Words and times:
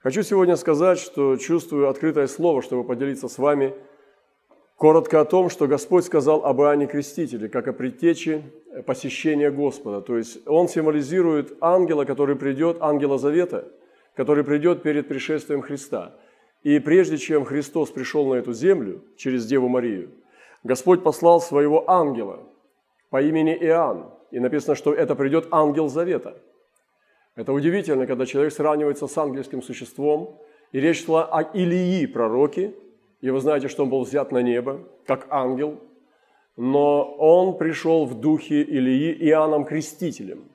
Хочу 0.00 0.22
сегодня 0.22 0.56
сказать, 0.56 0.98
что 0.98 1.36
чувствую 1.36 1.88
открытое 1.88 2.26
слово, 2.26 2.62
чтобы 2.62 2.84
поделиться 2.84 3.28
с 3.28 3.38
вами 3.38 3.74
коротко 4.76 5.20
о 5.20 5.24
том, 5.24 5.48
что 5.48 5.66
Господь 5.66 6.04
сказал 6.04 6.44
об 6.44 6.60
Иоанне 6.60 6.86
Крестителе, 6.86 7.48
как 7.48 7.66
о 7.66 7.72
предтече 7.72 8.42
посещения 8.84 9.50
Господа. 9.50 10.02
То 10.02 10.18
есть 10.18 10.46
он 10.46 10.68
символизирует 10.68 11.56
ангела, 11.60 12.04
который 12.04 12.36
придет, 12.36 12.76
ангела 12.80 13.18
Завета, 13.18 13.68
который 14.14 14.44
придет 14.44 14.82
перед 14.82 15.08
пришествием 15.08 15.62
Христа. 15.62 16.14
И 16.62 16.78
прежде 16.78 17.16
чем 17.16 17.44
Христос 17.44 17.90
пришел 17.90 18.26
на 18.26 18.34
эту 18.34 18.52
землю 18.52 19.02
через 19.16 19.46
Деву 19.46 19.68
Марию, 19.68 20.10
Господь 20.62 21.02
послал 21.02 21.40
своего 21.40 21.88
ангела 21.90 22.40
по 23.08 23.22
имени 23.22 23.54
Иоанн. 23.54 24.10
И 24.30 24.40
написано, 24.40 24.74
что 24.74 24.92
это 24.92 25.14
придет 25.14 25.48
ангел 25.52 25.88
Завета. 25.88 26.36
Это 27.36 27.52
удивительно, 27.52 28.06
когда 28.06 28.24
человек 28.24 28.52
сравнивается 28.52 29.06
с 29.06 29.18
ангельским 29.18 29.62
существом, 29.62 30.40
и 30.72 30.80
речь 30.80 31.04
шла 31.04 31.24
о 31.26 31.42
Илии, 31.42 32.06
пророке, 32.06 32.74
и 33.20 33.30
вы 33.30 33.40
знаете, 33.40 33.68
что 33.68 33.84
он 33.84 33.90
был 33.90 34.04
взят 34.04 34.32
на 34.32 34.42
небо, 34.42 34.80
как 35.06 35.26
ангел, 35.30 35.78
но 36.56 37.04
он 37.18 37.58
пришел 37.58 38.06
в 38.06 38.18
духе 38.20 38.62
Илии 38.62 39.12
Иоанном 39.28 39.66
Крестителем. 39.66 40.48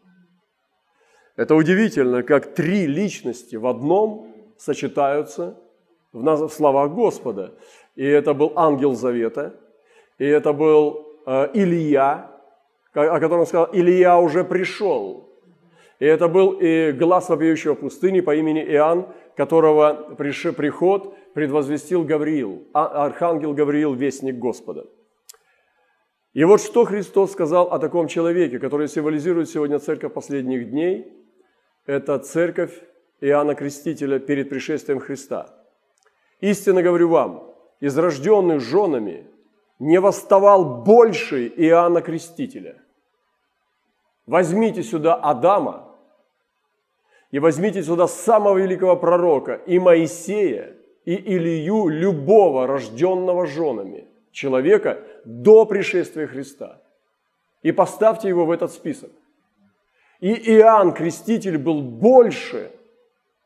Это 1.35 1.55
удивительно, 1.55 2.23
как 2.23 2.55
три 2.55 2.87
личности 2.87 3.55
в 3.55 3.67
одном 3.67 4.33
сочетаются 4.57 5.57
в 6.11 6.49
словах 6.49 6.91
Господа. 6.93 7.53
И 7.95 8.03
это 8.03 8.33
был 8.33 8.53
ангел 8.55 8.95
Завета, 8.95 9.55
и 10.17 10.25
это 10.25 10.51
был 10.51 11.07
э, 11.25 11.49
Илья, 11.53 12.31
о 12.93 13.19
котором 13.19 13.45
сказал, 13.45 13.69
Илья 13.71 14.19
уже 14.19 14.43
пришел. 14.43 15.30
И 16.01 16.05
это 16.05 16.27
был 16.27 16.57
и 16.59 16.91
глаз 16.93 17.29
вопиющего 17.29 17.75
пустыни 17.75 18.21
по 18.21 18.35
имени 18.35 18.59
Иоанн, 18.73 19.05
которого 19.37 20.15
приход 20.15 21.15
предвозвестил 21.35 22.03
Гавриил, 22.03 22.63
а, 22.73 23.05
архангел 23.05 23.53
Гавриил, 23.53 23.93
вестник 23.93 24.39
Господа. 24.39 24.87
И 26.33 26.43
вот 26.43 26.59
что 26.59 26.85
Христос 26.85 27.33
сказал 27.33 27.67
о 27.67 27.77
таком 27.77 28.07
человеке, 28.07 28.57
который 28.57 28.87
символизирует 28.87 29.47
сегодня 29.47 29.77
церковь 29.77 30.11
последних 30.11 30.71
дней. 30.71 31.05
Это 31.85 32.17
церковь 32.17 32.81
Иоанна 33.19 33.53
Крестителя 33.53 34.17
перед 34.17 34.49
пришествием 34.49 34.99
Христа. 34.99 35.53
Истинно 36.39 36.81
говорю 36.81 37.09
вам, 37.09 37.53
из 37.79 37.95
рожденных 37.95 38.59
женами 38.59 39.27
не 39.77 39.99
восставал 39.99 40.81
больше 40.81 41.45
Иоанна 41.47 42.01
Крестителя. 42.01 42.81
Возьмите 44.25 44.81
сюда 44.81 45.13
Адама 45.13 45.90
и 47.31 47.39
возьмите 47.39 47.81
сюда 47.81 48.07
самого 48.07 48.57
великого 48.57 48.95
пророка 48.95 49.55
и 49.65 49.79
Моисея, 49.79 50.75
и 51.05 51.15
Илью, 51.15 51.87
любого 51.87 52.67
рожденного 52.67 53.47
женами 53.47 54.07
человека 54.31 54.99
до 55.25 55.65
пришествия 55.65 56.27
Христа. 56.27 56.81
И 57.63 57.71
поставьте 57.71 58.27
его 58.27 58.45
в 58.45 58.51
этот 58.51 58.71
список. 58.71 59.11
И 60.19 60.33
Иоанн 60.57 60.93
Креститель 60.93 61.57
был 61.57 61.81
больше 61.81 62.71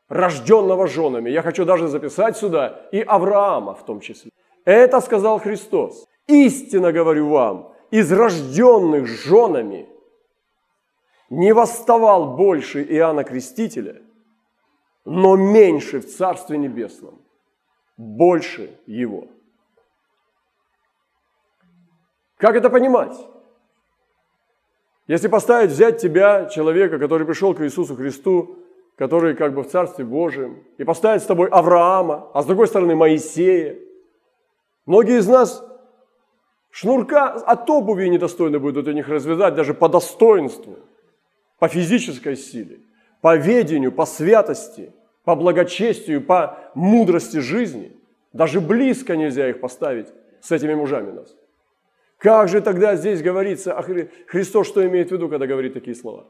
рожденного 0.08 0.86
женами. 0.86 1.30
Я 1.30 1.42
хочу 1.42 1.64
даже 1.64 1.88
записать 1.88 2.36
сюда 2.36 2.88
и 2.92 3.00
Авраама 3.00 3.74
в 3.74 3.84
том 3.84 4.00
числе. 4.00 4.30
Это 4.64 5.00
сказал 5.00 5.38
Христос. 5.38 6.06
Истинно 6.26 6.92
говорю 6.92 7.28
вам, 7.28 7.72
из 7.90 8.12
рожденных 8.12 9.06
женами 9.06 9.88
не 11.30 11.52
восставал 11.52 12.36
больше 12.36 12.82
Иоанна 12.82 13.24
Крестителя, 13.24 14.02
но 15.04 15.36
меньше 15.36 16.00
в 16.00 16.06
Царстве 16.06 16.58
Небесном, 16.58 17.20
больше 17.96 18.78
его. 18.86 19.28
Как 22.36 22.54
это 22.54 22.70
понимать? 22.70 23.16
Если 25.06 25.28
поставить, 25.28 25.70
взять 25.70 26.00
тебя, 26.00 26.46
человека, 26.46 26.98
который 26.98 27.26
пришел 27.26 27.54
к 27.54 27.60
Иисусу 27.62 27.94
Христу, 27.94 28.58
который 28.96 29.36
как 29.36 29.54
бы 29.54 29.62
в 29.62 29.68
Царстве 29.68 30.04
Божьем, 30.04 30.64
и 30.78 30.84
поставить 30.84 31.22
с 31.22 31.26
тобой 31.26 31.48
Авраама, 31.48 32.30
а 32.34 32.42
с 32.42 32.46
другой 32.46 32.66
стороны 32.66 32.96
Моисея, 32.96 33.78
многие 34.84 35.18
из 35.18 35.28
нас 35.28 35.62
Шнурка 36.70 37.30
от 37.30 37.70
обуви 37.70 38.06
недостойны 38.08 38.58
будут 38.58 38.86
у 38.86 38.92
них 38.92 39.08
развязать 39.08 39.54
даже 39.54 39.72
по 39.72 39.88
достоинству, 39.88 40.76
по 41.58 41.68
физической 41.68 42.36
силе, 42.36 42.80
по 43.20 43.36
ведению, 43.36 43.92
по 43.92 44.06
святости, 44.06 44.92
по 45.24 45.34
благочестию, 45.34 46.22
по 46.22 46.58
мудрости 46.74 47.38
жизни. 47.38 47.92
Даже 48.32 48.60
близко 48.60 49.16
нельзя 49.16 49.48
их 49.48 49.60
поставить 49.60 50.08
с 50.40 50.52
этими 50.52 50.74
мужами 50.74 51.10
нас. 51.10 51.34
Как 52.18 52.48
же 52.48 52.60
тогда 52.60 52.96
здесь 52.96 53.22
говорится, 53.22 53.74
а 53.74 53.82
Христос 53.82 54.66
что 54.66 54.86
имеет 54.86 55.08
в 55.08 55.12
виду, 55.12 55.28
когда 55.28 55.46
говорит 55.46 55.74
такие 55.74 55.94
слова? 55.94 56.26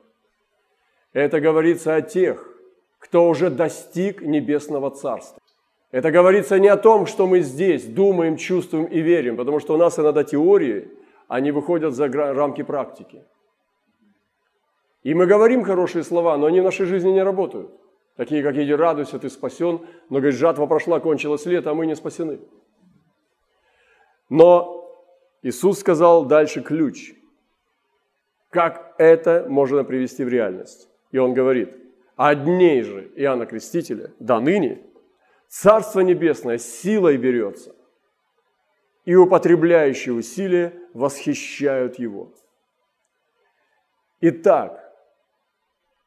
Это 1.12 1.40
говорится 1.40 1.94
о 1.94 2.02
тех, 2.02 2.56
кто 2.98 3.28
уже 3.28 3.50
достиг 3.50 4.22
небесного 4.22 4.90
царства. 4.90 5.40
Это 5.92 6.10
говорится 6.10 6.58
не 6.58 6.68
о 6.68 6.76
том, 6.76 7.06
что 7.06 7.26
мы 7.26 7.40
здесь 7.40 7.84
думаем, 7.84 8.36
чувствуем 8.36 8.86
и 8.86 9.00
верим, 9.00 9.36
потому 9.36 9.60
что 9.60 9.74
у 9.74 9.76
нас 9.76 9.98
иногда 9.98 10.24
теории, 10.24 10.88
они 11.28 11.52
выходят 11.52 11.94
за 11.94 12.08
рамки 12.08 12.62
практики. 12.62 13.22
И 15.06 15.14
мы 15.14 15.26
говорим 15.26 15.62
хорошие 15.62 16.02
слова, 16.02 16.36
но 16.36 16.46
они 16.46 16.60
в 16.60 16.64
нашей 16.64 16.84
жизни 16.84 17.10
не 17.10 17.22
работают. 17.22 17.70
Такие, 18.16 18.42
как 18.42 18.56
«Иди 18.56 18.74
радуйся, 18.74 19.20
ты 19.20 19.30
спасен», 19.30 19.86
но, 20.10 20.18
говорит, 20.18 20.34
жатва 20.34 20.66
прошла, 20.66 20.98
кончилось 20.98 21.46
лето, 21.46 21.70
а 21.70 21.74
мы 21.74 21.86
не 21.86 21.94
спасены. 21.94 22.40
Но 24.28 24.84
Иисус 25.42 25.78
сказал 25.78 26.24
дальше 26.24 26.60
ключ. 26.60 27.14
Как 28.50 28.96
это 28.98 29.46
можно 29.48 29.84
привести 29.84 30.24
в 30.24 30.28
реальность? 30.28 30.88
И 31.12 31.18
Он 31.18 31.34
говорит, 31.34 31.72
«От 32.16 32.42
дней 32.42 32.82
же 32.82 33.08
Иоанна 33.14 33.46
Крестителя 33.46 34.10
до 34.18 34.40
ныне– 34.40 34.82
Царство 35.48 36.00
Небесное 36.00 36.58
силой 36.58 37.16
берется, 37.16 37.76
и 39.04 39.14
употребляющие 39.14 40.12
усилия 40.12 40.74
восхищают 40.94 42.00
его. 42.00 42.34
Итак, 44.20 44.85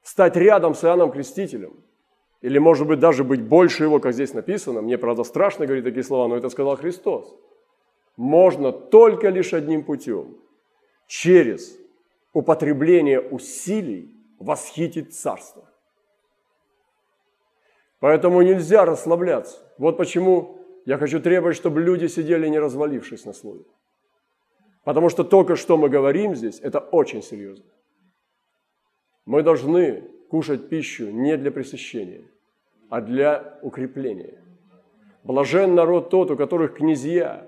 стать 0.03 0.35
рядом 0.35 0.75
с 0.75 0.83
Иоанном 0.83 1.11
Крестителем, 1.11 1.83
или, 2.41 2.57
может 2.57 2.87
быть, 2.87 2.99
даже 2.99 3.23
быть 3.23 3.41
больше 3.41 3.83
его, 3.83 3.99
как 3.99 4.13
здесь 4.13 4.33
написано, 4.33 4.81
мне, 4.81 4.97
правда, 4.97 5.23
страшно 5.23 5.65
говорить 5.65 5.83
такие 5.83 6.03
слова, 6.03 6.27
но 6.27 6.37
это 6.37 6.49
сказал 6.49 6.77
Христос, 6.77 7.35
можно 8.15 8.71
только 8.71 9.29
лишь 9.29 9.53
одним 9.53 9.83
путем, 9.83 10.37
через 11.07 11.77
употребление 12.33 13.19
усилий 13.19 14.15
восхитить 14.39 15.13
Царство. 15.13 15.69
Поэтому 17.99 18.41
нельзя 18.41 18.85
расслабляться. 18.85 19.57
Вот 19.77 19.97
почему 19.97 20.57
я 20.85 20.97
хочу 20.97 21.19
требовать, 21.19 21.57
чтобы 21.57 21.81
люди 21.81 22.07
сидели 22.07 22.47
не 22.47 22.59
развалившись 22.59 23.25
на 23.25 23.33
слове. 23.33 23.65
Потому 24.83 25.09
что 25.09 25.23
только 25.23 25.55
что 25.55 25.77
мы 25.77 25.89
говорим 25.89 26.35
здесь, 26.35 26.59
это 26.61 26.79
очень 26.79 27.21
серьезно. 27.21 27.65
Мы 29.29 29.43
должны 29.43 30.03
кушать 30.29 30.69
пищу 30.69 31.09
не 31.11 31.37
для 31.37 31.51
пресыщения, 31.51 32.23
а 32.89 32.99
для 32.99 33.59
укрепления. 33.61 34.43
Блажен 35.23 35.75
народ 35.75 36.09
тот, 36.09 36.31
у 36.31 36.35
которых 36.35 36.73
князья 36.73 37.47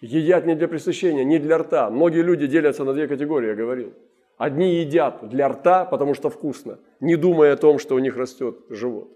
едят 0.00 0.46
не 0.46 0.54
для 0.54 0.68
пресыщения, 0.68 1.24
не 1.24 1.38
для 1.38 1.56
рта. 1.58 1.90
Многие 1.90 2.22
люди 2.22 2.46
делятся 2.46 2.84
на 2.84 2.92
две 2.92 3.08
категории, 3.08 3.48
я 3.48 3.54
говорил. 3.54 3.94
Одни 4.36 4.74
едят 4.74 5.26
для 5.28 5.48
рта, 5.48 5.86
потому 5.86 6.12
что 6.14 6.28
вкусно, 6.28 6.78
не 7.00 7.16
думая 7.16 7.54
о 7.54 7.56
том, 7.56 7.78
что 7.78 7.94
у 7.94 7.98
них 7.98 8.16
растет 8.16 8.58
живот 8.68 9.08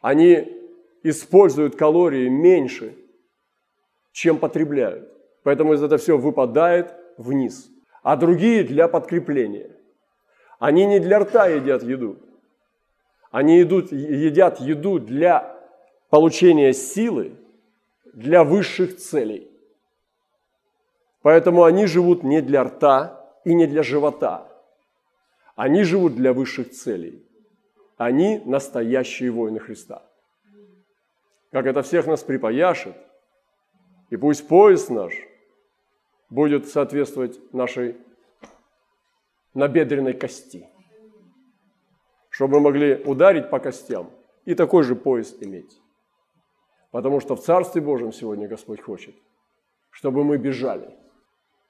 они 0.00 0.48
используют 1.02 1.76
калории 1.76 2.28
меньше, 2.28 2.96
чем 4.12 4.38
потребляют. 4.38 5.08
Поэтому 5.42 5.74
это 5.74 5.96
все 5.98 6.18
выпадает 6.18 6.94
вниз. 7.16 7.70
А 8.02 8.16
другие 8.16 8.64
для 8.64 8.88
подкрепления. 8.88 9.76
Они 10.60 10.84
не 10.84 11.00
для 11.00 11.18
рта 11.20 11.46
едят 11.46 11.82
еду. 11.82 12.18
Они 13.30 13.58
едут, 13.58 13.92
едят 13.92 14.60
еду 14.60 14.98
для 15.00 15.58
получения 16.10 16.74
силы, 16.74 17.32
для 18.12 18.44
высших 18.44 18.98
целей. 18.98 19.50
Поэтому 21.22 21.64
они 21.64 21.86
живут 21.86 22.22
не 22.22 22.42
для 22.42 22.64
рта 22.64 23.26
и 23.44 23.54
не 23.54 23.66
для 23.66 23.82
живота. 23.82 24.48
Они 25.56 25.82
живут 25.82 26.14
для 26.14 26.34
высших 26.34 26.70
целей. 26.70 27.24
Они 27.96 28.42
настоящие 28.44 29.30
воины 29.30 29.60
Христа. 29.60 30.02
Как 31.52 31.64
это 31.64 31.82
всех 31.82 32.06
нас 32.06 32.22
припаяшет, 32.22 32.96
и 34.10 34.16
пусть 34.16 34.46
пояс 34.46 34.90
наш 34.90 35.14
будет 36.28 36.68
соответствовать 36.68 37.40
нашей 37.54 37.96
набедренной 39.54 40.14
кости, 40.14 40.68
чтобы 42.28 42.54
мы 42.54 42.60
могли 42.60 43.02
ударить 43.04 43.50
по 43.50 43.58
костям 43.58 44.10
и 44.44 44.54
такой 44.54 44.82
же 44.82 44.94
поезд 44.94 45.42
иметь. 45.42 45.80
Потому 46.90 47.20
что 47.20 47.36
в 47.36 47.40
Царстве 47.40 47.80
Божьем 47.80 48.12
сегодня 48.12 48.48
Господь 48.48 48.80
хочет, 48.80 49.14
чтобы 49.90 50.24
мы 50.24 50.38
бежали. 50.38 50.96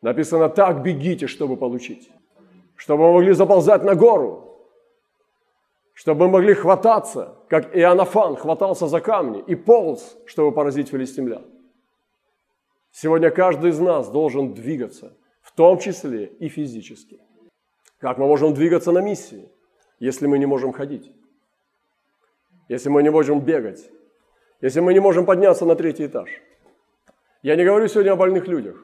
Написано 0.02 0.48
так, 0.48 0.82
бегите, 0.82 1.26
чтобы 1.26 1.56
получить. 1.56 2.10
Чтобы 2.76 3.04
мы 3.04 3.12
могли 3.14 3.32
заползать 3.34 3.82
на 3.82 3.94
гору, 3.94 4.50
чтобы 5.92 6.26
мы 6.26 6.32
могли 6.32 6.54
хвататься, 6.54 7.36
как 7.48 7.76
Иоаннафан 7.76 8.36
хватался 8.36 8.86
за 8.86 9.00
камни 9.00 9.44
и 9.46 9.54
полз, 9.54 10.16
чтобы 10.24 10.52
поразить 10.52 10.88
филистимлян. 10.88 11.44
Сегодня 12.90 13.30
каждый 13.30 13.70
из 13.70 13.78
нас 13.78 14.10
должен 14.10 14.54
двигаться, 14.54 15.16
в 15.42 15.52
том 15.52 15.78
числе 15.78 16.24
и 16.26 16.48
физически. 16.48 17.20
Как 18.00 18.16
мы 18.16 18.26
можем 18.26 18.54
двигаться 18.54 18.92
на 18.92 19.00
миссии, 19.00 19.50
если 19.98 20.26
мы 20.26 20.38
не 20.38 20.46
можем 20.46 20.72
ходить? 20.72 21.12
Если 22.68 22.88
мы 22.88 23.02
не 23.02 23.10
можем 23.10 23.40
бегать? 23.40 23.90
Если 24.62 24.80
мы 24.80 24.94
не 24.94 25.00
можем 25.00 25.26
подняться 25.26 25.66
на 25.66 25.74
третий 25.74 26.06
этаж? 26.06 26.30
Я 27.42 27.56
не 27.56 27.64
говорю 27.64 27.88
сегодня 27.88 28.12
о 28.12 28.16
больных 28.16 28.46
людях. 28.48 28.82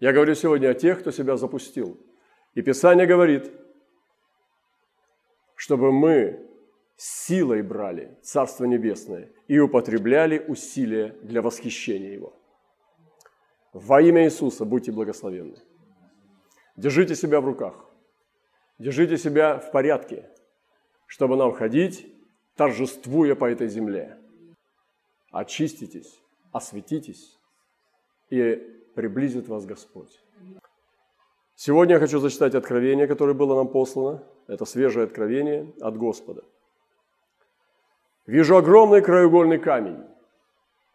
Я 0.00 0.12
говорю 0.12 0.34
сегодня 0.34 0.70
о 0.70 0.74
тех, 0.74 1.00
кто 1.00 1.10
себя 1.10 1.36
запустил. 1.36 2.00
И 2.54 2.62
Писание 2.62 3.06
говорит, 3.06 3.50
чтобы 5.54 5.92
мы 5.92 6.46
силой 6.96 7.62
брали 7.62 8.18
Царство 8.22 8.64
Небесное 8.64 9.30
и 9.48 9.58
употребляли 9.58 10.38
усилия 10.48 11.14
для 11.22 11.42
восхищения 11.42 12.12
Его. 12.12 12.32
Во 13.74 14.00
имя 14.00 14.24
Иисуса 14.24 14.64
будьте 14.64 14.92
благословенны. 14.92 15.58
Держите 16.76 17.14
себя 17.14 17.42
в 17.42 17.44
руках. 17.44 17.85
Держите 18.78 19.16
себя 19.16 19.58
в 19.58 19.70
порядке, 19.70 20.28
чтобы 21.06 21.36
нам 21.36 21.52
ходить, 21.52 22.06
торжествуя 22.56 23.34
по 23.34 23.46
этой 23.46 23.68
земле. 23.68 24.18
Очиститесь, 25.30 26.20
осветитесь, 26.52 27.38
и 28.30 28.56
приблизит 28.94 29.48
вас 29.48 29.64
Господь. 29.64 30.20
Сегодня 31.54 31.94
я 31.94 32.00
хочу 32.00 32.18
зачитать 32.18 32.54
откровение, 32.54 33.06
которое 33.06 33.32
было 33.32 33.54
нам 33.54 33.68
послано. 33.68 34.22
Это 34.46 34.64
свежее 34.64 35.04
откровение 35.04 35.72
от 35.80 35.96
Господа. 35.96 36.44
Вижу 38.26 38.56
огромный 38.56 39.00
краеугольный 39.00 39.58
камень. 39.58 40.04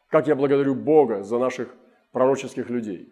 Как 0.10 0.28
я 0.28 0.36
благодарю 0.36 0.76
Бога 0.76 1.24
за 1.24 1.40
наших 1.40 1.74
пророческих 2.12 2.70
людей. 2.70 3.12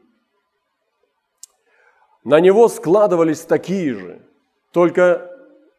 На 2.24 2.39
него 2.39 2.68
складывались 2.68 3.42
такие 3.42 3.94
же, 3.94 4.28
только 4.71 5.30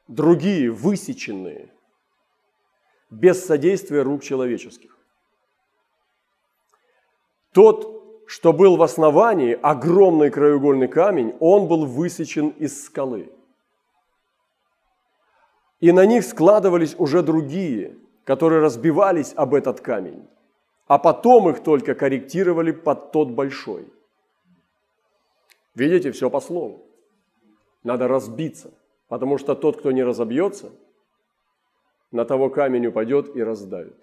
другие, 0.09 0.71
высеченные, 0.71 1.73
без 3.11 3.45
содействия 3.45 4.03
рук 4.03 4.23
человеческих. 4.23 4.97
Тот, 7.53 8.25
что 8.27 8.53
был 8.53 8.77
в 8.77 8.83
основании, 8.83 9.59
огромный 9.61 10.31
краеугольный 10.31 10.89
камень, 10.89 11.37
он 11.41 11.67
был 11.67 11.87
высечен 11.87 12.49
из 12.51 12.85
скалы. 12.85 13.33
И 15.81 15.93
на 15.93 16.07
них 16.07 16.25
складывались 16.25 16.95
уже 16.99 17.23
другие, 17.23 17.97
которые 18.25 18.61
разбивались 18.61 19.33
об 19.35 19.55
этот 19.55 19.81
камень, 19.81 20.29
а 20.87 20.99
потом 20.99 21.49
их 21.49 21.63
только 21.63 21.95
корректировали 21.95 22.71
под 22.71 23.13
тот 23.13 23.31
большой. 23.31 23.93
Видите, 25.75 26.13
все 26.13 26.31
по 26.31 26.41
слову. 26.41 26.87
Надо 27.83 28.09
разбиться, 28.09 28.71
потому 29.11 29.39
что 29.39 29.57
тот, 29.57 29.77
кто 29.77 29.91
не 29.91 30.05
разобьется, 30.05 30.71
на 32.13 32.25
того 32.25 32.49
камень 32.49 32.87
упадет 32.87 33.37
и 33.37 33.43
раздавит. 33.43 33.97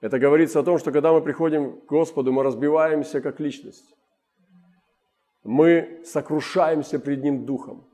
Это 0.00 0.18
говорится 0.18 0.60
о 0.60 0.62
том, 0.62 0.78
что 0.78 0.90
когда 0.90 1.12
мы 1.12 1.20
приходим 1.20 1.80
к 1.80 1.86
Господу, 1.86 2.32
мы 2.32 2.42
разбиваемся 2.42 3.20
как 3.20 3.40
личность. 3.40 3.94
Мы 5.44 6.00
сокрушаемся 6.04 6.98
пред 6.98 7.22
Ним 7.22 7.44
духом. 7.44 7.84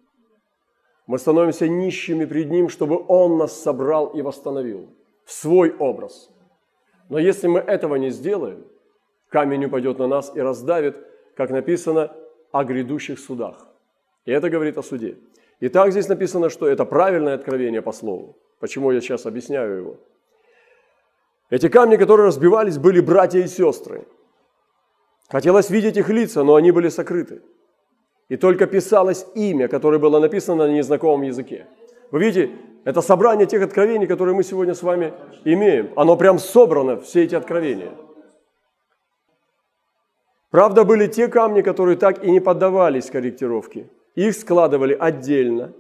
Мы 1.09 1.19
становимся 1.19 1.67
нищими 1.67 2.25
пред 2.25 2.51
Ним, 2.51 2.69
чтобы 2.69 3.05
Он 3.09 3.37
нас 3.37 3.61
собрал 3.61 4.07
и 4.07 4.23
восстановил 4.23 4.89
в 5.25 5.33
свой 5.33 5.75
образ. 5.77 6.31
Но 7.09 7.19
если 7.19 7.49
мы 7.49 7.59
этого 7.59 7.97
не 7.97 8.11
сделаем, 8.11 8.65
камень 9.29 9.65
упадет 9.65 9.99
на 9.99 10.07
нас 10.07 10.33
и 10.37 10.41
раздавит, 10.41 10.97
как 11.37 11.51
написано, 11.51 12.13
о 12.53 12.63
грядущих 12.63 13.19
судах. 13.19 13.67
И 14.25 14.31
это 14.31 14.51
говорит 14.51 14.79
о 14.79 14.83
суде. 14.83 15.19
И 15.63 15.69
так 15.69 15.93
здесь 15.93 16.09
написано, 16.09 16.51
что 16.51 16.67
это 16.67 16.85
правильное 16.85 17.35
откровение 17.35 17.83
по 17.83 17.93
слову. 17.93 18.37
Почему 18.59 18.91
я 18.91 19.01
сейчас 19.01 19.27
объясняю 19.27 19.77
его? 19.77 19.97
Эти 21.51 21.69
камни, 21.69 21.97
которые 21.97 22.27
разбивались, 22.27 22.79
были 22.79 23.01
братья 23.01 23.39
и 23.39 23.47
сестры. 23.47 24.05
Хотелось 25.29 25.71
видеть 25.71 25.97
их 25.97 26.09
лица, 26.09 26.43
но 26.43 26.57
они 26.57 26.73
были 26.73 26.89
сокрыты. 26.89 27.43
И 28.29 28.37
только 28.37 28.67
писалось 28.67 29.25
имя, 29.37 29.69
которое 29.69 29.99
было 29.99 30.19
написано 30.19 30.67
на 30.67 30.73
незнакомом 30.73 31.23
языке. 31.23 31.69
Вы 32.11 32.19
видите, 32.19 32.51
это 32.85 33.01
собрание 33.01 33.47
тех 33.47 33.63
откровений, 33.63 34.09
которые 34.09 34.35
мы 34.35 34.43
сегодня 34.43 34.75
с 34.75 34.83
вами 34.83 35.13
имеем. 35.45 35.93
Оно 35.95 36.17
прям 36.17 36.41
собрано, 36.41 36.97
все 36.97 37.23
эти 37.23 37.37
откровения. 37.37 37.93
Правда, 40.51 40.83
были 40.83 41.07
те 41.07 41.29
камни, 41.29 41.63
которые 41.63 41.97
так 41.97 42.25
и 42.25 42.33
не 42.33 42.41
поддавались 42.41 43.11
корректировке. 43.11 43.87
Их 44.15 44.35
складывали 44.35 44.95
отдельно, 44.99 45.73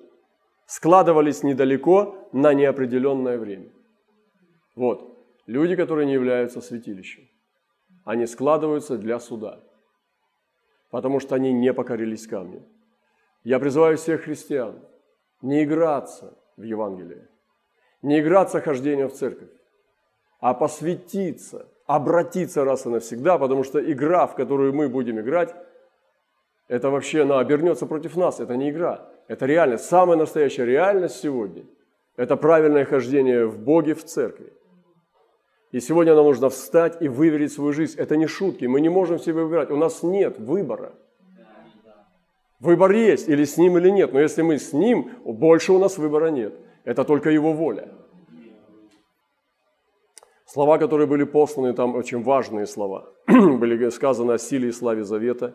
складывались 0.67 1.43
недалеко 1.43 2.29
на 2.33 2.55
неопределенное 2.55 3.39
время. 3.39 3.71
Вот, 4.75 5.19
люди, 5.47 5.77
которые 5.77 6.07
не 6.07 6.15
являются 6.15 6.61
святилищем. 6.61 7.29
Они 8.05 8.27
складываются 8.27 8.97
для 8.97 9.21
суда, 9.21 9.61
потому 10.91 11.21
что 11.21 11.35
они 11.35 11.53
не 11.53 11.73
покорились 11.73 12.27
камню. 12.27 12.63
Я 13.45 13.59
призываю 13.59 13.97
всех 13.97 14.23
христиан 14.23 14.81
не 15.43 15.65
играться 15.65 16.39
в 16.57 16.63
Евангелии. 16.63 17.29
Не 18.01 18.21
играться 18.21 18.61
хождением 18.61 19.09
в 19.09 19.13
церковь, 19.13 19.51
а 20.41 20.55
посвятиться, 20.55 21.69
обратиться 21.87 22.65
раз 22.65 22.87
и 22.87 22.89
навсегда, 22.89 23.39
потому 23.39 23.63
что 23.63 23.79
игра, 23.93 24.27
в 24.27 24.35
которую 24.35 24.73
мы 24.73 24.89
будем 24.89 25.21
играть, 25.21 25.55
это 26.73 26.89
вообще 26.89 27.23
она 27.23 27.39
обернется 27.39 27.85
против 27.85 28.17
нас. 28.17 28.41
Это 28.41 28.57
не 28.57 28.71
игра, 28.71 29.07
это 29.29 29.45
реальность. 29.45 29.85
Самая 29.85 30.17
настоящая 30.17 30.65
реальность 30.65 31.17
сегодня– 31.17 31.65
это 32.17 32.35
правильное 32.37 32.87
хождение 32.87 33.47
в 33.47 33.59
Боге, 33.59 33.95
в 33.95 34.03
церкви. 34.03 34.55
И 35.71 35.81
сегодня 35.81 36.15
нам 36.15 36.25
нужно 36.25 36.49
встать 36.49 37.03
и 37.03 37.09
выверить 37.09 37.53
свою 37.53 37.75
жизнь. 37.75 37.99
Это 37.99 38.17
не 38.17 38.27
шутки, 38.27 38.65
мы 38.65 38.81
не 38.81 38.89
можем 38.89 39.19
себе 39.19 39.43
выбирать. 39.43 39.71
У 39.71 39.77
нас 39.77 40.03
нет 40.03 40.39
выбора. 40.39 40.95
Выбор 42.59 42.93
есть, 42.93 43.29
или 43.29 43.45
с 43.45 43.59
ним, 43.59 43.77
или 43.77 43.91
нет. 43.91 44.15
Но 44.15 44.21
если 44.21 44.41
мы 44.41 44.59
с 44.59 44.73
ним, 44.73 45.11
больше 45.27 45.75
у 45.75 45.79
нас 45.79 45.99
выбора 45.99 46.29
нет. 46.29 46.55
Это 46.85 47.05
только 47.05 47.29
его 47.29 47.53
воля. 47.53 47.91
Слова, 50.47 50.79
которые 50.79 51.07
были 51.07 51.25
посланы, 51.25 51.75
там 51.75 51.97
очень 51.97 52.23
важные 52.23 52.67
слова. 52.67 53.13
были 53.27 53.91
сказаны 53.91 54.33
о 54.33 54.39
силе 54.39 54.69
и 54.71 54.73
славе 54.73 55.05
завета. 55.05 55.55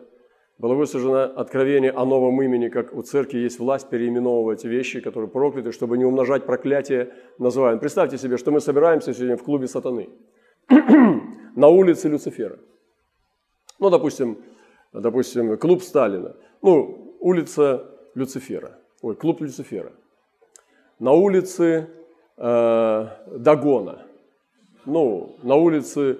Было 0.58 0.74
высажено 0.74 1.22
откровение 1.22 1.92
о 1.92 2.04
новом 2.04 2.42
имени, 2.42 2.68
как 2.68 2.92
у 2.92 3.02
церкви 3.02 3.38
есть 3.38 3.60
власть 3.60 3.88
переименовывать 3.88 4.64
вещи, 4.64 5.00
которые 5.00 5.30
прокляты, 5.30 5.72
чтобы 5.72 5.96
не 5.96 6.04
умножать 6.04 6.46
проклятие 6.46 7.14
называем. 7.38 7.78
Представьте 7.78 8.18
себе, 8.18 8.36
что 8.36 8.50
мы 8.50 8.60
собираемся 8.60 9.14
сегодня 9.14 9.36
в 9.36 9.44
клубе 9.44 9.68
сатаны 9.68 10.08
на 11.56 11.68
улице 11.68 12.08
Люцифера. 12.08 12.58
Ну, 13.78 13.90
допустим, 13.90 14.38
допустим, 14.92 15.56
клуб 15.58 15.82
Сталина– 15.82 16.34
ну, 16.62 17.16
улица 17.20 17.88
Люцифера, 18.14 18.78
ой, 19.02 19.14
клуб 19.14 19.40
Люцифера. 19.40 19.92
На 20.98 21.12
улице 21.12 21.88
э, 22.36 23.08
Дагона, 23.36 24.06
ну, 24.84 25.36
на 25.42 25.54
улице 25.54 26.18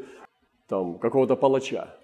там 0.69 0.99
какого-то 0.99 1.35
палача. 1.35 1.98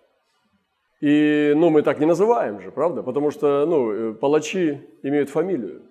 И, 1.04 1.52
ну, 1.54 1.68
мы 1.68 1.82
так 1.82 2.00
не 2.00 2.06
называем 2.06 2.62
же, 2.62 2.70
правда? 2.70 3.02
Потому 3.02 3.30
что, 3.30 3.66
ну, 3.66 3.92
э, 3.92 4.14
палачи 4.14 4.80
имеют 5.02 5.28
фамилию. 5.28 5.82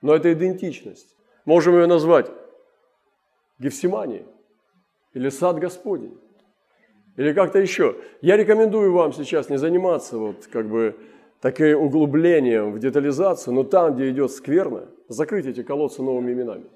Но 0.00 0.14
это 0.14 0.32
идентичность. 0.32 1.16
Можем 1.44 1.74
ее 1.74 1.86
назвать 1.86 2.30
Гефсимани 3.58 4.24
или 5.12 5.28
Сад 5.28 5.58
Господень. 5.58 6.16
Или 7.16 7.32
как-то 7.32 7.58
еще. 7.58 7.96
Я 8.20 8.36
рекомендую 8.36 8.92
вам 8.92 9.12
сейчас 9.12 9.50
не 9.50 9.56
заниматься 9.56 10.18
вот 10.18 10.46
как 10.46 10.68
бы 10.68 10.94
такое 11.40 11.76
углублением 11.76 12.70
в 12.70 12.78
детализацию, 12.78 13.54
но 13.54 13.64
там, 13.64 13.96
где 13.96 14.08
идет 14.08 14.30
скверно, 14.30 14.86
закрыть 15.08 15.46
эти 15.46 15.64
колодцы 15.64 16.00
новыми 16.00 16.32
именами. 16.32 16.66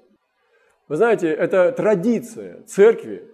Вы 0.89 0.97
знаете, 0.97 1.29
это 1.29 1.71
традиция 1.71 2.61
церкви 2.63 3.25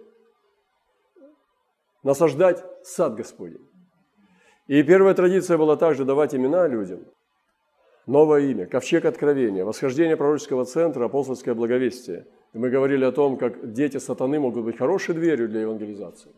насаждать 2.04 2.64
сад 2.84 3.16
Господень. 3.16 3.69
И 4.70 4.84
первая 4.84 5.14
традиция 5.14 5.58
была 5.58 5.74
также 5.74 6.04
давать 6.04 6.32
имена 6.32 6.68
людям. 6.68 7.00
Новое 8.06 8.42
имя, 8.42 8.66
ковчег 8.66 9.04
откровения, 9.04 9.64
восхождение 9.64 10.16
пророческого 10.16 10.64
центра, 10.64 11.06
апостольское 11.06 11.56
благовестие. 11.56 12.28
Мы 12.52 12.70
говорили 12.70 13.04
о 13.04 13.10
том, 13.10 13.36
как 13.36 13.72
дети 13.72 13.96
сатаны 13.96 14.38
могут 14.38 14.64
быть 14.64 14.78
хорошей 14.78 15.16
дверью 15.16 15.48
для 15.48 15.62
евангелизации. 15.62 16.30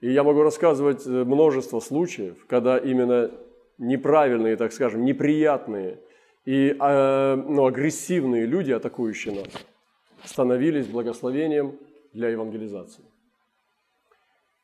И 0.00 0.12
я 0.12 0.22
могу 0.22 0.44
рассказывать 0.44 1.04
э, 1.08 1.10
множество 1.10 1.80
случаев, 1.80 2.46
когда 2.46 2.78
именно 2.78 3.32
неправильные, 3.78 4.56
так 4.56 4.72
скажем, 4.72 5.04
неприятные 5.04 5.98
и 6.44 6.76
э, 6.78 7.34
ну, 7.34 7.66
агрессивные 7.66 8.46
люди, 8.46 8.70
атакующие 8.70 9.34
нас, 9.34 9.66
становились 10.22 10.86
благословением 10.86 11.80
для 12.12 12.28
евангелизации. 12.28 13.02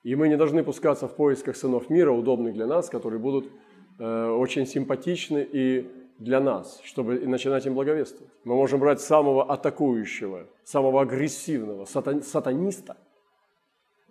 И 0.05 0.15
мы 0.15 0.29
не 0.29 0.37
должны 0.37 0.63
пускаться 0.63 1.09
в 1.09 1.17
поисках 1.17 1.57
сынов 1.57 1.89
мира, 1.89 2.13
удобных 2.13 2.53
для 2.53 2.67
нас, 2.67 2.91
которые 2.91 3.19
будут 3.19 3.51
э, 3.99 4.27
очень 4.29 4.67
симпатичны 4.67 5.49
и 5.51 5.91
для 6.19 6.41
нас, 6.41 6.81
чтобы 6.85 7.19
начинать 7.27 7.65
им 7.67 7.75
благовествовать. 7.75 8.33
Мы 8.45 8.55
можем 8.55 8.81
брать 8.81 9.01
самого 9.01 9.51
атакующего, 9.51 10.47
самого 10.63 11.01
агрессивного 11.01 11.87
сатан, 11.87 12.23
сатаниста 12.23 12.99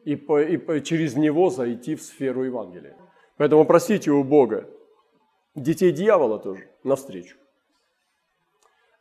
и, 0.03 0.15
по, 0.15 0.41
и 0.41 0.57
по, 0.57 0.81
через 0.81 1.15
него 1.15 1.51
зайти 1.51 1.95
в 1.95 2.01
сферу 2.01 2.43
Евангелия. 2.43 2.97
Поэтому 3.37 3.63
просите 3.63 4.09
у 4.09 4.23
Бога 4.23 4.67
детей 5.53 5.91
дьявола 5.91 6.39
тоже 6.39 6.69
навстречу. 6.83 7.37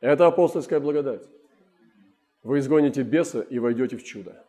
Это 0.01 0.27
апостольская 0.27 0.79
благодать. 0.79 1.27
Вы 2.43 2.59
изгоните 2.59 3.03
беса 3.03 3.41
и 3.41 3.59
войдете 3.59 3.97
в 3.97 4.05
чудо. 4.05 4.45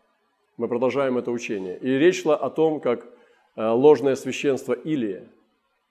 Мы 0.56 0.68
продолжаем 0.68 1.18
это 1.18 1.32
учение. 1.32 1.80
И 1.80 1.90
речь 1.98 2.22
шла 2.22 2.36
о 2.36 2.52
том, 2.52 2.80
как 2.80 3.08
э, 3.56 3.68
ложное 3.68 4.16
священство 4.16 4.74
Илия, 4.74 5.24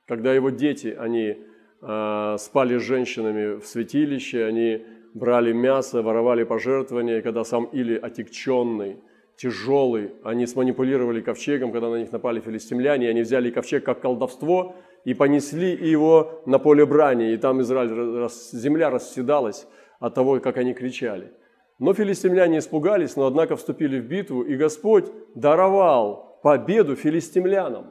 когда 0.07 0.33
его 0.33 0.51
дети, 0.51 0.95
они 0.97 1.37
э, 1.83 2.37
спали 2.39 2.79
с 2.79 2.83
женщинами 2.83 3.59
в 3.59 3.67
святилище, 3.67 4.45
они 4.45 4.85
брали 5.15 5.53
мясо, 5.53 6.01
воровали 6.01 6.45
пожертвования, 6.45 7.19
и 7.19 7.23
когда 7.23 7.43
сам 7.43 7.65
Или 7.73 7.97
отекченный, 7.97 8.99
тяжелый, 9.37 10.13
они 10.23 10.47
сманипулировали 10.47 11.23
ковчегом, 11.23 11.73
когда 11.73 11.91
на 11.91 11.97
них 11.97 12.13
напали 12.13 12.39
филистимляне, 12.39 13.07
и 13.07 13.11
они 13.11 13.23
взяли 13.23 13.51
ковчег 13.51 13.85
как 13.85 14.01
колдовство 14.01 14.77
и 15.05 15.13
понесли 15.13 15.73
его 15.73 16.41
на 16.47 16.61
поле 16.61 16.87
брани, 16.87 17.33
и 17.33 17.37
там 17.37 17.61
Израиль, 17.63 18.29
земля 18.53 18.91
расседалась 18.91 19.67
от 19.99 20.15
того, 20.15 20.39
как 20.39 20.57
они 20.57 20.73
кричали– 20.73 21.33
но 21.83 21.95
филистимляне 21.95 22.59
испугались, 22.59 23.17
но 23.17 23.27
однако 23.27 23.57
вступили 23.57 23.99
в 23.99 24.05
битву, 24.05 24.43
и 24.43 24.55
Господь 24.55 25.07
даровал 25.35 26.39
победу 26.41 26.95
филистимлянам, 26.95 27.87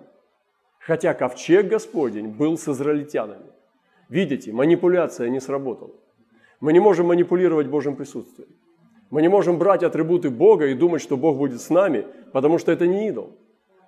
хотя 0.79 1.13
ковчег 1.13 1.67
Господень 1.67 2.29
был 2.29 2.57
с 2.57 2.69
израильтянами. 2.69 3.51
Видите, 4.07 4.53
манипуляция 4.53 5.27
не 5.27 5.41
сработала. 5.41 5.91
Мы 6.61 6.71
не 6.71 6.79
можем 6.79 7.07
манипулировать 7.07 7.67
Божьим 7.67 7.97
присутствием. 7.97 8.47
Мы 9.09 9.21
не 9.21 9.27
можем 9.27 9.57
брать 9.57 9.83
атрибуты 9.83 10.29
Бога 10.29 10.67
и 10.67 10.73
думать, 10.73 11.01
что 11.01 11.17
Бог 11.17 11.35
будет 11.35 11.59
с 11.59 11.69
нами, 11.69 12.07
потому 12.31 12.59
что 12.59 12.71
это 12.71 12.87
не 12.87 13.09
идол. 13.09 13.35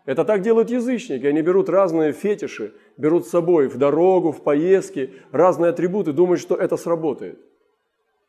Это 0.04 0.26
так 0.26 0.42
делают 0.42 0.70
язычники. 0.70 1.26
Они 1.26 1.42
берут 1.42 1.70
разные 1.70 2.12
фетиши, 2.12 2.74
берут 2.98 3.26
с 3.26 3.30
собой 3.30 3.70
в 3.70 3.78
дорогу, 3.78 4.34
в 4.34 4.44
поездки, 4.44 5.14
разные 5.32 5.70
атрибуты, 5.70 6.12
думают, 6.12 6.42
что 6.42 6.56
это 6.56 6.76
сработает. 6.76 7.40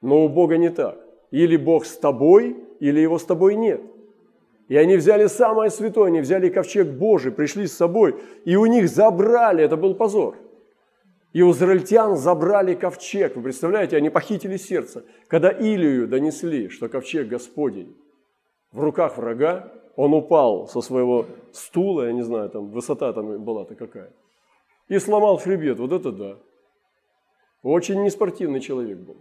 Но 0.01 0.25
у 0.25 0.29
Бога 0.29 0.57
не 0.57 0.71
так. 0.71 1.04
Или 1.35 1.57
Бог 1.57 1.85
с 1.85 1.99
тобой, 1.99 2.57
или 2.79 3.01
его 3.01 3.19
с 3.19 3.25
тобой 3.25 3.57
нет. 3.57 3.81
И 4.69 4.77
они 4.77 4.95
взяли 4.97 5.27
самое 5.27 5.69
святое, 5.69 6.07
они 6.07 6.21
взяли 6.21 6.49
ковчег 6.49 6.87
Божий, 6.87 7.33
пришли 7.33 7.67
с 7.67 7.77
собой, 7.77 8.23
и 8.45 8.55
у 8.55 8.67
них 8.67 8.89
забрали, 8.89 9.65
это 9.65 9.77
был 9.77 9.97
позор. 9.97 10.37
И 11.33 11.43
у 11.43 11.51
израильтян 11.51 12.17
забрали 12.17 12.75
ковчег, 12.75 13.35
вы 13.35 13.43
представляете, 13.43 13.97
они 13.97 14.11
похитили 14.11 14.57
сердце. 14.57 15.05
Когда 15.27 15.51
Илию 15.51 16.07
донесли, 16.07 16.69
что 16.69 16.89
ковчег 16.89 17.27
Господень 17.27 17.97
в 18.71 18.81
руках 18.81 19.17
врага, 19.17 19.73
он 19.97 20.15
упал 20.15 20.69
со 20.69 20.83
своего 20.83 21.27
стула, 21.51 22.03
я 22.07 22.13
не 22.13 22.23
знаю, 22.23 22.49
там 22.49 22.69
высота 22.71 23.13
там 23.13 23.43
была-то 23.43 23.75
какая, 23.75 24.13
и 24.87 25.01
сломал 25.01 25.39
хребет, 25.39 25.81
вот 25.81 25.91
это 25.91 26.13
да. 26.13 26.37
Очень 27.65 28.05
неспортивный 28.05 28.61
человек 28.61 28.99
был 28.99 29.17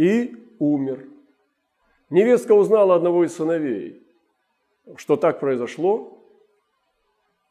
и 0.00 0.34
умер. 0.58 1.06
Невестка 2.08 2.52
узнала 2.52 2.94
одного 2.94 3.24
из 3.24 3.36
сыновей, 3.36 4.02
что 4.96 5.16
так 5.16 5.40
произошло, 5.40 6.18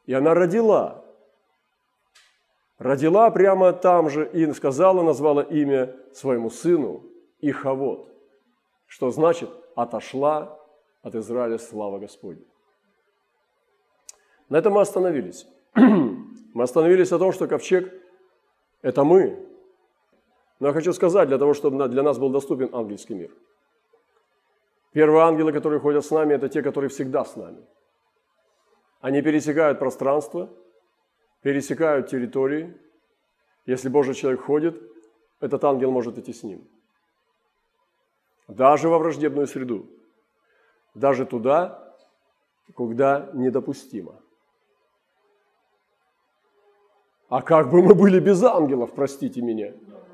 и 0.06 0.12
она 0.12 0.34
родила. 0.34 1.04
Родила 2.78 3.30
прямо 3.30 3.72
там 3.72 4.10
же 4.10 4.28
и 4.28 4.52
сказала, 4.52 5.02
назвала 5.02 5.44
имя 5.44 5.94
своему 6.12 6.50
сыну 6.50 7.04
Ихавод, 7.40 8.12
что 8.88 9.12
значит 9.12 9.48
«отошла 9.76 10.58
от 11.02 11.14
Израиля 11.14 11.58
слава 11.58 12.00
Господня». 12.00 12.44
На 14.48 14.56
этом 14.56 14.72
мы 14.72 14.80
остановились. 14.80 15.46
Мы 15.76 16.64
остановились 16.64 17.12
о 17.12 17.18
том, 17.20 17.30
что 17.30 17.46
ковчег– 17.46 17.94
это 18.82 19.04
мы, 19.04 19.49
но 20.60 20.68
я 20.68 20.72
хочу 20.74 20.92
сказать, 20.92 21.28
для 21.28 21.38
того, 21.38 21.54
чтобы 21.54 21.88
для 21.88 22.02
нас 22.02 22.18
был 22.18 22.28
доступен 22.28 22.68
ангельский 22.74 23.14
мир. 23.14 23.30
Первые 24.92 25.24
ангелы, 25.24 25.52
которые 25.52 25.80
ходят 25.80 26.04
с 26.04 26.10
нами, 26.10 26.34
это 26.34 26.48
те, 26.48 26.62
которые 26.62 26.90
всегда 26.90 27.24
с 27.24 27.34
нами. 27.34 27.64
Они 29.00 29.22
пересекают 29.22 29.78
пространство, 29.78 30.50
пересекают 31.40 32.08
территории. 32.08 32.76
Если 33.64 33.88
Божий 33.88 34.14
человек 34.14 34.42
ходит, 34.42 34.82
этот 35.40 35.64
ангел 35.64 35.90
может 35.90 36.18
идти 36.18 36.34
с 36.34 36.42
ним. 36.42 36.68
Даже 38.46 38.88
во 38.88 38.98
враждебную 38.98 39.46
среду. 39.46 39.88
Даже 40.94 41.24
туда, 41.24 41.96
куда 42.74 43.30
недопустимо. 43.32 44.20
А 47.28 47.40
как 47.40 47.70
бы 47.70 47.80
мы 47.80 47.94
были 47.94 48.18
без 48.18 48.42
ангелов, 48.42 48.92
простите 48.92 49.40
меня? 49.40 49.72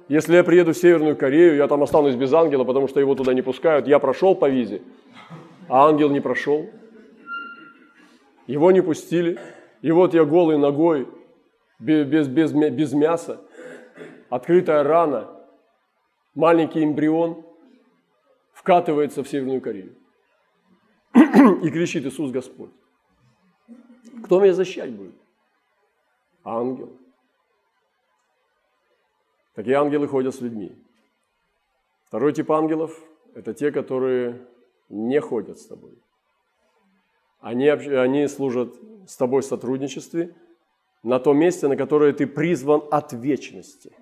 Если 0.09 0.37
я 0.37 0.45
приеду 0.45 0.73
в 0.73 0.77
Северную 0.77 1.17
Корею, 1.17 1.57
я 1.57 1.67
там 1.67 1.83
останусь 1.83 2.15
без 2.15 2.33
ангела, 2.33 2.65
потому 2.65 2.87
что 2.87 3.01
его 3.01 3.15
туда 3.15 3.35
не 3.35 3.43
пускают. 3.43 3.89
Я 3.89 3.99
прошел 3.99 4.37
по 4.37 4.49
визе, 4.49 4.83
а 5.69 5.89
ангел 5.89 6.11
не 6.11 6.21
прошел. 6.21 6.71
Его 8.47 8.71
не 8.71 8.83
пустили. 8.83 9.39
И 9.83 9.91
вот 9.91 10.15
я 10.15 10.25
голый 10.25 10.59
ногой, 10.59 11.09
без, 11.81 12.29
без, 12.29 12.53
без 12.53 12.93
мяса, 12.93 13.41
открытая 14.31 14.85
рана, 14.85 15.29
маленький 16.35 16.85
эмбрион 16.85 17.45
вкатывается 18.53 19.25
в 19.25 19.29
Северную 19.29 19.61
Корею. 19.61 19.97
И 21.15 21.71
кричит 21.71 22.07
Иисус 22.07 22.31
Господь. 22.31 22.71
Кто 24.25 24.41
меня 24.41 24.53
защищать 24.53 24.91
будет? 24.91 25.15
Ангел. 26.45 26.97
Такие 29.57 29.77
ангелы 29.77 30.07
ходят 30.07 30.35
с 30.35 30.43
людьми. 30.43 30.77
Второй 32.05 32.35
тип 32.35 32.53
ангелов– 32.53 33.03
это 33.35 33.55
те, 33.55 33.73
которые 33.73 34.47
не 34.91 35.19
ходят 35.19 35.59
с 35.59 35.67
тобой. 35.67 35.99
Они, 37.41 37.67
они 37.67 38.29
служат 38.29 38.75
с 39.09 39.17
тобой 39.17 39.41
в 39.41 39.47
сотрудничестве 39.47 40.37
на 41.03 41.19
том 41.19 41.39
месте, 41.39 41.69
на 41.69 41.77
которое 41.77 42.13
ты 42.13 42.27
призван 42.27 42.83
от 42.91 43.15
вечности. 43.15 43.97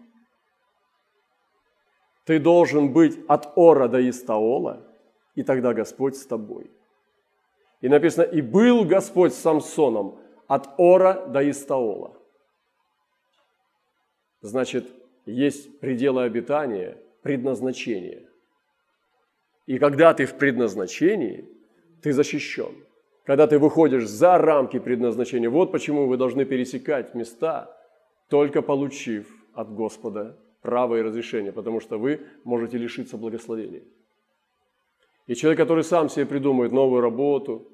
Ты 2.25 2.40
должен 2.40 2.92
быть 2.92 3.16
от 3.28 3.52
Ора 3.54 3.87
до 3.87 4.11
Истаола, 4.11 4.84
и 5.37 5.44
тогда 5.44 5.73
Господь 5.73 6.16
с 6.16 6.26
тобой. 6.26 6.68
И 7.80 7.88
написано, 7.88 8.25
и 8.25 8.42
был 8.42 8.84
Господь 8.84 9.32
с 9.32 9.38
Самсоном 9.38 10.18
от 10.49 10.68
Ора 10.78 11.26
до 11.28 11.49
Истаола. 11.49 12.20
Значит, 14.40 14.90
есть 15.26 15.78
пределы 15.80 16.24
обитания, 16.24 16.96
предназначение. 17.22 18.28
И 19.66 19.78
когда 19.78 20.12
ты 20.12 20.26
в 20.26 20.34
предназначении, 20.36 21.48
ты 22.02 22.12
защищен. 22.12 22.74
Когда 23.24 23.46
ты 23.46 23.58
выходишь 23.58 24.06
за 24.06 24.36
рамки 24.36 24.78
предназначения, 24.78 25.48
вот 25.48 25.72
почему 25.72 26.06
вы 26.06 26.18
должны 26.18 26.44
пересекать 26.44 27.14
места, 27.14 27.74
только 28.28 28.60
получив 28.60 29.26
от 29.54 29.72
Господа 29.74 30.38
право 30.60 30.96
и 30.96 31.02
разрешение, 31.02 31.52
потому 31.52 31.80
что 31.80 31.98
вы 31.98 32.20
можете 32.44 32.76
лишиться 32.76 33.16
благословения. 33.16 33.82
И 35.26 35.34
человек, 35.34 35.58
который 35.58 35.84
сам 35.84 36.10
себе 36.10 36.26
придумывает 36.26 36.72
новую 36.72 37.00
работу, 37.00 37.66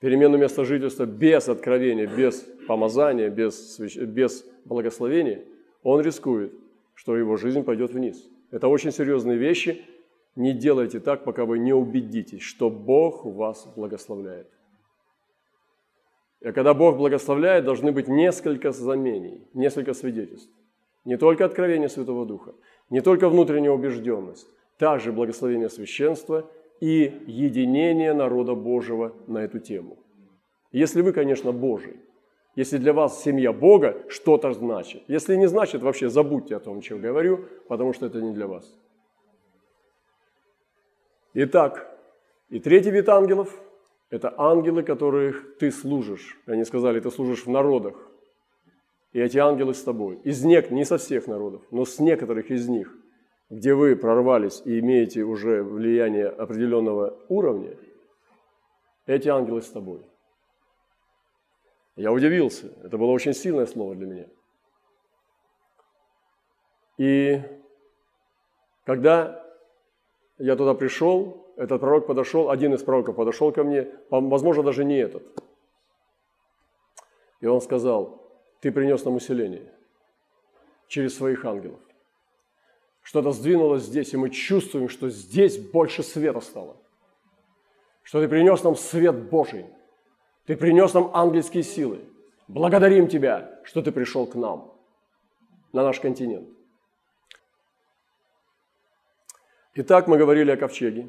перемену 0.00 0.38
места 0.38 0.64
жительства 0.64 1.04
без 1.04 1.48
откровения, 1.48 2.06
без 2.06 2.46
помазания, 2.66 3.28
без, 3.28 3.78
без 3.78 4.46
благословения, 4.64 5.44
он 5.82 6.00
рискует 6.00 6.54
что 6.96 7.16
его 7.16 7.36
жизнь 7.36 7.62
пойдет 7.62 7.92
вниз. 7.92 8.28
Это 8.50 8.66
очень 8.66 8.90
серьезные 8.90 9.38
вещи. 9.38 9.84
Не 10.34 10.52
делайте 10.52 10.98
так, 10.98 11.24
пока 11.24 11.44
вы 11.44 11.58
не 11.58 11.72
убедитесь, 11.72 12.42
что 12.42 12.70
Бог 12.70 13.24
вас 13.24 13.68
благословляет. 13.76 14.48
И 16.40 16.52
когда 16.52 16.74
Бог 16.74 16.96
благословляет, 16.96 17.64
должны 17.64 17.92
быть 17.92 18.08
несколько 18.08 18.72
замений, 18.72 19.46
несколько 19.54 19.94
свидетельств. 19.94 20.50
Не 21.04 21.16
только 21.16 21.44
откровение 21.44 21.88
Святого 21.88 22.26
Духа, 22.26 22.54
не 22.90 23.00
только 23.00 23.28
внутренняя 23.28 23.72
убежденность, 23.72 24.48
также 24.78 25.12
благословение 25.12 25.68
священства 25.68 26.50
и 26.80 27.12
единение 27.26 28.12
народа 28.12 28.54
Божьего 28.54 29.14
на 29.26 29.38
эту 29.38 29.58
тему. 29.58 29.98
Если 30.72 31.02
вы, 31.02 31.12
конечно, 31.12 31.52
Божий. 31.52 32.00
Если 32.56 32.78
для 32.78 32.94
вас 32.94 33.22
семья 33.22 33.52
Бога 33.52 34.02
что-то 34.08 34.52
значит. 34.54 35.02
Если 35.08 35.36
не 35.36 35.46
значит, 35.46 35.82
вообще 35.82 36.08
забудьте 36.08 36.56
о 36.56 36.60
том, 36.60 36.80
чем 36.80 37.02
говорю, 37.02 37.44
потому 37.68 37.92
что 37.92 38.06
это 38.06 38.22
не 38.22 38.32
для 38.32 38.46
вас. 38.46 38.66
Итак, 41.34 41.86
и 42.48 42.58
третий 42.58 42.90
вид 42.90 43.10
ангелов– 43.10 43.54
это 44.10 44.34
ангелы, 44.38 44.82
которых 44.82 45.58
ты 45.58 45.70
служишь. 45.70 46.38
Они 46.46 46.64
сказали, 46.64 46.98
ты 46.98 47.10
служишь 47.10 47.44
в 47.44 47.50
народах. 47.50 47.94
И 49.12 49.20
эти 49.20 49.36
ангелы 49.36 49.74
с 49.74 49.82
тобой. 49.82 50.16
Из 50.24 50.42
нек, 50.42 50.70
не 50.70 50.86
со 50.86 50.96
всех 50.96 51.26
народов, 51.26 51.62
но 51.70 51.84
с 51.84 51.98
некоторых 51.98 52.50
из 52.50 52.68
них, 52.68 52.90
где 53.50 53.74
вы 53.74 53.96
прорвались 53.96 54.62
и 54.64 54.78
имеете 54.78 55.24
уже 55.24 55.62
влияние 55.62 56.28
определенного 56.28 57.18
уровня, 57.28 57.76
эти 59.04 59.28
ангелы 59.28 59.60
с 59.60 59.68
тобой. 59.68 60.00
Я 61.96 62.12
удивился. 62.12 62.72
Это 62.84 62.98
было 62.98 63.10
очень 63.10 63.32
сильное 63.32 63.66
слово 63.66 63.94
для 63.94 64.06
меня. 64.06 64.26
И 66.98 67.42
когда 68.84 69.44
я 70.38 70.56
туда 70.56 70.74
пришел, 70.74 71.52
этот 71.56 71.80
пророк 71.80 72.06
подошел, 72.06 72.50
один 72.50 72.74
из 72.74 72.82
пророков 72.82 73.16
подошел 73.16 73.50
ко 73.50 73.64
мне, 73.64 73.90
возможно, 74.10 74.62
даже 74.62 74.84
не 74.84 74.98
этот. 74.98 75.22
И 77.40 77.46
он 77.46 77.60
сказал, 77.60 78.22
ты 78.60 78.70
принес 78.70 79.04
нам 79.04 79.16
усиление 79.16 79.72
через 80.88 81.16
своих 81.16 81.44
ангелов. 81.44 81.80
Что-то 83.02 83.32
сдвинулось 83.32 83.84
здесь, 83.84 84.12
и 84.12 84.16
мы 84.16 84.30
чувствуем, 84.30 84.88
что 84.88 85.08
здесь 85.08 85.58
больше 85.58 86.02
света 86.02 86.40
стало. 86.40 86.76
Что 88.02 88.20
ты 88.20 88.28
принес 88.28 88.62
нам 88.62 88.76
свет 88.76 89.30
Божий. 89.30 89.66
Ты 90.46 90.56
принес 90.56 90.94
нам 90.94 91.10
ангельские 91.12 91.62
силы. 91.62 92.00
Благодарим 92.48 93.08
Тебя, 93.08 93.60
что 93.64 93.82
Ты 93.82 93.90
пришел 93.90 94.26
к 94.26 94.34
нам, 94.36 94.72
на 95.72 95.82
наш 95.82 96.00
континент. 96.00 96.48
Итак, 99.74 100.06
мы 100.06 100.16
говорили 100.16 100.50
о 100.50 100.56
ковчеге, 100.56 101.08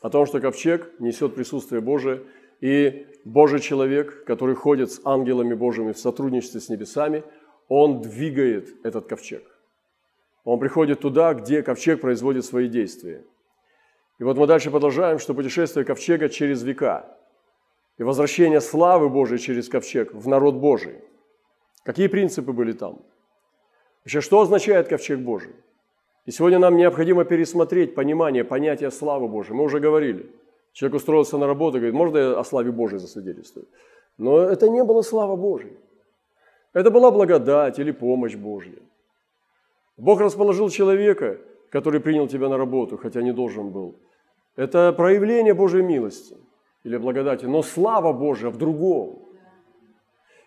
о 0.00 0.08
том, 0.08 0.26
что 0.26 0.40
ковчег 0.40 0.98
несет 1.00 1.34
присутствие 1.34 1.80
Божие, 1.80 2.22
и 2.60 3.06
Божий 3.24 3.60
человек, 3.60 4.24
который 4.24 4.54
ходит 4.54 4.92
с 4.92 5.00
ангелами 5.04 5.52
Божьими 5.52 5.92
в 5.92 5.98
сотрудничестве 5.98 6.60
с 6.60 6.68
небесами, 6.68 7.24
он 7.68 8.00
двигает 8.00 8.68
этот 8.84 9.06
ковчег. 9.06 9.42
Он 10.44 10.60
приходит 10.60 11.00
туда, 11.00 11.34
где 11.34 11.62
ковчег 11.62 12.00
производит 12.00 12.44
свои 12.44 12.68
действия. 12.68 13.24
И 14.18 14.24
вот 14.24 14.38
мы 14.38 14.46
дальше 14.46 14.70
продолжаем, 14.70 15.18
что 15.18 15.34
путешествие 15.34 15.84
ковчега 15.84 16.28
через 16.28 16.62
века 16.62 17.15
и 17.98 18.02
возвращение 18.02 18.60
славы 18.60 19.08
Божией 19.08 19.38
через 19.38 19.68
ковчег 19.68 20.12
в 20.12 20.28
народ 20.28 20.56
Божий. 20.56 20.96
Какие 21.82 22.08
принципы 22.08 22.52
были 22.52 22.72
там? 22.72 23.00
Вообще, 24.04 24.20
что 24.20 24.40
означает 24.40 24.88
ковчег 24.88 25.20
Божий? 25.20 25.54
И 26.26 26.30
сегодня 26.30 26.58
нам 26.58 26.76
необходимо 26.76 27.24
пересмотреть 27.24 27.94
понимание, 27.94 28.44
понятия 28.44 28.90
славы 28.90 29.28
Божией. 29.28 29.56
Мы 29.56 29.64
уже 29.64 29.80
говорили. 29.80 30.30
Человек 30.72 30.96
устроился 30.96 31.38
на 31.38 31.46
работу 31.46 31.78
говорит, 31.78 31.94
можно 31.94 32.18
я 32.18 32.38
о 32.38 32.44
славе 32.44 32.70
Божией 32.70 32.98
засвидетельствую? 32.98 33.66
Но 34.18 34.40
это 34.40 34.68
не 34.68 34.84
была 34.84 35.02
слава 35.02 35.36
Божья. 35.36 35.72
Это 36.72 36.90
была 36.90 37.10
благодать 37.10 37.78
или 37.78 37.92
помощь 37.92 38.34
Божья. 38.34 38.78
Бог 39.96 40.20
расположил 40.20 40.68
человека, 40.68 41.38
который 41.70 42.00
принял 42.00 42.28
тебя 42.28 42.48
на 42.48 42.58
работу, 42.58 42.98
хотя 42.98 43.22
не 43.22 43.32
должен 43.32 43.70
был. 43.70 43.94
Это 44.56 44.92
проявление 44.92 45.54
Божьей 45.54 45.82
милости 45.82 46.36
или 46.86 46.98
благодати, 46.98 47.46
но 47.46 47.62
слава 47.62 48.12
Божья 48.12 48.48
в 48.48 48.56
другом. 48.56 49.18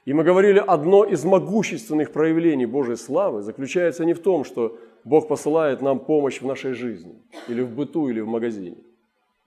И 0.06 0.14
мы 0.14 0.24
говорили, 0.24 0.64
одно 0.66 1.04
из 1.04 1.26
могущественных 1.26 2.14
проявлений 2.14 2.66
Божьей 2.66 2.96
славы 2.96 3.42
заключается 3.42 4.06
не 4.06 4.14
в 4.14 4.22
том, 4.22 4.46
что 4.46 4.78
Бог 5.04 5.28
посылает 5.28 5.82
нам 5.82 6.00
помощь 6.00 6.42
в 6.42 6.46
нашей 6.46 6.74
жизни, 6.74 7.22
или 7.50 7.62
в 7.62 7.76
быту, 7.76 8.10
или 8.10 8.22
в 8.22 8.28
магазине, 8.28 8.78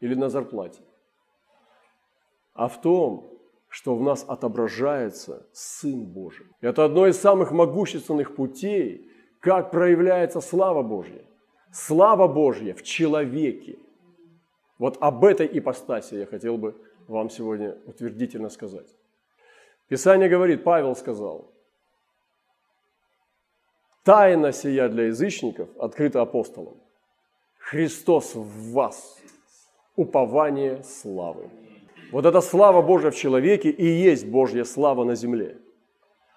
или 0.01 0.15
на 0.15 0.29
зарплате, 0.29 0.83
а 2.53 2.69
в 2.69 2.79
том, 2.83 3.39
что 3.69 3.97
в 3.97 4.03
нас 4.03 4.25
отображается 4.29 5.47
Сын 5.53 6.05
Божий. 6.05 6.47
Это 6.61 6.85
одно 6.85 7.07
из 7.07 7.17
самых 7.17 7.53
могущественных 7.53 8.35
путей, 8.35 9.11
как 9.41 9.71
проявляется 9.71 10.43
слава 10.43 10.83
Божья. 10.83 11.25
Слава 11.73 12.29
Божья 12.29 12.75
в 12.75 12.83
человеке. 12.83 13.79
Вот 14.83 14.97
об 14.99 15.25
этой 15.25 15.47
ипостаси 15.47 16.17
я 16.17 16.27
хотел 16.27 16.59
бы 16.59 16.75
вам 17.07 17.31
сегодня 17.31 17.77
утвердительно 17.87 18.49
сказать. 18.49 18.89
Писание 19.87 20.29
говорит, 20.29 20.65
Павел 20.65 20.97
сказал, 20.97 21.53
Тайна 24.03 24.51
сия 24.51 24.89
для 24.89 25.05
язычников 25.05 25.69
открыта 25.79 26.21
апостолом. 26.21 26.81
Христос 27.61 28.35
в 28.35 28.73
вас, 28.73 29.19
упование 29.95 30.83
славы. 30.83 31.49
Вот 32.11 32.27
эта 32.27 32.41
слава 32.41 32.83
Божья 32.83 33.13
в 33.13 33.15
человеке 33.15 33.71
и 33.71 33.87
есть 33.87 34.27
Божья 34.27 34.65
слава 34.65 35.05
на 35.05 35.15
земле. 35.15 35.59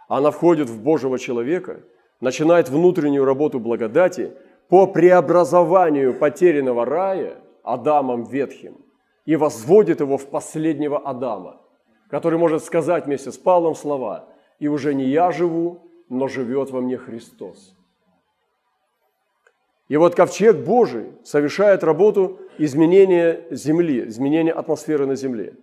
Она 0.08 0.29
входит 0.29 0.69
в 0.69 0.84
Божьего 0.84 1.17
человека, 1.17 1.81
начинает 2.21 2.69
внутреннюю 2.69 3.25
работу 3.25 3.60
благодати 3.60 4.34
по 4.69 4.86
преобразованию 4.86 6.13
потерянного 6.13 6.86
рая 6.86 7.41
Адамом 7.65 8.23
Ветхим 8.23 8.78
и 9.25 9.36
возводит 9.36 9.99
его 9.99 10.17
в 10.17 10.28
последнего 10.30 10.99
Адама, 10.99 11.62
который 12.10 12.38
может 12.38 12.63
сказать 12.63 13.06
вместе 13.06 13.32
с 13.32 13.38
Павлом 13.38 13.75
слова 13.75 14.30
«И 14.60 14.67
уже 14.67 14.93
не 14.93 15.06
я 15.06 15.32
живу, 15.32 15.82
но 16.10 16.28
живет 16.28 16.71
во 16.71 16.82
мне 16.82 16.97
Христос. 16.97 17.75
И 19.88 19.97
вот 19.97 20.15
ковчег 20.15 20.58
Божий 20.58 21.12
совершает 21.23 21.84
работу 21.84 22.39
изменения 22.58 23.45
земли, 23.51 24.08
изменения 24.08 24.51
атмосферы 24.51 25.06
на 25.06 25.15
земле. 25.15 25.56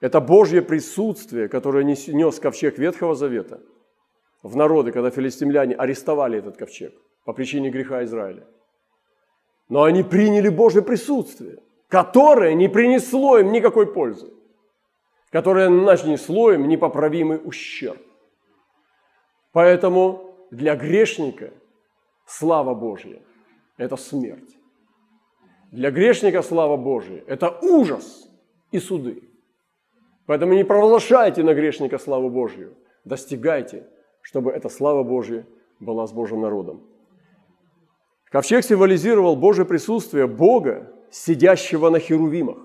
Это 0.00 0.20
Божье 0.20 0.62
присутствие, 0.62 1.48
которое 1.48 1.84
нес 1.84 2.40
ковчег 2.40 2.78
Ветхого 2.78 3.14
Завета 3.14 3.60
в 4.42 4.56
народы, 4.56 4.92
когда 4.92 5.10
филистимляне 5.10 5.74
арестовали 5.74 6.38
этот 6.38 6.56
ковчег 6.56 6.94
по 7.24 7.32
причине 7.32 7.70
греха 7.70 8.04
Израиля. 8.04 8.46
Но 9.68 9.84
они 9.84 10.02
приняли 10.02 10.48
Божье 10.48 10.82
присутствие, 10.82 11.58
которое 11.88 12.54
не 12.54 12.68
принесло 12.68 13.38
им 13.38 13.52
никакой 13.52 13.92
пользы, 13.92 14.32
которое 15.30 15.68
нанесло 15.68 16.52
им 16.52 16.68
непоправимый 16.68 17.40
ущерб. 17.42 18.00
Поэтому 19.52 20.34
для 20.50 20.76
грешника 20.76 21.52
слава 22.26 22.74
Божья– 22.74 23.20
это 23.76 23.96
смерть. 23.96 24.56
Для 25.72 25.90
грешника 25.90 26.42
слава 26.42 26.76
Божья– 26.76 27.24
это 27.26 27.58
ужас 27.62 28.28
и 28.70 28.78
суды. 28.78 29.22
Поэтому 30.26 30.54
не 30.54 30.64
провозглашайте 30.64 31.42
на 31.42 31.54
грешника 31.54 31.98
славу 31.98 32.30
Божью. 32.30 32.74
Достигайте, 33.04 33.86
чтобы 34.22 34.52
эта 34.52 34.68
слава 34.68 35.02
Божья 35.02 35.46
была 35.80 36.06
с 36.06 36.12
Божьим 36.12 36.40
народом. 36.40 36.82
Ковчег 38.34 38.64
символизировал 38.64 39.36
Божье 39.36 39.64
присутствие 39.64 40.26
Бога, 40.26 40.92
сидящего 41.08 41.88
на 41.88 42.00
херувимах. 42.00 42.58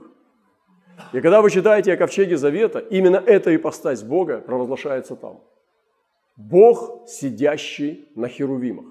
И 1.14 1.22
когда 1.22 1.44
вы 1.44 1.52
читаете 1.52 1.94
о 1.94 1.98
ковчеге 1.98 2.38
Завета, 2.38 2.80
именно 2.80 3.18
эта 3.18 3.56
ипостась 3.56 4.02
Бога 4.02 4.40
провозглашается 4.40 5.16
там– 5.16 5.44
Бог, 6.38 7.08
сидящий 7.08 8.08
на 8.16 8.28
херувимах, 8.28 8.88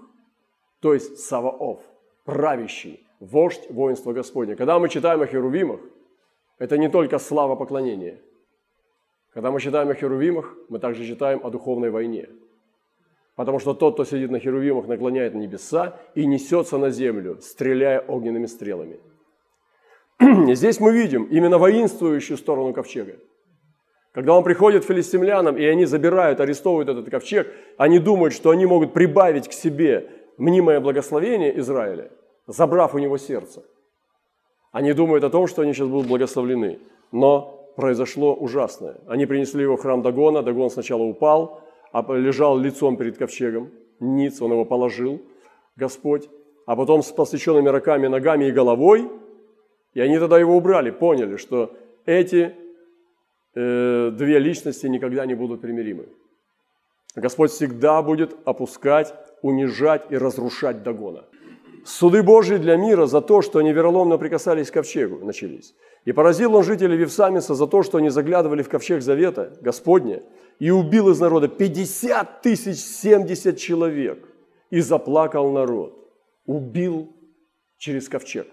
то 0.79 0.95
есть 0.95 1.19
Саваоф, 1.19 1.81
правящий, 2.25 3.05
вождь 3.19 3.69
воинства 3.71 4.13
Господня. 4.13 4.55
Когда 4.55 4.79
мы 4.79 4.89
читаем 4.89 5.21
о 5.21 5.27
херувимах, 5.27 5.81
это 6.59 6.79
не 6.79 6.89
только 6.89 7.19
слава 7.19 7.57
поклонения. 7.57 8.21
Когда 9.35 9.51
мы 9.51 9.61
читаем 9.61 9.89
о 9.89 9.95
херувимах, 9.95 10.55
мы 10.69 10.79
также 10.79 11.05
читаем 11.05 11.41
о 11.43 11.51
духовной 11.51 11.91
войне. 11.91 12.29
Потому 13.39 13.61
что 13.61 13.73
тот, 13.73 13.95
кто 13.95 14.05
сидит 14.05 14.33
на 14.33 14.41
херувимах, 14.41 14.89
наклоняет 14.89 15.35
на 15.35 15.39
небеса 15.39 16.01
и 16.17 16.27
несется 16.27 16.77
на 16.77 16.91
землю, 16.91 17.39
стреляя 17.41 18.01
огненными 18.01 18.47
стрелами. 18.47 18.99
Здесь 20.57 20.81
мы 20.81 20.91
видим 20.91 21.23
именно 21.23 21.57
воинствующую 21.57 22.37
сторону 22.37 22.73
ковчега. 22.73 23.15
Когда 24.13 24.35
он 24.35 24.43
приходит 24.43 24.83
филистимлянам, 24.83 25.57
и 25.57 25.65
они 25.65 25.85
забирают, 25.85 26.41
арестовывают 26.41 26.89
этот 26.89 27.09
ковчег, 27.09 27.47
они 27.77 28.01
думают, 28.01 28.35
что 28.35 28.51
они 28.51 28.67
могут 28.67 28.93
прибавить 28.93 29.47
к 29.47 29.53
себе 29.53 30.11
мнимое 30.37 30.81
благословение 30.81 31.57
Израиля, 31.61 32.11
забрав 32.49 32.97
у 32.97 32.99
него 32.99 33.19
сердце. 33.19 33.63
Они 34.73 34.93
думают 34.93 35.23
о 35.23 35.31
том, 35.31 35.47
что 35.47 35.63
они 35.63 35.75
сейчас 35.75 35.87
будут 35.87 36.09
благословлены. 36.09 36.81
Но 37.13 37.71
произошло 37.77 38.35
ужасное. 38.35 38.97
Они 39.07 39.27
принесли 39.27 39.63
его 39.63 39.77
в 39.77 39.81
храм 39.83 40.03
Дагона, 40.03 40.43
Дагон 40.43 40.71
сначала 40.71 41.05
упал, 41.05 41.63
лежал 41.93 42.59
лицом 42.59 42.97
перед 42.97 43.19
ковчегом, 43.19 43.71
ниц, 44.01 44.41
он 44.41 44.53
его 44.53 44.65
положил, 44.65 45.23
Господь, 45.77 46.29
а 46.67 46.77
потом 46.77 47.03
с 47.03 47.11
посвященными 47.13 47.69
руками, 47.69 48.09
ногами 48.09 48.47
и 48.47 48.53
головой. 48.53 49.11
И 49.95 50.01
они 50.01 50.19
тогда 50.19 50.39
его 50.39 50.57
убрали, 50.57 50.91
поняли, 50.91 51.37
что 51.37 51.75
эти 52.05 52.55
э, 53.55 54.11
две 54.11 54.39
личности 54.39 54.87
никогда 54.87 55.27
не 55.27 55.35
будут 55.35 55.61
примиримы. 55.61 56.09
Господь 57.17 57.51
всегда 57.51 58.03
будет 58.03 58.37
опускать, 58.45 59.15
унижать 59.43 60.05
и 60.11 60.19
разрушать 60.19 60.83
догона. 60.83 61.25
Суды 61.85 62.23
Божьи 62.23 62.57
для 62.57 62.77
мира 62.77 63.07
за 63.07 63.21
то, 63.21 63.43
что 63.43 63.59
они 63.59 63.73
вероломно 63.73 64.19
прикасались 64.19 64.71
к 64.71 64.75
ковчегу, 64.75 65.25
начались. 65.25 65.75
И 66.05 66.13
поразил 66.13 66.55
он 66.55 66.65
жителей 66.65 66.97
Вифсамиса 66.97 67.55
за 67.55 67.67
то, 67.67 67.83
что 67.83 67.99
они 67.99 68.09
заглядывали 68.09 68.63
в 68.63 68.69
ковчег 68.69 69.03
завета 69.03 69.57
Господня, 69.61 70.23
и 70.59 70.71
убил 70.71 71.11
из 71.11 71.21
народа 71.21 71.49
50 71.49 72.43
тысяч 72.43 72.79
70 72.79 73.57
человек, 73.59 74.29
и 74.71 74.81
заплакал 74.81 75.51
народ. 75.51 75.95
Убил 76.47 77.15
через 77.77 78.09
ковчег. 78.09 78.47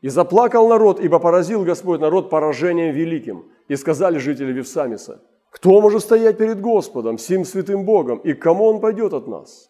И 0.00 0.08
заплакал 0.08 0.68
народ, 0.68 1.00
ибо 1.00 1.18
поразил 1.18 1.64
Господь 1.64 2.00
народ 2.00 2.30
поражением 2.30 2.94
великим. 2.94 3.50
И 3.68 3.76
сказали 3.76 4.18
жители 4.18 4.52
Вифсамиса, 4.52 5.22
кто 5.50 5.80
может 5.80 6.02
стоять 6.02 6.38
перед 6.38 6.60
Господом, 6.60 7.18
сим 7.18 7.44
святым 7.44 7.84
Богом, 7.84 8.18
и 8.18 8.32
к 8.32 8.42
кому 8.42 8.64
он 8.64 8.80
пойдет 8.80 9.12
от 9.12 9.28
нас? 9.28 9.69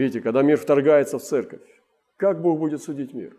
Видите, 0.00 0.22
когда 0.22 0.40
мир 0.40 0.56
вторгается 0.56 1.18
в 1.18 1.22
церковь, 1.22 1.60
как 2.16 2.40
Бог 2.40 2.58
будет 2.58 2.82
судить 2.82 3.12
мир? 3.12 3.36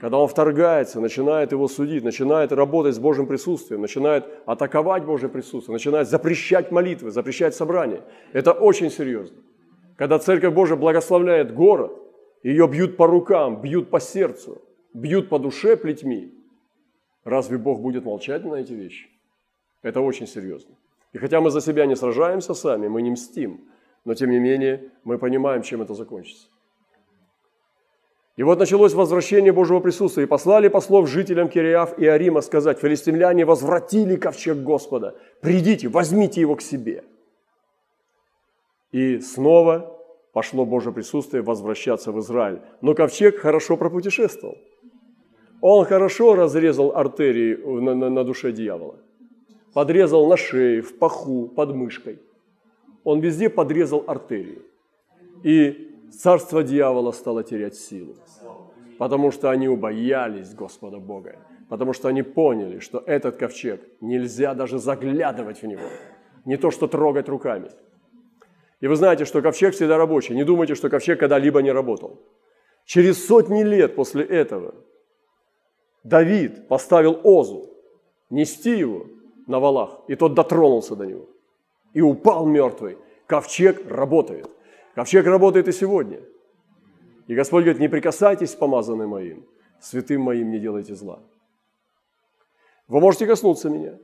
Когда 0.00 0.18
он 0.18 0.26
вторгается, 0.26 1.00
начинает 1.00 1.52
его 1.52 1.68
судить, 1.68 2.02
начинает 2.02 2.50
работать 2.50 2.96
с 2.96 2.98
Божьим 2.98 3.28
присутствием, 3.28 3.82
начинает 3.82 4.24
атаковать 4.46 5.04
Божье 5.04 5.28
присутствие, 5.28 5.74
начинает 5.74 6.08
запрещать 6.08 6.72
молитвы, 6.72 7.12
запрещать 7.12 7.54
собрания. 7.54 8.02
Это 8.32 8.50
очень 8.50 8.90
серьезно. 8.90 9.36
Когда 9.94 10.18
Церковь 10.18 10.52
Божия 10.54 10.76
благословляет 10.76 11.54
город, 11.54 11.92
ее 12.42 12.66
бьют 12.66 12.96
по 12.96 13.06
рукам, 13.06 13.62
бьют 13.62 13.88
по 13.88 14.00
сердцу, 14.00 14.60
бьют 14.92 15.28
по 15.28 15.38
душе 15.38 15.76
плетьми, 15.76 16.34
разве 17.22 17.58
Бог 17.58 17.80
будет 17.80 18.04
молчать 18.04 18.44
на 18.44 18.56
эти 18.56 18.72
вещи? 18.72 19.08
Это 19.82 20.00
очень 20.00 20.26
серьезно. 20.26 20.74
И 21.12 21.18
хотя 21.18 21.40
мы 21.40 21.50
за 21.50 21.60
себя 21.60 21.86
не 21.86 21.94
сражаемся 21.94 22.54
сами, 22.54 22.88
мы 22.88 23.02
не 23.02 23.12
мстим, 23.12 23.60
но 24.06 24.14
тем 24.14 24.30
не 24.30 24.38
менее 24.38 24.92
мы 25.04 25.18
понимаем, 25.18 25.62
чем 25.62 25.82
это 25.82 25.92
закончится. 25.92 26.46
И 28.36 28.42
вот 28.42 28.58
началось 28.58 28.94
возвращение 28.94 29.52
Божьего 29.52 29.80
присутствия. 29.80 30.24
И 30.24 30.26
послали 30.26 30.68
послов 30.68 31.08
жителям 31.08 31.48
Кириаф 31.48 31.98
и 31.98 32.06
Арима 32.06 32.40
сказать, 32.40 32.78
филистимляне 32.78 33.44
возвратили 33.44 34.16
ковчег 34.16 34.58
Господа, 34.58 35.16
придите, 35.40 35.88
возьмите 35.88 36.40
его 36.40 36.54
к 36.54 36.62
себе. 36.62 37.02
И 38.92 39.18
снова 39.20 39.98
пошло 40.32 40.64
Божье 40.64 40.92
присутствие 40.92 41.42
возвращаться 41.42 42.12
в 42.12 42.20
Израиль. 42.20 42.60
Но 42.82 42.94
ковчег 42.94 43.38
хорошо 43.38 43.76
пропутешествовал. 43.76 44.56
Он 45.60 45.84
хорошо 45.84 46.36
разрезал 46.36 46.94
артерии 46.94 47.56
на, 47.56 47.94
на, 47.94 48.10
на 48.10 48.22
душе 48.24 48.52
дьявола. 48.52 48.96
Подрезал 49.72 50.28
на 50.28 50.36
шее, 50.36 50.80
в 50.82 50.96
паху, 50.98 51.48
под 51.48 51.74
мышкой. 51.74 52.20
Он 53.06 53.20
везде 53.20 53.48
подрезал 53.48 54.02
артерии. 54.08 54.60
И 55.44 55.94
царство 56.10 56.64
дьявола 56.64 57.12
стало 57.12 57.44
терять 57.44 57.76
силу. 57.76 58.16
Потому 58.98 59.30
что 59.30 59.48
они 59.48 59.68
убоялись 59.68 60.52
Господа 60.54 60.98
Бога. 60.98 61.36
Потому 61.68 61.92
что 61.92 62.08
они 62.08 62.22
поняли, 62.22 62.80
что 62.80 62.98
этот 63.06 63.36
ковчег 63.36 63.80
нельзя 64.00 64.54
даже 64.54 64.80
заглядывать 64.80 65.62
в 65.62 65.66
него. 65.68 65.86
Не 66.44 66.56
то, 66.56 66.72
что 66.72 66.88
трогать 66.88 67.28
руками. 67.28 67.70
И 68.80 68.88
вы 68.88 68.96
знаете, 68.96 69.24
что 69.24 69.40
ковчег 69.40 69.74
всегда 69.74 69.98
рабочий. 69.98 70.34
Не 70.34 70.42
думайте, 70.42 70.74
что 70.74 70.90
ковчег 70.90 71.20
когда-либо 71.20 71.62
не 71.62 71.70
работал. 71.70 72.18
Через 72.86 73.24
сотни 73.24 73.62
лет 73.62 73.94
после 73.94 74.24
этого 74.24 74.74
Давид 76.02 76.66
поставил 76.66 77.20
Озу 77.22 77.70
нести 78.30 78.76
его 78.76 79.06
на 79.46 79.60
валах, 79.60 80.00
и 80.08 80.16
тот 80.16 80.34
дотронулся 80.34 80.96
до 80.96 81.06
него. 81.06 81.28
И 81.96 82.02
упал 82.02 82.44
мертвый. 82.44 82.98
Ковчег 83.26 83.90
работает. 83.90 84.50
Ковчег 84.94 85.24
работает 85.24 85.66
и 85.66 85.72
сегодня. 85.72 86.20
И 87.26 87.34
Господь 87.34 87.64
говорит, 87.64 87.80
не 87.80 87.88
прикасайтесь 87.88 88.54
помазанным 88.54 89.08
моим, 89.08 89.46
святым 89.80 90.20
моим 90.20 90.50
не 90.50 90.58
делайте 90.58 90.94
зла. 90.94 91.22
Вы 92.86 93.00
можете 93.00 93.26
коснуться 93.26 93.70
меня, 93.70 93.98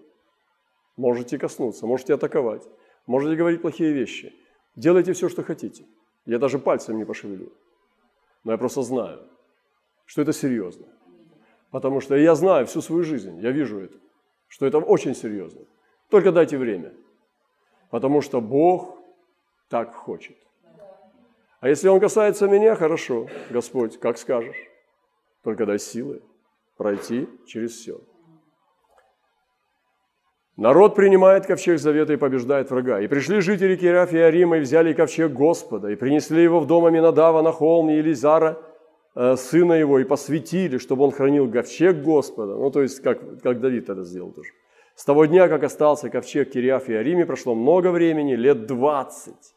можете 0.97 1.37
коснуться, 1.37 1.87
можете 1.87 2.15
атаковать, 2.15 2.67
можете 3.07 3.37
говорить 3.37 3.61
плохие 3.61 3.93
вещи. 3.93 4.33
Делайте 4.75 5.13
все, 5.13 5.29
что 5.29 5.43
хотите. 5.43 5.85
Я 6.25 6.39
даже 6.39 6.59
пальцем 6.59 6.97
не 6.97 7.05
пошевелю. 7.05 7.53
Но 8.43 8.53
я 8.53 8.59
просто 8.59 8.81
знаю, 8.81 9.21
что 10.07 10.23
это 10.23 10.33
серьезно. 10.33 10.87
Потому 11.71 12.01
что 12.01 12.17
я 12.17 12.35
знаю 12.37 12.65
всю 12.65 12.81
свою 12.81 13.05
жизнь, 13.05 13.39
я 13.43 13.51
вижу 13.51 13.81
это, 13.81 13.99
что 14.49 14.65
это 14.65 14.79
очень 14.79 15.15
серьезно. 15.15 15.61
Только 16.09 16.33
дайте 16.33 16.57
время. 16.57 16.95
Потому 17.93 18.23
что 18.23 18.41
Бог 18.41 18.97
так 19.69 19.95
хочет. 19.95 20.37
А 21.61 21.69
если 21.69 21.89
он 21.89 22.01
касается 22.01 22.49
меня, 22.49 22.75
хорошо, 22.75 23.29
Господь, 23.51 24.01
как 24.01 24.17
скажешь. 24.17 24.57
Только 25.45 25.67
дай 25.67 25.79
силы 25.79 26.23
пройти 26.79 27.29
через 27.47 27.73
все. 27.73 28.01
Народ 30.57 30.95
принимает 30.95 31.45
ковчег 31.45 31.79
завета 31.79 32.15
и 32.15 32.17
побеждает 32.17 32.71
врага. 32.71 32.99
И 33.01 33.09
пришли 33.09 33.43
жители 33.43 33.77
Кирафа 33.77 34.17
и 34.17 34.21
Арима 34.21 34.57
и 34.57 34.61
взяли 34.61 34.95
ковчег 34.95 35.31
Господа, 35.31 35.89
и 35.89 35.95
принесли 35.95 36.43
его 36.43 36.61
в 36.61 36.67
дом 36.67 36.87
Аминадава 36.87 37.43
на 37.43 37.53
холм 37.53 37.91
Елизара, 37.91 38.59
э, 39.15 39.37
сына 39.37 39.75
его, 39.75 39.99
и 39.99 40.05
посвятили, 40.05 40.79
чтобы 40.79 41.05
он 41.05 41.11
хранил 41.11 41.51
ковчег 41.53 41.97
Господа. 41.97 42.55
Ну, 42.55 42.71
то 42.71 42.81
есть, 42.81 43.03
как, 43.03 43.43
как 43.43 43.61
Давид 43.61 43.91
это 43.91 44.03
сделал 44.03 44.33
тоже. 44.33 44.49
С 45.03 45.05
того 45.05 45.25
дня, 45.25 45.49
как 45.49 45.65
остался 45.65 46.11
ковчег 46.11 46.53
Кириаф 46.53 46.89
и 46.89 46.95
Ариме, 46.95 47.27
прошло 47.27 47.57
много 47.57 47.91
времени, 47.91 48.37
лет 48.37 48.67
двадцать. 48.67 49.57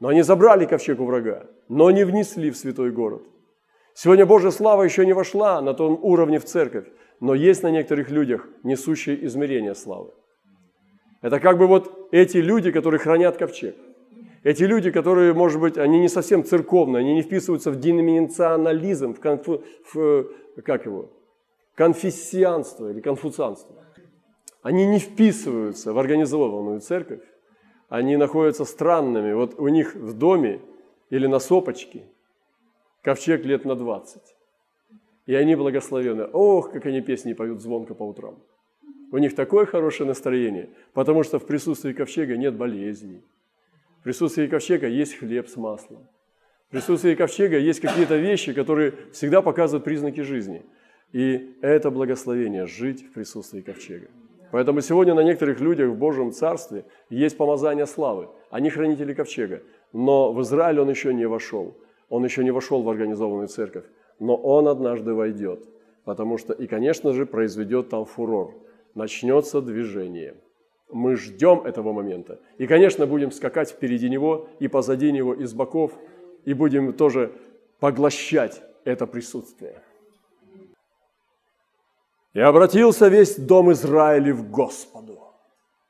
Но 0.00 0.08
они 0.08 0.22
забрали 0.22 0.64
ковчег 0.64 1.00
у 1.00 1.04
врага, 1.04 1.44
но 1.68 1.90
не 1.90 2.02
внесли 2.02 2.50
в 2.50 2.56
святой 2.56 2.90
город. 2.90 3.20
Сегодня 3.92 4.24
Божья 4.24 4.48
слава 4.50 4.84
еще 4.84 5.04
не 5.04 5.12
вошла 5.12 5.60
на 5.60 5.74
том 5.74 6.02
уровне 6.02 6.38
в 6.38 6.46
церковь, 6.46 6.86
но 7.20 7.34
есть 7.34 7.62
на 7.62 7.70
некоторых 7.70 8.08
людях 8.08 8.48
несущие 8.62 9.22
измерения 9.26 9.74
славы. 9.74 10.12
Это 11.20 11.40
как 11.40 11.58
бы 11.58 11.66
вот 11.66 12.08
эти 12.10 12.38
люди, 12.38 12.70
которые 12.70 13.00
хранят 13.00 13.36
ковчег. 13.36 13.76
Эти 14.44 14.62
люди, 14.62 14.90
которые, 14.90 15.34
может 15.34 15.60
быть, 15.60 15.76
они 15.76 16.00
не 16.00 16.08
совсем 16.08 16.42
церковные, 16.42 17.00
они 17.00 17.12
не 17.12 17.20
вписываются 17.20 17.70
в 17.70 17.78
деноминационализм, 17.78 19.12
в, 19.12 19.20
конфу, 19.20 19.62
в 19.92 20.24
как 20.64 20.86
его, 20.86 21.10
конфессианство 21.74 22.90
или 22.90 23.02
конфуцианство. 23.02 23.84
Они 24.62 24.86
не 24.86 24.98
вписываются 24.98 25.92
в 25.92 25.98
организованную 25.98 26.80
церковь, 26.80 27.22
они 27.88 28.16
находятся 28.16 28.64
странными. 28.64 29.32
Вот 29.32 29.58
у 29.58 29.68
них 29.68 29.94
в 29.94 30.12
доме 30.12 30.60
или 31.10 31.26
на 31.26 31.38
сопочке 31.38 32.04
ковчег 33.02 33.44
лет 33.44 33.64
на 33.64 33.74
20. 33.74 34.20
И 35.26 35.34
они 35.34 35.54
благословенны. 35.56 36.24
Ох, 36.32 36.72
как 36.72 36.86
они 36.86 37.00
песни 37.00 37.32
поют 37.32 37.60
звонко 37.60 37.94
по 37.94 38.02
утрам. 38.02 38.42
У 39.10 39.18
них 39.18 39.34
такое 39.34 39.64
хорошее 39.64 40.06
настроение, 40.06 40.68
потому 40.92 41.22
что 41.22 41.38
в 41.38 41.46
присутствии 41.46 41.94
ковчега 41.94 42.36
нет 42.36 42.54
болезней. 42.56 43.22
В 44.00 44.02
присутствии 44.02 44.46
ковчега 44.46 44.86
есть 44.86 45.14
хлеб 45.14 45.48
с 45.48 45.56
маслом. 45.56 46.06
В 46.68 46.72
присутствии 46.72 47.14
ковчега 47.14 47.58
есть 47.58 47.80
какие-то 47.80 48.16
вещи, 48.16 48.52
которые 48.52 48.92
всегда 49.12 49.40
показывают 49.40 49.84
признаки 49.84 50.20
жизни. 50.20 50.66
И 51.12 51.56
это 51.62 51.90
благословение– 51.90 52.66
жить 52.66 53.02
в 53.02 53.12
присутствии 53.12 53.62
ковчега. 53.62 54.08
Поэтому 54.50 54.80
сегодня 54.80 55.14
на 55.14 55.20
некоторых 55.20 55.60
людях 55.60 55.90
в 55.90 55.96
Божьем 55.96 56.32
Царстве 56.32 56.84
есть 57.10 57.36
помазание 57.36 57.86
славы. 57.86 58.28
Они 58.50 58.70
хранители 58.70 59.12
ковчега. 59.14 59.62
Но 59.92 60.32
в 60.32 60.40
Израиль 60.42 60.80
он 60.80 60.90
еще 60.90 61.12
не 61.12 61.26
вошел. 61.26 61.76
Он 62.08 62.24
еще 62.24 62.44
не 62.44 62.50
вошел 62.50 62.82
в 62.82 62.88
организованную 62.88 63.48
церковь. 63.48 63.84
Но 64.18 64.36
он 64.36 64.68
однажды 64.68 65.12
войдет. 65.12 65.68
Потому 66.04 66.38
что, 66.38 66.54
и, 66.54 66.66
конечно 66.66 67.12
же, 67.12 67.26
произведет 67.26 67.90
там 67.90 68.06
фурор. 68.06 68.54
Начнется 68.94 69.60
движение. 69.60 70.34
Мы 70.90 71.16
ждем 71.16 71.60
этого 71.66 71.92
момента. 71.92 72.38
И, 72.56 72.66
конечно, 72.66 73.06
будем 73.06 73.30
скакать 73.30 73.70
впереди 73.70 74.08
него 74.08 74.48
и 74.58 74.68
позади 74.68 75.12
него, 75.12 75.34
из 75.34 75.52
боков. 75.52 75.92
И 76.46 76.54
будем 76.54 76.94
тоже 76.94 77.32
поглощать 77.78 78.62
это 78.84 79.06
присутствие. 79.06 79.82
И 82.38 82.40
обратился 82.40 83.08
весь 83.08 83.36
дом 83.36 83.72
Израилев 83.72 84.44
к 84.44 84.50
Господу. 84.50 85.18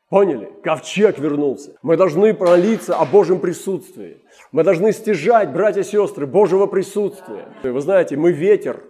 Поняли? 0.08 0.50
Ковчег 0.64 1.18
вернулся. 1.18 1.76
Мы 1.82 1.98
должны 1.98 2.32
пролиться 2.32 2.96
о 2.96 3.04
Божьем 3.04 3.38
присутствии. 3.38 4.22
Мы 4.50 4.64
должны 4.64 4.92
стяжать, 4.92 5.52
братья 5.52 5.82
и 5.82 5.84
сестры, 5.84 6.26
Божьего 6.26 6.64
присутствия. 6.64 7.48
Вы 7.62 7.78
знаете, 7.82 8.16
мы 8.16 8.32
ветер, 8.32 8.82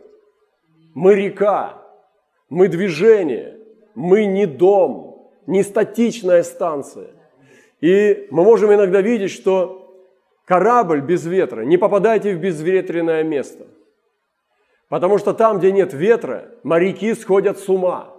мы 0.94 1.16
река, 1.16 1.82
мы 2.48 2.68
движение, 2.68 3.58
мы 3.96 4.26
не 4.26 4.46
дом, 4.46 5.28
не 5.48 5.64
статичная 5.64 6.44
станция. 6.44 7.08
И 7.80 8.28
мы 8.30 8.44
можем 8.44 8.72
иногда 8.72 9.00
видеть, 9.00 9.32
что 9.32 10.00
корабль 10.44 11.00
без 11.00 11.26
ветра, 11.26 11.62
не 11.62 11.76
попадайте 11.76 12.36
в 12.36 12.38
безветренное 12.38 13.24
место. 13.24 13.66
Потому 14.88 15.18
что 15.18 15.34
там, 15.34 15.58
где 15.58 15.70
нет 15.70 15.92
ветра, 15.92 16.48
моряки 16.62 17.14
сходят 17.14 17.58
с 17.58 17.68
ума. 17.68 18.14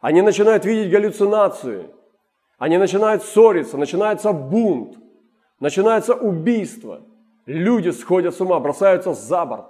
Они 0.00 0.22
начинают 0.22 0.64
видеть 0.64 0.92
галлюцинации, 0.92 1.88
они 2.58 2.78
начинают 2.78 3.24
ссориться, 3.24 3.76
начинается 3.76 4.32
бунт, 4.32 4.96
начинается 5.60 6.14
убийство. 6.14 7.00
Люди 7.46 7.90
сходят 7.90 8.34
с 8.34 8.40
ума, 8.40 8.60
бросаются 8.60 9.14
за 9.14 9.44
борт, 9.44 9.66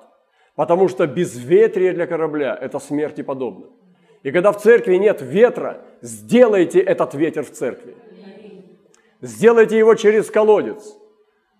потому 0.56 0.88
что 0.88 1.06
безветрие 1.06 1.92
для 1.92 2.06
корабля– 2.06 2.56
это 2.60 2.78
смерти 2.78 3.22
подобно. 3.22 3.66
И 4.22 4.30
когда 4.30 4.52
в 4.52 4.60
церкви 4.60 4.96
нет 4.96 5.22
ветра, 5.22 5.82
сделайте 6.02 6.80
этот 6.80 7.14
ветер 7.14 7.44
в 7.44 7.50
церкви. 7.50 7.94
Сделайте 9.20 9.78
его 9.78 9.94
через 9.94 10.30
колодец, 10.30 10.96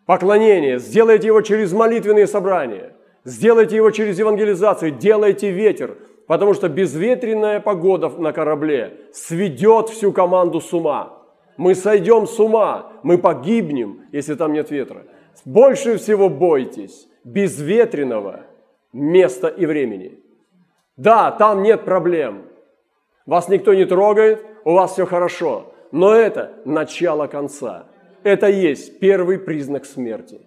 поклонение, 0.04 0.78
сделайте 0.78 1.28
его 1.28 1.40
через 1.40 1.72
молитвенные 1.72 2.26
собрания, 2.26 2.93
сделайте 3.24 3.76
его 3.76 3.90
через 3.90 4.18
евангелизацию, 4.18 4.92
делайте 4.92 5.50
ветер, 5.50 5.96
потому 6.26 6.54
что 6.54 6.68
безветренная 6.68 7.60
погода 7.60 8.08
на 8.08 8.32
корабле 8.32 9.00
сведет 9.12 9.88
всю 9.88 10.12
команду 10.12 10.60
с 10.60 10.72
ума. 10.72 11.18
Мы 11.56 11.74
сойдем 11.74 12.26
с 12.26 12.38
ума, 12.40 12.92
мы 13.02 13.18
погибнем, 13.18 14.02
если 14.12 14.34
там 14.34 14.52
нет 14.52 14.70
ветра. 14.70 15.04
Больше 15.44 15.98
всего 15.98 16.28
бойтесь 16.28 17.08
безветренного 17.24 18.40
места 18.92 19.48
и 19.48 19.66
времени. 19.66 20.18
Да, 20.96 21.30
там 21.32 21.62
нет 21.62 21.84
проблем. 21.84 22.44
Вас 23.26 23.48
никто 23.48 23.74
не 23.74 23.84
трогает, 23.84 24.44
у 24.64 24.72
вас 24.72 24.92
все 24.92 25.06
хорошо. 25.06 25.74
Но 25.92 26.12
это 26.14 26.52
начало 26.64 27.26
конца. 27.26 27.86
Это 28.22 28.48
есть 28.48 28.98
первый 28.98 29.38
признак 29.38 29.84
смерти. 29.84 30.40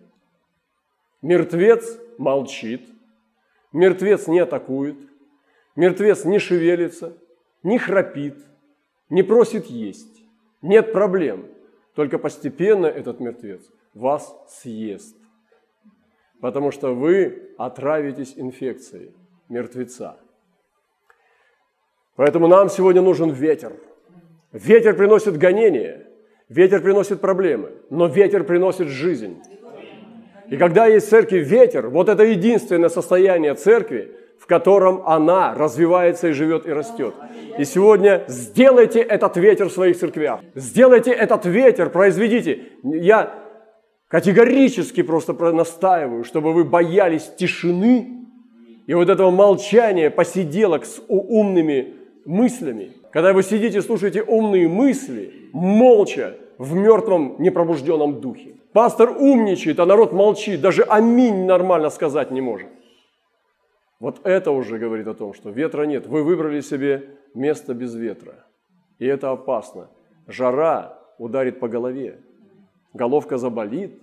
Мертвец 1.21 1.99
молчит, 2.17 2.87
мертвец 3.71 4.27
не 4.27 4.39
атакует, 4.39 4.97
мертвец 5.75 6.25
не 6.25 6.39
шевелится, 6.39 7.17
не 7.63 7.77
храпит, 7.77 8.37
не 9.09 9.23
просит 9.23 9.65
есть. 9.65 10.23
Нет 10.61 10.91
проблем. 10.91 11.45
Только 11.95 12.19
постепенно 12.19 12.85
этот 12.85 13.19
мертвец 13.19 13.61
вас 13.93 14.35
съест. 14.49 15.15
Потому 16.41 16.71
что 16.71 16.93
вы 16.93 17.53
отравитесь 17.57 18.33
инфекцией 18.35 19.13
мертвеца. 19.49 20.17
Поэтому 22.15 22.47
нам 22.47 22.69
сегодня 22.69 23.01
нужен 23.01 23.31
ветер. 23.31 23.73
Ветер 24.51 24.95
приносит 24.95 25.37
гонение, 25.37 26.07
ветер 26.49 26.81
приносит 26.81 27.21
проблемы, 27.21 27.73
но 27.89 28.07
ветер 28.07 28.43
приносит 28.43 28.87
жизнь. 28.87 29.41
И 30.49 30.57
когда 30.57 30.85
есть 30.85 31.07
в 31.07 31.09
церкви 31.09 31.39
ветер, 31.39 31.89
вот 31.89 32.09
это 32.09 32.23
единственное 32.23 32.89
состояние 32.89 33.53
церкви, 33.53 34.11
в 34.39 34.45
котором 34.45 35.03
она 35.05 35.53
развивается 35.53 36.29
и 36.29 36.31
живет 36.31 36.67
и 36.67 36.71
растет. 36.71 37.15
И 37.57 37.65
сегодня 37.65 38.23
сделайте 38.27 39.01
этот 39.01 39.35
ветер 39.37 39.69
в 39.69 39.73
своих 39.73 39.97
церквях. 39.97 40.39
Сделайте 40.55 41.11
этот 41.11 41.45
ветер, 41.45 41.89
произведите. 41.89 42.61
Я 42.83 43.33
категорически 44.07 45.01
просто 45.03 45.33
настаиваю, 45.33 46.23
чтобы 46.23 46.53
вы 46.53 46.63
боялись 46.63 47.29
тишины 47.37 48.25
и 48.85 48.93
вот 48.93 49.09
этого 49.09 49.31
молчания 49.31 50.09
посиделок 50.09 50.85
с 50.85 51.01
умными 51.07 51.95
мыслями. 52.25 52.93
Когда 53.11 53.33
вы 53.33 53.43
сидите, 53.43 53.81
слушаете 53.81 54.21
умные 54.21 54.69
мысли, 54.69 55.49
молча, 55.51 56.37
в 56.57 56.73
мертвом 56.73 57.35
непробужденном 57.39 58.19
духе. 58.19 58.56
Пастор 58.77 59.09
умничает, 59.09 59.79
а 59.79 59.87
народ 59.87 60.13
молчит, 60.13 60.61
даже 60.61 60.83
аминь 60.83 61.47
нормально 61.47 61.89
сказать 61.89 62.29
не 62.29 62.41
может. 62.41 62.69
Вот 63.99 64.19
это 64.23 64.51
уже 64.51 64.77
говорит 64.77 65.07
о 65.07 65.15
том, 65.15 65.33
что 65.33 65.49
ветра 65.49 65.85
нет. 65.85 66.05
Вы 66.05 66.23
выбрали 66.23 66.61
себе 66.61 67.09
место 67.33 67.73
без 67.73 67.95
ветра. 67.95 68.45
И 68.99 69.07
это 69.07 69.31
опасно. 69.31 69.89
Жара 70.27 70.99
ударит 71.17 71.59
по 71.59 71.67
голове. 71.67 72.19
Головка 72.93 73.39
заболит 73.39 73.99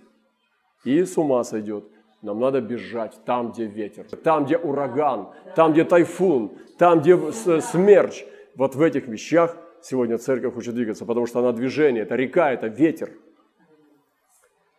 и 0.83 1.05
с 1.05 1.17
ума 1.17 1.45
сойдет. 1.45 1.85
Нам 2.21 2.41
надо 2.41 2.59
бежать 2.59 3.17
там, 3.23 3.53
где 3.53 3.67
ветер, 3.67 4.03
там, 4.25 4.43
где 4.43 4.57
ураган, 4.57 5.29
там, 5.55 5.71
где 5.71 5.85
тайфун, 5.85 6.51
там, 6.77 6.99
где 6.99 7.17
смерч. 7.61 8.25
Вот 8.57 8.75
в 8.75 8.81
этих 8.81 9.07
вещах 9.07 9.55
сегодня 9.81 10.17
церковь 10.17 10.53
хочет 10.53 10.75
двигаться, 10.75 11.05
потому 11.05 11.27
что 11.27 11.39
она 11.39 11.53
движение, 11.53 12.03
это 12.03 12.15
река, 12.15 12.51
это 12.51 12.67
ветер. 12.67 13.11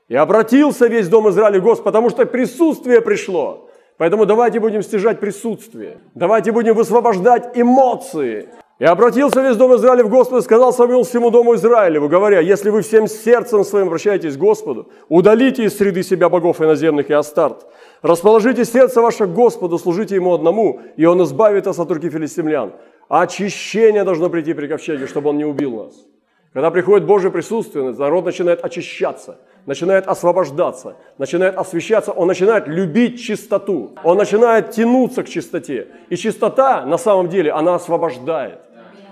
И 0.09 0.15
обратился 0.15 0.87
весь 0.87 1.09
дом 1.09 1.29
Израиля 1.31 1.61
Господь, 1.61 1.85
потому 1.85 2.11
что 2.11 2.27
присутствие 2.27 3.01
пришло. 3.01 3.69
Поэтому 3.97 4.27
давайте 4.27 4.61
будем 4.61 4.83
стяжать 4.83 5.19
присутствие. 5.19 5.99
Давайте 6.15 6.53
будем 6.53 6.75
высвобождать 6.75 7.59
эмоции. 7.59 8.49
И 8.79 8.85
обратился 8.85 9.41
весь 9.41 9.57
дом 9.57 9.75
Израиля 9.77 10.05
в 10.05 10.11
Господа 10.11 10.41
и 10.41 10.43
сказал 10.43 10.73
Самуил 10.73 11.03
всему 11.03 11.31
дому 11.31 11.55
Израилеву, 11.55 12.11
говоря, 12.11 12.41
если 12.41 12.69
вы 12.69 12.83
всем 12.83 13.09
сердцем 13.09 13.65
своим 13.65 13.87
обращаетесь 13.87 14.37
к 14.37 14.39
Господу, 14.39 14.91
удалите 15.09 15.65
из 15.65 15.77
среды 15.79 16.03
себя 16.03 16.29
богов 16.29 16.61
иноземных 16.61 17.09
и 17.09 17.15
Астарт. 17.15 17.67
Расположите 18.03 18.67
сердце 18.67 19.01
ваше 19.01 19.25
к 19.25 19.31
Господу, 19.31 19.79
служите 19.79 20.15
Ему 20.15 20.35
одному, 20.35 20.83
и 20.97 21.07
Он 21.07 21.23
избавит 21.23 21.67
вас 21.67 21.79
от 21.79 21.91
руки 21.91 22.11
филистимлян. 22.11 22.75
Очищение 23.09 24.05
должно 24.05 24.29
прийти 24.29 24.53
при 24.53 24.67
ковчеге, 24.67 25.07
чтобы 25.07 25.31
Он 25.31 25.39
не 25.39 25.47
убил 25.47 25.85
нас. 25.85 25.95
Когда 26.53 26.71
приходит 26.71 27.07
Божье 27.07 27.31
присутствие, 27.31 27.93
народ 27.93 28.27
начинает 28.27 28.63
очищаться– 28.63 29.39
начинает 29.67 30.07
освобождаться, 30.07 30.97
начинает 31.19 31.57
освещаться, 31.57 32.13
он 32.13 32.29
начинает 32.29 32.69
любить 32.69 33.21
чистоту, 33.21 33.91
он 34.05 34.17
начинает 34.17 34.71
тянуться 34.71 35.23
к 35.23 35.29
чистоте. 35.29 35.89
И 36.09 36.17
чистота 36.17 36.87
на 36.87 36.99
самом 36.99 37.29
деле, 37.29 37.53
она 37.53 37.75
освобождает. 37.75 38.61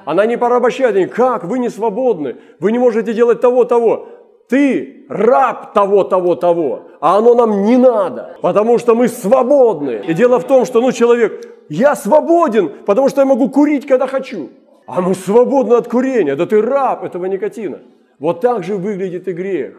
Она 0.05 0.27
не 0.27 0.39
порабощает, 0.39 1.13
как, 1.13 1.45
вы 1.45 1.59
не 1.59 1.71
свободны, 1.71 2.37
вы 2.61 2.73
не 2.73 2.79
можете 2.79 3.13
делать 3.13 3.41
того, 3.41 3.65
того. 3.65 4.09
Ты 4.49 5.07
раб 5.09 5.73
того, 5.73 6.05
того, 6.05 6.35
того, 6.35 6.83
а 7.01 7.17
оно 7.17 7.35
нам 7.35 7.65
не 7.65 7.79
надо, 7.79 8.37
потому 8.43 8.79
что 8.79 8.95
мы 8.95 9.09
свободны. 9.09 10.03
И 10.07 10.13
дело 10.13 10.39
в 10.39 10.45
том, 10.45 10.67
что 10.67 10.83
ну, 10.83 10.93
человек, 10.93 11.47
я 11.71 11.97
свободен, 11.97 12.71
потому 12.85 13.09
что 13.09 13.23
я 13.23 13.25
могу 13.25 13.49
курить, 13.49 13.87
когда 13.87 14.07
хочу. 14.07 14.51
А 14.87 15.01
мы 15.01 15.15
свободны 15.15 15.75
от 15.75 15.89
курения, 15.89 16.37
да 16.37 16.45
ты 16.45 16.61
раб 16.61 17.05
этого 17.05 17.25
никотина. 17.25 17.79
Вот 18.19 18.43
так 18.43 18.65
же 18.65 18.77
выглядит 18.77 19.27
и 19.29 19.33
грех. 19.33 19.77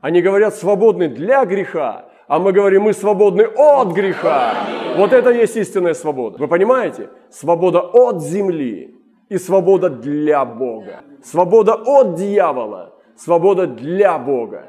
Они 0.00 0.22
говорят 0.22 0.54
свободны 0.54 1.08
для 1.08 1.44
греха, 1.44 2.06
а 2.26 2.38
мы 2.38 2.52
говорим, 2.52 2.82
мы 2.82 2.92
свободны 2.92 3.42
от 3.42 3.88
греха. 3.92 4.54
Вот 4.96 5.12
это 5.12 5.30
есть 5.30 5.56
истинная 5.56 5.94
свобода. 5.94 6.38
Вы 6.38 6.48
понимаете? 6.48 7.10
Свобода 7.30 7.80
от 7.80 8.22
земли 8.22 8.94
и 9.28 9.38
свобода 9.38 9.90
для 9.90 10.44
Бога. 10.44 11.00
Свобода 11.22 11.74
от 11.74 12.14
дьявола, 12.14 12.94
свобода 13.16 13.66
для 13.66 14.18
Бога. 14.18 14.68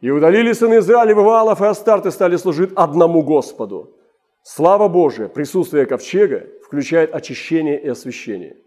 И 0.00 0.10
удалили 0.10 0.52
сыны 0.52 0.78
Израиля 0.78 1.14
Ваалов 1.14 1.60
и 1.60 1.64
Астарты 1.64 2.10
стали 2.10 2.36
служить 2.36 2.72
одному 2.76 3.22
Господу. 3.22 3.96
Слава 4.42 4.88
Божия, 4.88 5.28
присутствие 5.28 5.86
ковчега 5.86 6.46
включает 6.62 7.14
очищение 7.14 7.80
и 7.80 7.88
освящение. 7.88 8.58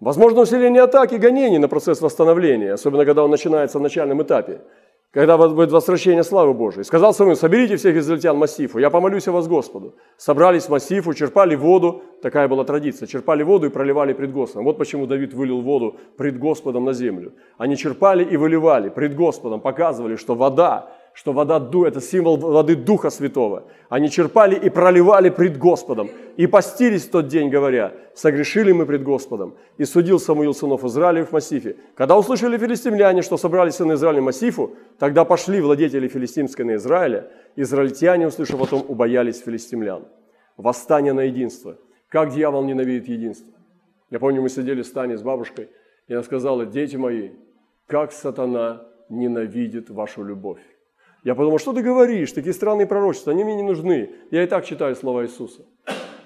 Возможно 0.00 0.40
усиление 0.40 0.82
атаки 0.82 1.14
и 1.14 1.18
гонений 1.18 1.58
на 1.58 1.68
процесс 1.68 2.00
восстановления, 2.00 2.72
особенно 2.72 3.04
когда 3.04 3.22
он 3.22 3.30
начинается 3.30 3.78
в 3.78 3.82
начальном 3.82 4.22
этапе, 4.22 4.62
когда 5.10 5.36
будет 5.36 5.72
возвращение 5.72 6.24
славы 6.24 6.54
Божией. 6.54 6.84
Сказал 6.84 7.12
Самуил, 7.12 7.36
соберите 7.36 7.76
всех 7.76 7.96
израильтян 7.96 8.38
массифу, 8.38 8.78
я 8.78 8.88
помолюсь 8.88 9.28
о 9.28 9.32
вас 9.32 9.46
Господу. 9.46 9.94
Собрались 10.16 10.70
массифу, 10.70 11.12
черпали 11.12 11.54
воду, 11.54 12.02
такая 12.22 12.48
была 12.48 12.64
традиция, 12.64 13.08
черпали 13.08 13.42
воду 13.42 13.66
и 13.66 13.70
проливали 13.70 14.14
пред 14.14 14.32
Господом. 14.32 14.64
Вот 14.64 14.78
почему 14.78 15.06
Давид 15.06 15.34
вылил 15.34 15.60
воду 15.60 15.98
пред 16.16 16.38
Господом 16.38 16.86
на 16.86 16.94
землю. 16.94 17.32
Они 17.58 17.76
черпали 17.76 18.24
и 18.24 18.38
выливали 18.38 18.88
пред 18.88 19.14
Господом, 19.14 19.60
показывали, 19.60 20.16
что 20.16 20.34
вода 20.34 20.88
что 21.12 21.32
вода 21.32 21.58
ду– 21.58 21.84
это 21.86 22.00
символ 22.00 22.36
воды 22.36 22.76
Духа 22.76 23.10
Святого. 23.10 23.64
Они 23.88 24.08
черпали 24.10 24.54
и 24.54 24.70
проливали 24.70 25.30
пред 25.30 25.58
Господом. 25.58 26.10
И 26.36 26.46
постились 26.46 27.06
в 27.06 27.10
тот 27.10 27.26
день, 27.28 27.50
говоря, 27.50 27.92
согрешили 28.14 28.72
мы 28.72 28.86
пред 28.86 29.02
Господом. 29.02 29.54
И 29.76 29.84
судил 29.84 30.20
Самуил 30.20 30.54
сынов 30.54 30.84
Израиля 30.84 31.24
в 31.24 31.32
Массифе. 31.32 31.76
Когда 31.94 32.16
услышали 32.16 32.56
филистимляне, 32.56 33.22
что 33.22 33.36
собрались 33.36 33.74
сыны 33.74 33.94
Израиля 33.94 34.20
в 34.20 34.24
Массифу, 34.24 34.76
тогда 34.98 35.24
пошли 35.24 35.60
владетели 35.60 36.08
филистимской 36.08 36.64
на 36.64 36.76
Израиля. 36.76 37.30
Израильтяне, 37.56 38.28
услышав 38.28 38.60
потом, 38.60 38.84
убоялись 38.88 39.42
филистимлян. 39.42 40.04
Восстание 40.56 41.12
на 41.12 41.22
единство. 41.22 41.76
Как 42.08 42.32
дьявол 42.32 42.64
ненавидит 42.64 43.08
единство. 43.08 43.52
Я 44.10 44.18
помню, 44.18 44.42
мы 44.42 44.48
сидели 44.48 44.82
в 44.82 44.86
стане 44.86 45.16
с 45.16 45.22
бабушкой, 45.22 45.68
и 46.08 46.14
она 46.14 46.22
сказала, 46.22 46.66
дети 46.66 46.96
мои, 46.96 47.30
как 47.86 48.12
сатана 48.12 48.86
ненавидит 49.08 49.90
вашу 49.90 50.24
любовь. 50.24 50.60
Я 51.22 51.34
подумал, 51.34 51.58
что 51.58 51.72
ты 51.72 51.82
говоришь, 51.82 52.32
такие 52.32 52.54
странные 52.54 52.86
пророчества, 52.86 53.32
они 53.32 53.44
мне 53.44 53.56
не 53.56 53.62
нужны. 53.62 54.10
Я 54.30 54.42
и 54.42 54.46
так 54.46 54.64
читаю 54.64 54.96
слова 54.96 55.24
Иисуса. 55.24 55.66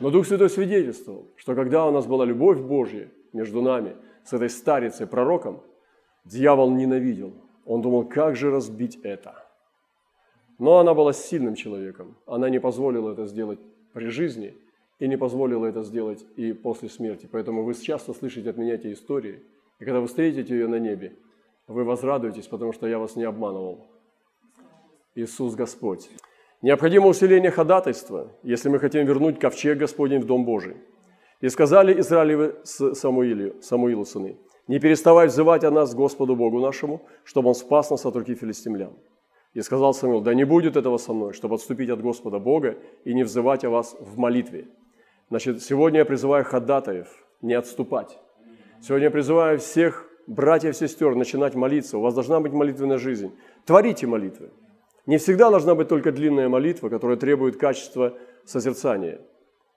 Но 0.00 0.11
Дух 0.11 0.26
Святой 0.26 0.50
свидетельствовал, 0.50 1.26
что 1.37 1.54
когда 1.54 1.87
у 1.87 1.90
нас 1.90 2.07
была 2.07 2.24
любовь 2.24 2.61
Божья 2.61 3.11
между 3.33 3.61
нами, 3.62 3.96
с 4.24 4.33
этой 4.33 4.48
старицей, 4.48 5.07
пророком, 5.07 5.62
дьявол 6.24 6.70
ненавидел 6.70 7.35
Он 7.64 7.83
думал, 7.83 8.04
как 8.04 8.37
же 8.37 8.50
разбить 8.50 8.98
это. 9.02 9.44
Но 10.59 10.78
она 10.78 10.94
была 10.94 11.12
сильным 11.12 11.54
человеком. 11.57 12.16
Она 12.26 12.48
не 12.48 12.61
позволила 12.61 13.12
это 13.12 13.26
сделать 13.26 13.59
при 13.92 14.07
жизни 14.07 14.57
и 15.00 15.09
не 15.09 15.16
позволила 15.16 15.66
это 15.66 15.83
сделать 15.83 16.24
и 16.37 16.52
после 16.52 16.88
смерти. 16.88 17.28
Поэтому 17.30 17.64
вы 17.64 17.74
часто 17.74 18.14
слышите 18.14 18.50
от 18.50 18.57
меня 18.57 18.74
эти 18.74 18.92
истории. 18.92 19.42
И 19.80 19.85
когда 19.85 20.00
вы 20.00 20.07
встретите 20.07 20.54
ее 20.54 20.68
на 20.68 20.78
небе, 20.78 21.16
вы 21.66 21.83
возрадуетесь, 21.85 22.46
потому 22.46 22.72
что 22.72 22.87
я 22.87 22.98
вас 22.98 23.16
не 23.16 23.24
обманывал. 23.24 23.87
Иисус 25.14 25.55
Господь. 25.55 26.11
Необходимо 26.61 27.07
усиление 27.07 27.50
ходатайства, 27.50 28.33
если 28.42 28.68
мы 28.68 28.79
хотим 28.81 29.07
вернуть 29.07 29.38
ковчег 29.38 29.79
Господень 29.79 30.20
в 30.20 30.27
Дом 30.27 30.44
Божий. 30.44 30.77
И 31.40 31.48
сказали 31.48 32.00
Израилевы 32.00 32.57
Самуилу, 32.64 33.61
Самуилу 33.62 34.05
сыны, 34.05 34.38
не 34.66 34.81
переставай 34.81 35.29
взывать 35.29 35.62
о 35.62 35.70
нас 35.70 35.94
Господу 35.94 36.35
Богу 36.35 36.59
нашему, 36.59 37.03
чтобы 37.22 37.48
Он 37.48 37.55
спас 37.55 37.90
нас 37.90 38.05
от 38.07 38.16
руки 38.16 38.35
филистимлян. 38.35 38.92
И 39.53 39.61
сказал 39.61 39.94
Самуил, 39.94 40.20
да 40.20 40.35
не 40.35 40.44
будет 40.44 40.77
этого 40.77 40.96
со 40.96 41.12
мной, 41.12 41.33
чтобы 41.33 41.55
отступить 41.55 41.90
от 41.90 42.00
Господа 42.00 42.40
Бога 42.40 42.77
и 43.05 43.14
не 43.14 43.22
взывать 43.22 43.64
о 43.64 43.70
вас 43.70 43.94
в 44.00 44.18
молитве. 44.18 44.66
Значит, 45.29 45.62
сегодня 45.62 46.00
я 46.00 46.05
призываю 46.05 46.44
ходатаев 46.44 47.09
не 47.40 47.55
отступать. 47.55 48.18
Сегодня 48.81 49.07
я 49.07 49.11
призываю 49.11 49.59
всех 49.59 50.09
братьев 50.27 50.74
и 50.74 50.77
сестер 50.77 51.14
начинать 51.14 51.55
молиться. 51.55 51.98
У 51.98 52.00
вас 52.00 52.14
должна 52.14 52.40
быть 52.40 52.53
молитвенная 52.53 52.98
жизнь. 52.98 53.33
Творите 53.64 54.07
молитвы. 54.07 54.50
Не 55.07 55.19
всегда 55.19 55.51
должна 55.51 55.75
быть 55.75 55.88
только 55.88 56.12
длинная 56.12 56.49
молитва, 56.49 56.88
которая 56.88 57.17
требует 57.17 57.57
качества 57.57 58.17
созерцания. 58.45 59.21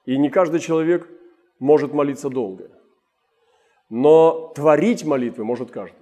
И 0.06 0.18
не 0.18 0.30
каждый 0.30 0.60
человек 0.60 1.08
может 1.60 1.94
молиться 1.94 2.30
долго. 2.30 2.72
Но 3.90 4.52
творить 4.56 5.06
молитвы 5.06 5.44
может 5.44 5.72
каждый. 5.72 6.00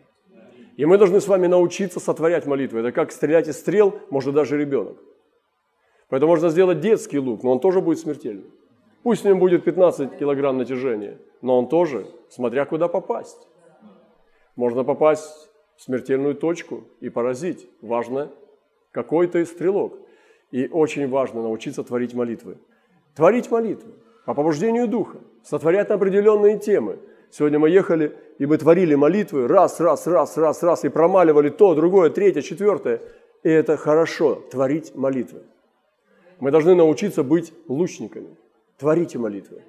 И 0.78 0.86
мы 0.86 0.98
должны 0.98 1.22
с 1.22 1.28
вами 1.28 1.48
научиться 1.48 2.00
сотворять 2.00 2.46
молитвы. 2.46 2.82
Это 2.82 2.92
как 2.92 3.12
стрелять 3.12 3.48
из 3.48 3.58
стрел, 3.58 4.00
может 4.10 4.34
даже 4.34 4.58
ребенок. 4.58 4.98
Поэтому 6.10 6.32
можно 6.32 6.50
сделать 6.50 6.82
детский 6.82 7.18
лук, 7.18 7.44
но 7.44 7.54
он 7.54 7.60
тоже 7.60 7.82
будет 7.82 8.00
смертельным. 8.00 8.52
Пусть 9.02 9.22
в 9.22 9.26
нем 9.26 9.40
будет 9.40 9.64
15 9.64 10.18
килограмм 10.18 10.58
натяжения, 10.58 11.20
но 11.42 11.58
он 11.58 11.68
тоже, 11.68 12.08
смотря 12.30 12.66
куда 12.66 12.88
попасть. 12.88 13.48
Можно 14.56 14.84
попасть 14.84 15.50
в 15.78 15.82
смертельную 15.84 16.36
точку 16.36 16.84
и 17.00 17.10
поразить. 17.10 17.68
Важно 17.82 18.32
какой 18.96 19.28
то 19.28 19.46
стрелок. 19.46 20.00
И 20.52 20.70
очень 20.72 21.10
важно 21.10 21.42
научиться 21.42 21.84
творить 21.84 22.14
молитвы. 22.14 22.58
Творить 23.14 23.52
молитвы 23.52 23.92
по 24.26 24.34
побуждению 24.34 24.88
Духа, 24.88 25.18
сотворять 25.44 25.90
определенные 25.90 26.58
темы. 26.58 27.00
Сегодня 27.30 27.60
мы 27.60 27.70
ехали, 27.70 28.16
и 28.40 28.46
мы 28.46 28.58
творили 28.58 28.96
молитвы 28.96 29.48
раз, 29.48 29.82
раз, 29.82 30.08
раз, 30.08 30.38
раз, 30.38 30.64
раз, 30.64 30.86
и 30.86 30.90
промаливали 30.90 31.50
то, 31.50 31.76
другое, 31.76 32.10
третье, 32.10 32.42
четвертое. 32.42 33.02
И 33.44 33.50
это 33.50 33.76
хорошо, 33.76 34.36
творить 34.50 34.96
молитвы. 34.96 35.42
Мы 36.40 36.52
должны 36.52 36.74
научиться 36.74 37.24
быть 37.24 37.54
лучниками. 37.68 38.30
Творите 38.78 39.18
молитвы. 39.20 39.62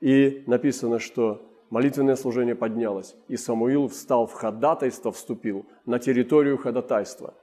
И 0.00 0.42
написано, 0.46 0.98
что 0.98 1.40
молитвенное 1.70 2.16
служение 2.16 2.56
поднялось, 2.56 3.14
и 3.28 3.36
Самуил 3.36 3.86
встал 3.86 4.26
в 4.26 4.32
ходатайство, 4.32 5.12
вступил 5.12 5.66
на 5.86 6.00
территорию 6.00 6.58
ходатайства– 6.58 7.34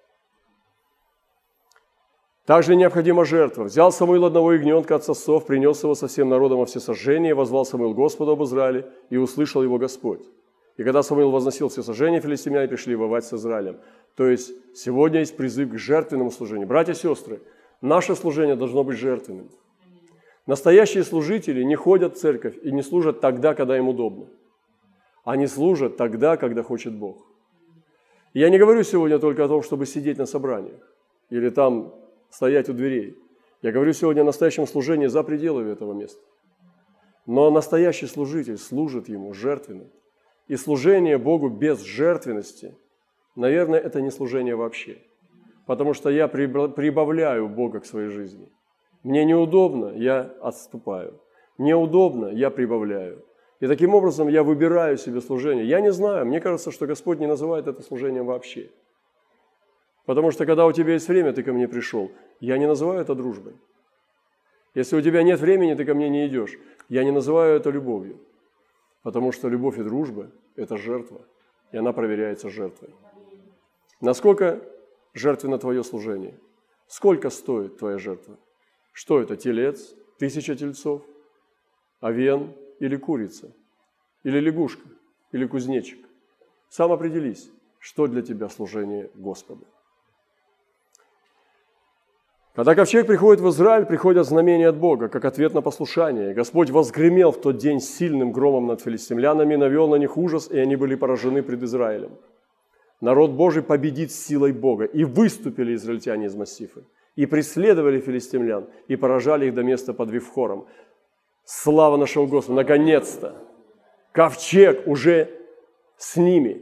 также 2.50 2.76
необходима 2.76 3.26
жертва. 3.26 3.66
Взял 3.66 3.92
Самуил 3.92 4.26
одного 4.26 4.54
ягненка 4.54 4.96
от 4.96 5.04
сосов, 5.04 5.46
принес 5.46 5.84
его 5.84 5.94
со 5.94 6.08
всем 6.08 6.30
народом 6.30 6.58
во 6.58 6.66
всесожжение, 6.66 7.36
возвал 7.36 7.64
Самуил 7.64 7.94
Господу 7.94 8.32
об 8.32 8.42
Израиле, 8.42 8.88
и 9.12 9.18
услышал 9.18 9.62
его 9.62 9.78
Господь. 9.78 10.22
И 10.76 10.84
когда 10.84 11.04
Самуил 11.04 11.30
возносил 11.30 11.70
все 11.70 11.84
сожжения, 11.84 12.20
филистимляне 12.20 12.68
пришли 12.68 12.96
воевать 12.96 13.24
с 13.26 13.34
Израилем. 13.34 13.78
То 14.16 14.28
есть 14.28 14.52
сегодня 14.76 15.20
есть 15.20 15.38
призыв 15.38 15.70
к 15.70 15.78
жертвенному 15.78 16.32
служению. 16.32 16.68
Братья 16.68 16.94
и 16.94 16.96
сестры, 16.96 17.40
наше 17.82 18.16
служение 18.16 18.56
должно 18.56 18.84
быть 18.84 18.98
жертвенным. 18.98 19.52
Настоящие 20.48 21.04
служители 21.04 21.62
не 21.62 21.76
ходят 21.76 22.16
в 22.16 22.20
церковь 22.20 22.56
и 22.64 22.72
не 22.72 22.82
служат 22.82 23.22
тогда, 23.22 23.54
когда 23.54 23.78
им 23.78 23.90
удобно. 23.90 24.26
Они 25.24 25.46
служат 25.46 25.98
тогда, 25.98 26.36
когда 26.36 26.64
хочет 26.64 26.96
Бог. 26.96 27.28
Я 28.34 28.50
не 28.50 28.58
говорю 28.58 28.82
сегодня 28.82 29.20
только 29.20 29.46
о 29.46 29.48
том, 29.48 29.62
чтобы 29.62 29.86
сидеть 29.86 30.18
на 30.18 30.26
собраниях 30.26 30.82
или 31.30 31.52
там 31.52 31.94
стоять 32.30 32.70
у 32.70 32.74
дверей. 32.74 33.18
Я 33.62 33.72
говорю 33.72 33.94
сегодня 33.94 34.22
о 34.22 34.26
настоящем 34.26 34.66
служении 34.68 35.08
за 35.08 35.24
пределами 35.24 35.72
этого 35.72 35.94
места. 35.94 36.22
Но 37.26 37.52
настоящий 37.52 38.08
служитель 38.08 38.58
служит 38.58 39.10
ему 39.10 39.34
жертвенно. 39.34 39.86
И 40.48 40.56
служение 40.56 41.18
Богу 41.18 41.50
без 41.50 41.82
жертвенности, 41.84 42.76
наверное, 43.36 43.80
это 43.80 44.02
не 44.02 44.10
служение 44.10 44.56
вообще. 44.56 44.98
Потому 45.66 45.94
что 45.94 46.10
я 46.10 46.28
прибавляю 46.28 47.48
Бога 47.48 47.82
к 47.82 47.86
своей 47.86 48.10
жизни. 48.10 48.50
Мне 49.04 49.26
неудобно, 49.26 49.94
я 49.96 50.22
отступаю. 50.42 51.20
Мне 51.58 51.76
удобно, 51.76 52.28
я 52.28 52.50
прибавляю. 52.50 53.24
И 53.60 53.68
таким 53.68 53.94
образом 53.94 54.30
я 54.30 54.44
выбираю 54.44 54.98
себе 54.98 55.22
служение. 55.22 55.66
Я 55.66 55.82
не 55.82 55.92
знаю, 55.92 56.26
мне 56.26 56.40
кажется, 56.40 56.72
что 56.72 56.88
Господь 56.88 57.20
не 57.20 57.28
называет 57.28 57.68
это 57.68 57.84
служением 57.84 58.26
вообще. 58.26 58.72
Потому 60.10 60.32
что 60.32 60.48
когда 60.48 60.66
у 60.66 60.72
тебя 60.72 60.94
есть 60.94 61.08
время, 61.08 61.34
ты 61.34 61.44
ко 61.44 61.54
мне 61.54 61.68
пришел. 61.68 62.12
Я 62.40 62.58
не 62.58 62.66
называю 62.66 63.00
это 63.00 63.14
дружбой. 63.14 63.54
Если 64.74 64.96
у 64.96 65.02
тебя 65.02 65.22
нет 65.22 65.40
времени, 65.40 65.76
ты 65.76 65.86
ко 65.86 65.94
мне 65.94 66.10
не 66.10 66.26
идешь. 66.26 66.58
Я 66.88 67.04
не 67.04 67.12
называю 67.12 67.58
это 67.58 67.70
любовью. 67.70 68.20
Потому 69.04 69.32
что 69.32 69.50
любовь 69.50 69.78
и 69.78 69.84
дружба– 69.84 70.32
это 70.56 70.78
жертва. 70.78 71.22
И 71.72 71.78
она 71.78 71.94
проверяется 71.94 72.50
жертвой. 72.50 72.90
Насколько 74.02 74.60
жертвенно 75.14 75.60
твое 75.60 75.84
служение? 75.84 76.40
Сколько 76.88 77.30
стоит 77.30 77.78
твоя 77.78 78.00
жертва? 78.00 78.40
Что 78.92 79.22
это, 79.22 79.38
телец, 79.38 79.94
тысяча 80.18 80.56
тельцов, 80.56 81.04
овен 82.02 82.56
или 82.80 82.96
курица? 82.96 83.56
Или 84.24 84.40
лягушка? 84.40 84.90
Или 85.34 85.46
кузнечик? 85.46 86.04
Сам 86.68 86.92
определись, 86.92 87.52
что 87.78 88.08
для 88.08 88.24
тебя 88.24 88.50
служение 88.50 89.12
Господу. 89.14 89.68
Когда 92.60 92.76
ковчег 92.76 93.08
приходит 93.08 93.40
в 93.42 93.48
Израиль, 93.52 93.86
приходят 93.86 94.28
знамения 94.28 94.68
от 94.68 94.76
Бога, 94.76 95.08
как 95.08 95.24
ответ 95.24 95.54
на 95.54 95.62
послушание. 95.62 96.34
Господь 96.34 96.70
возгремел 96.72 97.32
в 97.32 97.40
тот 97.40 97.56
день 97.56 97.80
сильным 97.80 98.34
громом 98.34 98.68
над 98.68 98.82
филистимлянами, 98.82 99.56
навел 99.56 99.88
на 99.88 99.96
них 99.96 100.18
ужас, 100.18 100.52
и 100.52 100.60
они 100.60 100.76
были 100.76 100.96
поражены 100.96 101.42
пред 101.42 101.64
Израилем. 101.64 102.18
Народ 103.00 103.32
Божий 103.32 103.64
победит 103.64 104.12
силой 104.12 104.52
Бога. 104.52 104.84
И 104.84 105.06
выступили 105.06 105.74
израильтяне 105.74 106.26
из 106.26 106.36
Массифы, 106.36 106.84
и 107.16 107.26
преследовали 107.26 108.02
филистимлян, 108.02 108.68
и 108.90 108.98
поражали 108.98 109.46
их 109.46 109.56
до 109.56 109.64
места 109.64 109.94
под 109.94 110.12
Вивхором. 110.12 110.68
Слава 111.46 111.96
нашему 111.96 112.28
Господу! 112.28 112.58
Наконец-то! 112.58 113.36
Ковчег 114.12 114.86
уже 114.86 115.30
с 115.96 116.18
ними. 116.18 116.62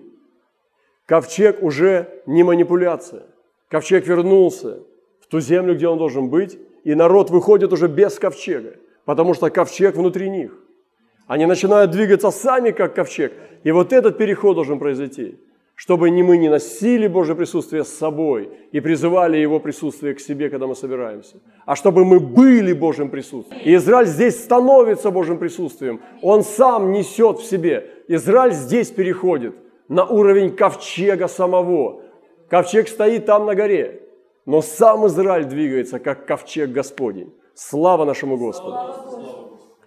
Ковчег 1.08 1.64
уже 1.64 2.22
не 2.28 2.44
манипуляция. 2.44 3.24
Ковчег 3.68 4.06
вернулся 4.06 4.84
в 5.28 5.32
ту 5.32 5.42
землю, 5.42 5.76
где 5.76 5.88
он 5.88 5.98
должен 5.98 6.30
быть, 6.30 6.58
и 6.84 6.96
народ 6.96 7.30
выходит 7.30 7.74
уже 7.74 7.88
без 7.88 8.18
ковчега, 8.18 8.76
потому 9.06 9.34
что 9.34 9.50
ковчег 9.50 9.96
внутри 9.96 10.30
них. 10.30 10.58
Они 11.28 11.46
начинают 11.46 11.92
двигаться 11.92 12.32
сами, 12.32 12.72
как 12.72 12.96
ковчег. 12.96 13.34
И 13.66 13.72
вот 13.72 13.92
этот 13.92 14.18
переход 14.18 14.56
должен 14.56 14.80
произойти, 14.80 15.38
чтобы 15.76 16.10
не 16.10 16.24
мы 16.24 16.38
не 16.38 16.48
носили 16.48 17.08
Божье 17.08 17.36
присутствие 17.36 17.84
с 17.84 17.90
собой 17.90 18.50
и 18.72 18.80
призывали 18.80 19.36
Его 19.36 19.60
присутствие 19.60 20.14
к 20.14 20.22
себе, 20.22 20.50
когда 20.50 20.66
мы 20.66 20.76
собираемся, 20.76 21.42
а 21.66 21.76
чтобы 21.76 22.06
мы 22.06 22.22
были 22.22 22.72
Божьим 22.72 23.10
присутствием. 23.10 23.62
И 23.66 23.76
Израиль 23.76 24.08
здесь 24.08 24.42
становится 24.42 25.12
Божьим 25.12 25.38
присутствием. 25.38 26.00
Он 26.22 26.44
сам 26.44 26.94
несет 26.94 27.40
в 27.40 27.46
себе. 27.46 27.86
Израиль 28.08 28.54
здесь 28.54 28.92
переходит 28.92 29.56
на 29.90 30.06
уровень 30.06 30.56
ковчега 30.56 31.28
самого. 31.28 32.04
Ковчег 32.48 32.88
стоит 32.88 33.26
там 33.26 33.46
на 33.46 33.56
горе. 33.56 34.07
Но 34.48 34.62
сам 34.62 35.06
Израиль 35.08 35.44
двигается, 35.44 36.00
как 36.00 36.26
ковчег 36.26 36.72
Господень. 36.72 37.34
Слава 37.54 38.06
нашему 38.06 38.38
Господу! 38.38 38.78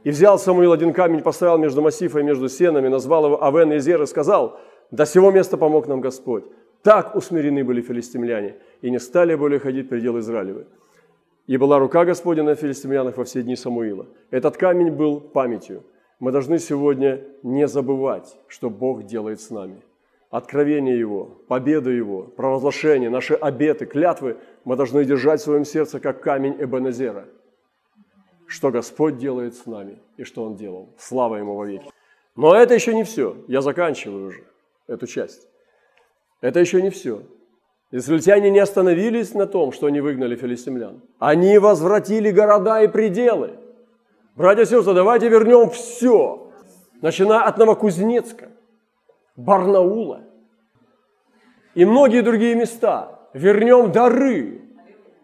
И 0.05 0.11
взял 0.11 0.39
Самуил 0.39 0.73
один 0.73 0.93
камень, 0.93 1.23
поставил 1.23 1.57
между 1.57 1.81
массифой 1.81 2.21
и 2.21 2.25
между 2.25 2.49
сенами, 2.51 2.89
назвал 2.89 3.25
его 3.25 3.43
Авен 3.43 3.75
Изер 3.79 4.03
и 4.03 4.07
сказал, 4.07 4.61
до 4.91 5.07
сего 5.07 5.31
места 5.31 5.57
помог 5.57 5.89
нам 5.89 6.03
Господь. 6.03 6.45
Так 6.83 7.17
усмирены 7.17 7.65
были 7.65 7.81
филистимляне, 7.81 8.57
и 8.83 8.91
не 8.91 8.99
стали 8.99 9.35
более 9.35 9.61
ходить 9.61 9.89
предел 9.89 10.19
Израилевы. 10.19 10.67
И 11.47 11.57
была 11.57 11.79
рука 11.79 12.05
Господня 12.05 12.43
на 12.43 12.55
филистимлянах 12.55 13.17
во 13.17 13.25
все 13.25 13.43
дни 13.43 13.57
Самуила. 13.57 14.09
Этот 14.31 14.59
камень 14.59 14.91
был 14.91 15.21
памятью. 15.21 15.85
Мы 16.19 16.33
должны 16.33 16.59
сегодня 16.59 17.25
не 17.43 17.67
забывать, 17.67 18.37
что 18.47 18.69
Бог 18.69 19.05
делает 19.05 19.41
с 19.41 19.49
нами 19.49 19.81
откровение 20.31 20.99
Его, 20.99 21.43
победу 21.49 21.91
Его, 21.91 22.23
провозглашение, 22.23 23.11
наши 23.11 23.35
обеты, 23.35 23.87
клятвы 23.87 24.39
мы 24.65 24.77
должны 24.77 25.05
держать 25.05 25.41
в 25.41 25.45
своем 25.45 25.65
сердце, 25.65 26.01
как 26.01 26.23
камень 26.23 26.57
Эбенезера. 26.59 27.27
Что 28.47 28.71
Господь 28.71 29.19
делает 29.19 29.55
с 29.55 29.67
нами 29.67 29.99
и 30.17 30.25
что 30.25 30.45
Он 30.45 30.57
делал. 30.57 30.95
Слава 30.99 31.37
Ему 31.37 31.55
во 31.55 31.67
веки. 31.67 31.91
Но 32.37 32.55
это 32.55 32.75
еще 32.75 32.95
не 32.95 33.05
все. 33.05 33.37
Я 33.49 33.61
заканчиваю 33.61 34.29
уже 34.29 34.45
эту 34.87 35.07
часть. 35.07 35.47
Это 36.41 36.59
еще 36.59 36.81
не 36.81 36.91
все. 36.91 37.23
Израильтяне 37.93 38.51
не 38.51 38.61
остановились 38.61 39.35
на 39.35 39.47
том, 39.47 39.73
что 39.73 39.87
они 39.87 40.01
выгнали 40.01 40.37
филистимлян. 40.37 41.03
Они 41.19 41.59
возвратили 41.59 42.31
города 42.31 42.83
и 42.83 42.89
пределы. 42.89 43.59
Братья 44.37 44.63
и 44.63 44.67
сестры, 44.67 44.95
давайте 44.95 45.29
вернем 45.29 45.71
все, 45.71 46.53
начиная 47.03 47.43
от 47.43 47.59
Новокузнецка, 47.59 48.51
Барнаула 49.37 50.31
и 51.75 51.85
многие 51.85 52.23
другие 52.23 52.55
места. 52.55 53.19
Вернем 53.33 53.93
дары, 53.93 54.63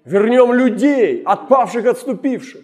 вернем 0.05 0.53
людей, 0.53 1.23
отпавших, 1.25 1.87
отступивших. 1.87 2.63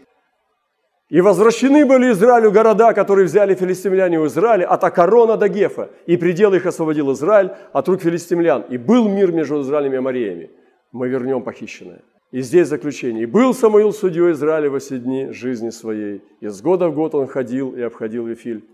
И 1.08 1.20
возвращены 1.20 1.84
были 1.84 2.12
Израилю 2.12 2.50
города, 2.52 2.94
которые 2.94 3.26
взяли 3.26 3.54
филистимляне 3.54 4.18
у 4.18 4.26
Израиля, 4.26 4.66
от 4.66 4.82
Акарона 4.82 5.36
до 5.36 5.48
Гефа, 5.48 5.90
и 6.06 6.16
пределы 6.16 6.56
их 6.56 6.64
освободил 6.66 7.12
Израиль 7.12 7.50
от 7.72 7.88
рук 7.88 8.00
филистимлян. 8.00 8.62
И 8.70 8.78
был 8.78 9.08
мир 9.08 9.30
между 9.32 9.60
Израилем 9.60 9.94
и 9.94 9.98
Мариями. 9.98 10.50
Мы 10.92 11.08
вернем 11.08 11.42
похищенное. 11.42 12.00
И 12.30 12.40
здесь 12.40 12.68
заключение. 12.68 13.24
«И 13.24 13.26
был 13.26 13.52
Самуил 13.52 13.92
судьей 13.92 14.32
Израиля 14.32 14.70
во 14.70 14.78
все 14.78 14.98
дни 14.98 15.32
жизни 15.32 15.68
своей. 15.68 16.22
И 16.40 16.48
с 16.48 16.62
года 16.62 16.88
в 16.88 16.94
год 16.94 17.14
он 17.14 17.26
ходил 17.26 17.76
и 17.76 17.82
обходил 17.82 18.24
Вифиль. 18.24 18.64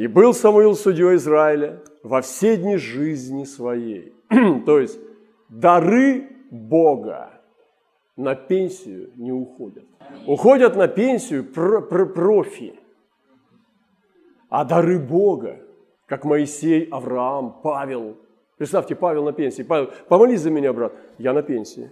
И 0.00 0.06
был 0.06 0.32
Самуил 0.32 0.76
судьей 0.76 1.16
Израиля 1.16 1.82
во 2.02 2.22
все 2.22 2.56
дни 2.56 2.78
жизни 2.78 3.44
своей». 3.44 4.14
То 4.64 4.80
есть 4.80 4.98
дары 5.50 6.26
Бога 6.50 7.42
на 8.16 8.34
пенсию 8.34 9.10
не 9.16 9.30
уходят. 9.30 9.84
Уходят 10.26 10.74
на 10.74 10.88
пенсию 10.88 11.44
пр 11.44 11.82
пр 11.82 12.14
профи. 12.14 12.80
А 14.48 14.64
дары 14.64 14.98
Бога, 14.98 15.60
как 16.06 16.24
Моисей, 16.24 16.88
Авраам, 16.90 17.60
Павел. 17.62 18.16
Представьте, 18.56 18.94
Павел 18.94 19.24
на 19.24 19.34
пенсии. 19.34 19.64
Павел, 19.64 19.90
помолись 20.08 20.40
за 20.40 20.50
меня, 20.50 20.72
брат. 20.72 20.94
Я 21.18 21.34
на 21.34 21.42
пенсии. 21.42 21.90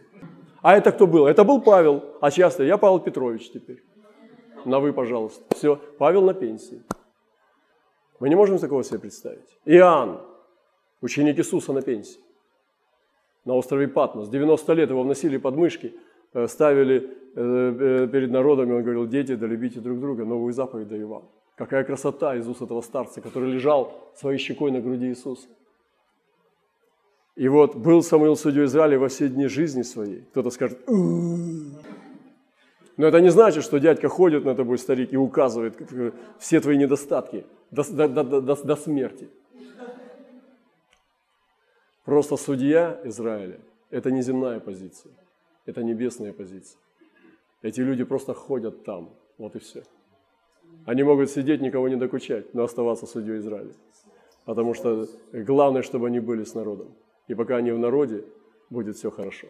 А 0.63 0.79
это 0.79 0.93
кто 0.93 1.07
был? 1.07 1.27
Это 1.27 1.45
был 1.45 1.61
Павел. 1.61 2.03
А 2.23 2.31
часто 2.31 2.65
я 2.65 2.79
Павел 2.79 3.01
Петрович 3.01 3.51
теперь. 3.51 3.83
На 4.65 4.81
вы, 4.81 4.95
пожалуйста. 4.95 5.45
Все, 5.55 5.77
Павел 5.99 6.23
на 6.23 6.33
пенсии. 6.33 6.83
Мы 8.21 8.29
не 8.29 8.35
можем 8.35 8.59
такого 8.59 8.83
себе 8.85 8.99
представить. 8.99 9.59
Иоанн, 9.65 10.21
ученик 11.01 11.39
Иисуса 11.39 11.73
на 11.73 11.83
пенсии. 11.83 12.21
На 13.45 13.55
острове 13.55 13.89
Патмос. 13.89 14.29
90 14.29 14.73
лет 14.75 14.91
его 14.91 15.03
вносили 15.03 15.37
под 15.39 15.57
мышки– 15.57 15.95
Э, 16.35 16.47
ставили 16.47 17.11
э, 17.35 17.41
э, 17.41 18.09
перед 18.09 18.31
народами, 18.31 18.75
он 18.75 18.83
говорил, 18.83 19.07
дети, 19.07 19.35
да 19.35 19.47
любите 19.47 19.81
друг 19.81 19.99
друга, 19.99 20.25
новую 20.25 20.53
заповедь 20.53 20.89
даю 20.89 21.09
вам. 21.09 21.23
Какая 21.57 21.85
красота 21.85 22.37
из 22.37 22.47
этого 22.49 22.83
старца, 22.83 23.21
который 23.21 23.51
лежал 23.51 24.13
своей 24.15 24.39
щекой 24.39 24.71
на 24.71 24.81
груди 24.81 25.07
Иисуса. 25.07 25.49
И 27.35 27.49
вот 27.49 27.77
был 27.77 28.03
Самуил 28.03 28.37
судьей 28.37 28.67
Израиля 28.67 28.99
во 28.99 29.09
все 29.09 29.29
дни 29.29 29.47
жизни 29.47 29.83
своей. 29.83 30.23
Кто-то 30.31 30.51
скажет, 30.51 30.79
но 32.99 33.07
это 33.07 33.21
не 33.21 33.31
значит, 33.31 33.63
что 33.65 33.79
дядька 33.79 34.09
ходит 34.09 34.45
на 34.45 34.55
тобой, 34.57 34.77
старик, 34.77 35.13
и 35.13 35.17
указывает 35.17 35.75
все 36.39 36.61
твои 36.61 36.77
недостатки 36.77 37.47
до, 37.71 37.85
до, 37.85 38.09
до, 38.09 38.41
до, 38.41 38.57
до 38.57 38.77
смерти. 38.77 39.29
Просто 42.05 42.37
судья 42.37 43.01
Израиля– 43.05 43.61
это 43.91 44.11
не 44.11 44.21
земная 44.23 44.59
позиция. 44.59 45.13
Это 45.65 45.85
небесная 45.85 46.33
позиция. 46.33 46.81
Эти 47.63 47.81
люди 47.81 48.03
просто 48.03 48.35
ходят 48.35 48.85
там. 48.85 49.11
Вот 49.39 49.55
и 49.55 49.61
все. 49.61 49.85
Они 50.85 51.05
могут 51.05 51.31
сидеть, 51.31 51.61
никого 51.61 51.89
не 51.89 51.97
докучать, 51.97 52.53
но 52.53 52.65
оставаться 52.65 53.07
судьей 53.07 53.39
Израиля. 53.39 53.75
Потому 54.45 54.75
что 54.75 55.07
главное, 55.33 55.83
чтобы 55.83 56.09
они 56.09 56.19
были 56.19 56.43
с 56.43 56.55
народом. 56.55 56.89
И 57.29 57.35
пока 57.35 57.57
они 57.57 57.71
в 57.71 57.79
народе, 57.79 58.25
будет 58.71 58.97
все 58.97 59.11
хорошо. 59.11 59.47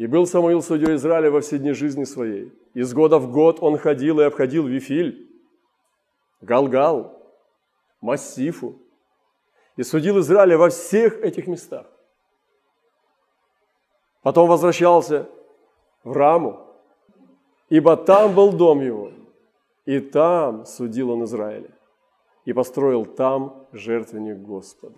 И 0.00 0.06
был 0.06 0.26
Самуил 0.26 0.62
судьей 0.62 0.94
Израиля 0.94 1.30
во 1.30 1.42
все 1.42 1.58
дни 1.58 1.72
жизни 1.72 2.04
своей. 2.04 2.50
Из 2.72 2.94
года 2.94 3.18
в 3.18 3.30
год 3.30 3.58
он 3.60 3.76
ходил 3.76 4.18
и 4.20 4.24
обходил 4.24 4.66
Вифиль, 4.66 5.30
Галгал, 6.40 7.22
Массифу. 8.00 8.78
И 9.76 9.82
судил 9.82 10.18
Израиля 10.20 10.56
во 10.56 10.70
всех 10.70 11.20
этих 11.20 11.46
местах. 11.46 11.86
Потом 14.22 14.48
возвращался 14.48 15.28
в 16.02 16.12
Раму, 16.12 16.66
ибо 17.68 17.94
там 17.94 18.34
был 18.34 18.52
дом 18.54 18.80
его, 18.80 19.12
и 19.84 20.00
там 20.00 20.64
судил 20.64 21.10
он 21.10 21.24
Израиля, 21.24 21.76
и 22.46 22.54
построил 22.54 23.04
там 23.04 23.66
жертвенник 23.72 24.38
Господу. 24.38 24.96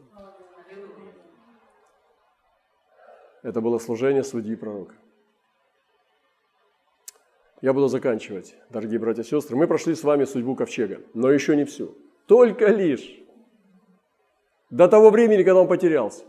Это 3.43 3.61
было 3.61 3.79
служение 3.79 4.23
судьи 4.23 4.55
пророка. 4.55 4.95
Я 7.61 7.73
буду 7.73 7.89
заканчивать, 7.89 8.57
дорогие 8.71 8.99
братья 8.99 9.23
и 9.23 9.25
сестры. 9.25 9.57
Мы 9.57 9.67
прошли 9.67 9.95
с 9.95 10.03
вами 10.03 10.25
судьбу 10.25 10.57
ковчега, 10.57 11.01
но 11.15 11.31
еще 11.31 11.57
не 11.57 11.65
всю. 11.65 11.97
Только 12.27 12.69
лишь 12.69 13.19
до 14.71 14.89
того 14.89 15.11
времени, 15.11 15.43
когда 15.43 15.61
он 15.61 15.69
потерялся. 15.69 16.25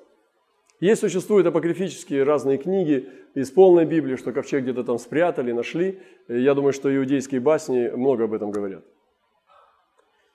Есть, 0.80 1.02
существуют 1.02 1.48
апокрифические 1.48 2.24
разные 2.24 2.58
книги 2.58 3.10
из 3.36 3.50
полной 3.52 3.86
Библии, 3.86 4.16
что 4.16 4.32
ковчег 4.32 4.64
где-то 4.64 4.84
там 4.84 4.98
спрятали, 4.98 5.52
нашли. 5.52 6.00
Я 6.28 6.54
думаю, 6.54 6.74
что 6.74 6.96
иудейские 6.96 7.42
басни 7.42 7.90
много 7.90 8.26
об 8.26 8.34
этом 8.34 8.52
говорят. 8.52 8.84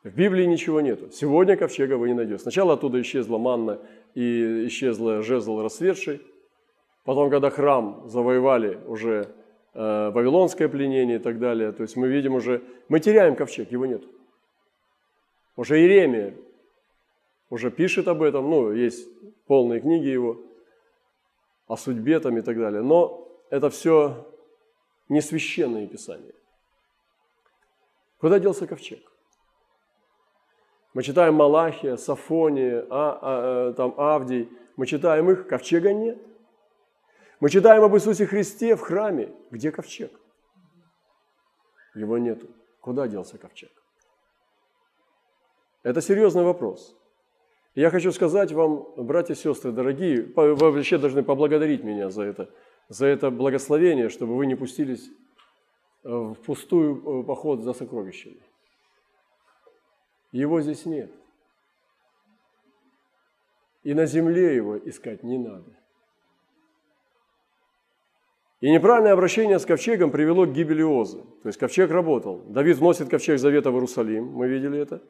В 0.04 0.14
Библии 0.14 0.44
ничего 0.44 0.80
нету. 0.80 1.10
Сегодня 1.10 1.56
ковчега 1.56 1.94
вы 1.94 2.08
не 2.08 2.14
найдете. 2.14 2.38
Сначала 2.38 2.74
оттуда 2.74 3.00
исчезла 3.02 3.36
манна 3.36 3.80
и 4.14 4.66
исчезла 4.68 5.22
жезл 5.22 5.60
расцветший. 5.60 6.22
Потом, 7.08 7.30
когда 7.30 7.48
храм 7.48 8.06
завоевали 8.06 8.82
уже 8.86 9.34
э, 9.72 10.10
вавилонское 10.10 10.68
пленение 10.68 11.16
и 11.16 11.18
так 11.18 11.38
далее, 11.38 11.72
то 11.72 11.80
есть 11.80 11.96
мы 11.96 12.06
видим 12.06 12.34
уже, 12.34 12.62
мы 12.90 13.00
теряем 13.00 13.34
ковчег, 13.34 13.72
его 13.72 13.86
нет. 13.86 14.02
Уже 15.56 15.80
Иеремия 15.80 16.34
уже 17.48 17.70
пишет 17.70 18.08
об 18.08 18.20
этом, 18.20 18.50
ну, 18.50 18.72
есть 18.72 19.08
полные 19.46 19.80
книги 19.80 20.06
его 20.06 20.36
о 21.66 21.78
судьбе 21.78 22.20
там 22.20 22.36
и 22.36 22.42
так 22.42 22.58
далее. 22.58 22.82
Но 22.82 23.26
это 23.48 23.70
все 23.70 24.30
не 25.08 25.22
священные 25.22 25.86
писания. 25.86 26.34
Куда 28.18 28.38
делся 28.38 28.66
ковчег? 28.66 29.00
Мы 30.92 31.02
читаем 31.02 31.36
Малахия, 31.36 31.96
Сафония, 31.96 32.86
а, 32.90 33.12
а, 33.12 33.18
а, 33.22 33.72
там 33.72 33.94
Авдий. 33.96 34.50
Мы 34.76 34.84
читаем 34.84 35.30
их, 35.30 35.48
ковчега 35.48 35.94
нет. 35.94 36.18
Мы 37.40 37.50
читаем 37.50 37.84
об 37.84 37.94
Иисусе 37.94 38.26
Христе 38.26 38.74
в 38.74 38.80
храме. 38.80 39.32
Где 39.50 39.70
ковчег? 39.70 40.10
Его 41.94 42.18
нету. 42.18 42.48
Куда 42.80 43.06
делся 43.06 43.38
ковчег? 43.38 43.70
Это 45.84 46.00
серьезный 46.00 46.42
вопрос. 46.42 46.96
Я 47.76 47.90
хочу 47.90 48.10
сказать 48.10 48.50
вам, 48.50 48.88
братья 48.96 49.34
и 49.34 49.36
сестры, 49.36 49.70
дорогие, 49.70 50.22
вы 50.34 50.56
вообще 50.56 50.98
должны 50.98 51.22
поблагодарить 51.22 51.84
меня 51.84 52.10
за 52.10 52.24
это, 52.24 52.50
за 52.88 53.06
это 53.06 53.30
благословение, 53.30 54.08
чтобы 54.08 54.36
вы 54.36 54.46
не 54.46 54.56
пустились 54.56 55.08
э, 56.02 56.08
в 56.08 56.34
пустую 56.34 57.22
э, 57.22 57.24
поход 57.24 57.60
за 57.60 57.72
сокровищами. 57.72 58.42
Его 60.32 60.60
здесь 60.60 60.86
нет. 60.86 61.12
И 63.84 63.94
на 63.94 64.06
земле 64.06 64.56
его 64.56 64.76
искать 64.76 65.22
не 65.22 65.38
надо. 65.38 65.78
И 68.60 68.70
неправильное 68.70 69.12
обращение 69.12 69.58
с 69.58 69.66
ковчегом 69.66 70.10
привело 70.10 70.44
к 70.44 70.52
гибели 70.52 70.82
Озы. 70.82 71.18
То 71.42 71.48
есть 71.48 71.58
ковчег 71.58 71.90
работал. 71.90 72.42
Давид 72.48 72.78
вносит 72.78 73.08
ковчег 73.08 73.38
завета 73.38 73.70
в 73.70 73.74
Иерусалим, 73.74 74.24
мы 74.24 74.48
видели 74.48 74.80
это. 74.80 75.00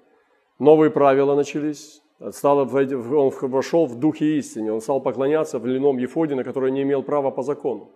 Новые 0.59 0.91
правила 0.91 1.35
начались, 1.35 2.03
стал, 2.31 2.59
он 2.59 3.33
вошел 3.41 3.87
в 3.87 3.99
духе 3.99 4.39
истине, 4.39 4.73
он 4.73 4.81
стал 4.81 5.01
поклоняться 5.01 5.59
в 5.59 5.67
льняном 5.67 5.99
Ефоде, 5.99 6.35
на 6.35 6.45
который 6.45 6.73
не 6.73 6.83
имел 6.83 7.03
права 7.03 7.31
по 7.31 7.43
закону. 7.43 7.91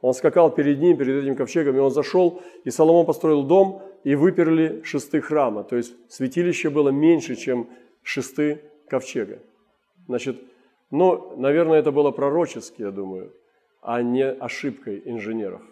Он 0.00 0.14
скакал 0.14 0.50
перед 0.50 0.78
ним, 0.80 0.96
перед 0.96 1.22
этим 1.22 1.36
ковчегом, 1.36 1.76
и 1.76 1.80
он 1.80 1.90
зашел, 1.90 2.40
и 2.64 2.70
Соломон 2.70 3.06
построил 3.06 3.42
дом, 3.42 3.82
и 4.04 4.14
выперли 4.14 4.82
шесты 4.84 5.20
храма. 5.20 5.64
То 5.64 5.76
есть 5.76 5.94
святилище 6.08 6.70
было 6.70 6.90
меньше, 6.90 7.34
чем 7.34 7.68
шесты 8.02 8.62
ковчега. 8.88 9.40
Значит, 10.06 10.40
ну, 10.90 11.34
наверное, 11.36 11.80
это 11.80 11.90
было 11.90 12.12
пророчески, 12.12 12.82
я 12.82 12.92
думаю, 12.92 13.32
а 13.86 14.02
не 14.02 14.28
ошибкой 14.28 15.02
инженеров. 15.04 15.62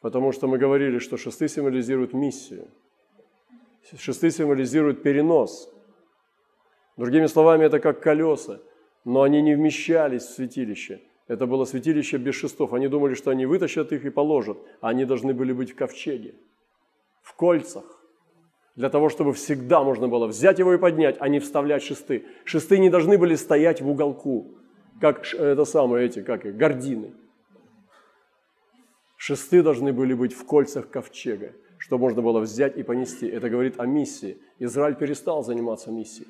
Потому 0.00 0.30
что 0.30 0.46
мы 0.46 0.58
говорили, 0.58 0.98
что 0.98 1.16
шесты 1.16 1.48
символизируют 1.48 2.12
миссию. 2.12 2.68
Шесты 3.98 4.30
символизируют 4.30 5.02
перенос– 5.02 5.74
Другими 6.98 7.26
словами, 7.26 7.64
это 7.64 7.78
как 7.78 8.00
колеса, 8.00 8.60
но 9.04 9.22
они 9.22 9.40
не 9.40 9.54
вмещались 9.54 10.22
в 10.22 10.34
святилище. 10.34 11.00
Это 11.28 11.46
было 11.46 11.64
святилище 11.64 12.16
без 12.16 12.34
шестов. 12.34 12.74
Они 12.74 12.88
думали, 12.88 13.14
что 13.14 13.30
они 13.30 13.46
вытащат 13.46 13.92
их 13.92 14.04
и 14.04 14.10
положат, 14.10 14.58
а 14.80 14.88
они 14.88 15.04
должны 15.04 15.32
были 15.32 15.52
быть 15.52 15.70
в 15.70 15.76
ковчеге, 15.76 16.34
в 17.22 17.34
кольцах, 17.34 17.84
для 18.74 18.90
того, 18.90 19.10
чтобы 19.10 19.32
всегда 19.32 19.84
можно 19.84 20.08
было 20.08 20.26
взять 20.26 20.58
его 20.58 20.74
и 20.74 20.78
поднять, 20.78 21.16
а 21.20 21.28
не 21.28 21.38
вставлять 21.38 21.84
шесты. 21.84 22.26
Шесты 22.44 22.78
не 22.78 22.90
должны 22.90 23.16
были 23.16 23.36
стоять 23.36 23.80
в 23.80 23.88
уголку. 23.88 24.57
Как 25.00 25.32
это 25.34 25.64
самое, 25.64 26.06
эти, 26.06 26.22
как 26.22 26.46
их, 26.46 26.56
гордины. 26.56 27.12
Шесты 29.16 29.62
должны 29.62 29.92
были 29.92 30.14
быть 30.14 30.32
в 30.32 30.44
кольцах 30.44 30.88
ковчега, 30.90 31.52
что 31.78 31.98
можно 31.98 32.22
было 32.22 32.40
взять 32.40 32.76
и 32.76 32.82
понести. 32.82 33.26
Это 33.26 33.50
говорит 33.50 33.78
о 33.78 33.86
миссии. 33.86 34.38
Израиль 34.58 34.94
перестал 34.94 35.42
заниматься 35.42 35.90
миссией. 35.90 36.28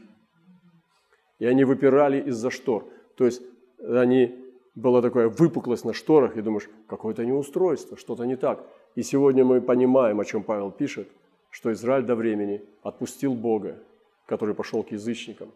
И 1.38 1.46
они 1.46 1.64
выпирали 1.64 2.20
из-за 2.28 2.50
штор. 2.50 2.88
То 3.16 3.24
есть 3.24 3.42
они, 3.78 4.34
была 4.74 5.02
такая 5.02 5.28
выпуклость 5.28 5.84
на 5.84 5.92
шторах, 5.92 6.36
и 6.36 6.42
думаешь, 6.42 6.68
какое-то 6.86 7.24
неустройство, 7.24 7.96
что-то 7.96 8.24
не 8.24 8.36
так. 8.36 8.64
И 8.94 9.02
сегодня 9.02 9.44
мы 9.44 9.60
понимаем, 9.60 10.20
о 10.20 10.24
чем 10.24 10.42
Павел 10.42 10.70
пишет, 10.70 11.08
что 11.50 11.72
Израиль 11.72 12.04
до 12.04 12.14
времени 12.14 12.62
отпустил 12.82 13.34
Бога, 13.34 13.78
который 14.26 14.54
пошел 14.54 14.82
к 14.82 14.92
язычникам, 14.92 15.52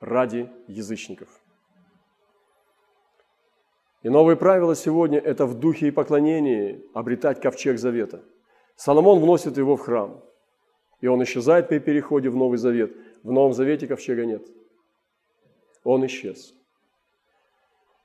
ради 0.00 0.48
язычников. 0.68 1.28
И 4.06 4.08
новые 4.08 4.36
правила 4.36 4.76
сегодня– 4.76 5.18
это 5.24 5.46
в 5.46 5.58
духе 5.58 5.88
и 5.88 5.90
поклонении 5.90 6.80
обретать 6.94 7.40
ковчег 7.40 7.76
завета. 7.76 8.22
Соломон 8.76 9.18
вносит 9.18 9.58
его 9.58 9.74
в 9.74 9.80
храм, 9.80 10.22
и 11.00 11.08
он 11.08 11.24
исчезает 11.24 11.66
при 11.66 11.80
переходе 11.80 12.28
в 12.28 12.36
Новый 12.36 12.56
Завет. 12.56 12.96
В 13.24 13.32
Новом 13.32 13.52
Завете 13.52 13.88
ковчега 13.88 14.24
нет. 14.24 14.46
Он 15.82 16.06
исчез. 16.06 16.54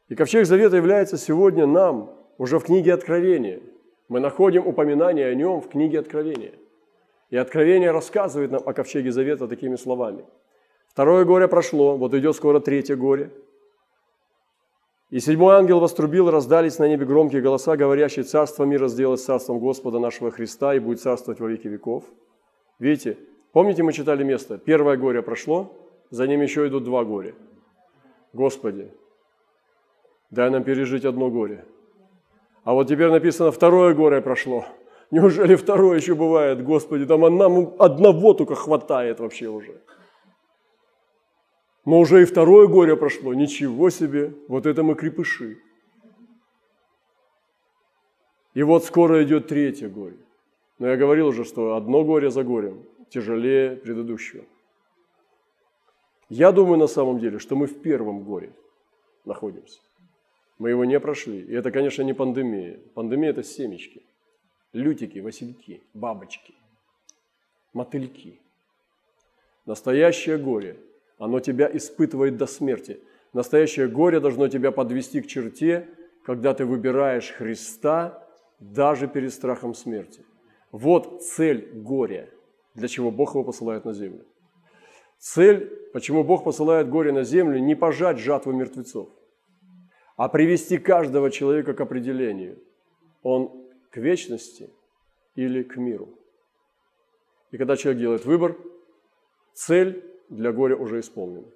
И 0.09 0.15
ковчег 0.15 0.47
завета 0.47 0.75
является 0.75 1.19
сегодня 1.19 1.67
нам 1.67 2.11
уже 2.39 2.57
в 2.57 2.63
книге 2.63 2.95
Откровения. 2.95 3.59
Мы 4.09 4.19
находим 4.19 4.65
упоминание 4.65 5.27
о 5.27 5.35
нем 5.35 5.61
в 5.61 5.69
книге 5.69 5.99
Откровения. 5.99 6.53
И 7.29 7.37
Откровение 7.37 7.91
рассказывает 7.91 8.49
нам 8.49 8.63
о 8.65 8.73
ковчеге 8.73 9.11
завета 9.11 9.47
такими 9.47 9.75
словами. 9.75 10.25
Второе 10.87 11.25
горе 11.25 11.47
прошло, 11.47 11.95
вот 11.95 12.15
идет 12.15 12.35
скоро 12.35 12.59
третье 12.59 12.95
горе. 12.95 13.29
И 15.11 15.19
седьмой 15.19 15.55
ангел 15.55 15.79
вострубил, 15.79 16.31
раздались 16.31 16.79
на 16.79 16.87
небе 16.87 17.05
громкие 17.05 17.41
голоса, 17.41 17.77
говорящие, 17.77 18.23
«Царство 18.23 18.63
мира 18.63 18.87
сделать 18.87 19.21
царством 19.21 19.59
Господа 19.59 19.99
нашего 19.99 20.31
Христа 20.31 20.73
и 20.73 20.79
будет 20.79 21.01
царствовать 21.01 21.39
во 21.39 21.47
веки 21.47 21.67
веков». 21.67 22.05
Видите, 22.79 23.17
помните, 23.51 23.83
мы 23.83 23.93
читали 23.93 24.23
место? 24.23 24.57
Первое 24.57 24.97
горе 24.97 25.21
прошло, 25.21 25.71
за 26.09 26.25
ним 26.27 26.41
еще 26.41 26.67
идут 26.67 26.85
два 26.85 27.03
горя. 27.03 27.35
Господи, 28.33 28.91
дай 30.31 30.49
нам 30.49 30.63
пережить 30.63 31.05
одно 31.05 31.29
горе. 31.29 31.65
А 32.63 32.73
вот 32.73 32.87
теперь 32.87 33.09
написано, 33.09 33.51
второе 33.51 33.93
горе 33.93 34.21
прошло– 34.21 34.65
Неужели 35.11 35.55
второе 35.55 35.97
еще 35.97 36.15
бывает, 36.15 36.63
Господи? 36.63 37.05
Там 37.05 37.19
нам 37.37 37.73
одного 37.77 38.33
только 38.33 38.55
хватает 38.55 39.19
вообще 39.19 39.47
уже. 39.47 39.81
Но 41.85 41.99
уже 41.99 42.21
и 42.21 42.25
второе 42.25 42.67
горе 42.67 42.95
прошло. 42.95 43.33
Ничего 43.33 43.89
себе, 43.89 44.33
вот 44.47 44.65
это 44.65 44.83
мы 44.83 44.95
крепыши. 44.95 45.59
И 48.53 48.63
вот 48.63 48.85
скоро 48.85 49.23
идет 49.23 49.47
третье 49.47 49.89
горе. 49.89 50.17
Но 50.77 50.87
я 50.87 50.97
говорил 50.97 51.27
уже, 51.27 51.43
что 51.43 51.75
одно 51.75 52.03
горе 52.03 52.29
за 52.29 52.43
горем 52.43 52.85
тяжелее 53.09 53.75
предыдущего. 53.75 54.43
Я 56.29 56.51
думаю 56.51 56.77
на 56.77 56.87
самом 56.87 57.19
деле, 57.19 57.39
что 57.39 57.55
мы 57.55 57.67
в 57.67 57.81
первом 57.81 58.23
горе 58.23 58.53
находимся. 59.25 59.79
Мы 60.59 60.69
его 60.69 60.85
не 60.85 60.99
прошли. 60.99 61.41
И 61.41 61.53
это, 61.53 61.71
конечно, 61.71 62.03
не 62.03 62.13
пандемия. 62.13 62.79
Пандемия– 62.93 63.29
это 63.31 63.43
семечки 63.43 64.03
лютики, 64.73 65.19
васильки, 65.19 65.81
бабочки, 65.93 66.53
мотыльки. 67.73 68.39
Настоящее 69.65 70.37
горе, 70.37 70.77
оно 71.21 71.39
тебя 71.39 71.69
испытывает 71.71 72.37
до 72.37 72.47
смерти. 72.47 72.99
Настоящее 73.31 73.87
горе 73.87 74.19
должно 74.19 74.47
тебя 74.47 74.71
подвести 74.71 75.21
к 75.21 75.27
черте, 75.27 75.87
когда 76.25 76.55
ты 76.55 76.65
выбираешь 76.65 77.29
Христа 77.29 78.27
даже 78.59 79.07
перед 79.07 79.31
страхом 79.31 79.75
смерти. 79.75 80.25
Вот 80.71 81.21
цель 81.21 81.69
горя, 81.75 82.27
для 82.73 82.87
чего 82.87 83.11
Бог 83.11 83.35
его 83.35 83.43
посылает 83.43 83.85
на 83.85 83.93
землю. 83.93 84.25
Цель, 85.19 85.69
почему 85.93 86.23
Бог 86.23 86.43
посылает 86.43 86.89
горе 86.89 87.11
на 87.11 87.23
землю, 87.23 87.59
не 87.59 87.75
пожать 87.75 88.17
жатву 88.17 88.51
мертвецов, 88.51 89.07
а 90.17 90.27
привести 90.27 90.79
каждого 90.79 91.29
человека 91.29 91.75
к 91.75 91.81
определению. 91.81 92.57
Он 93.21 93.69
к 93.91 93.97
вечности 93.97 94.71
или 95.35 95.61
к 95.61 95.77
миру. 95.77 96.09
И 97.51 97.57
когда 97.57 97.77
человек 97.77 98.01
делает 98.01 98.25
выбор, 98.25 98.57
цель 99.53 100.10
для 100.31 100.51
горя 100.51 100.75
уже 100.75 100.99
исполнена. 100.99 101.47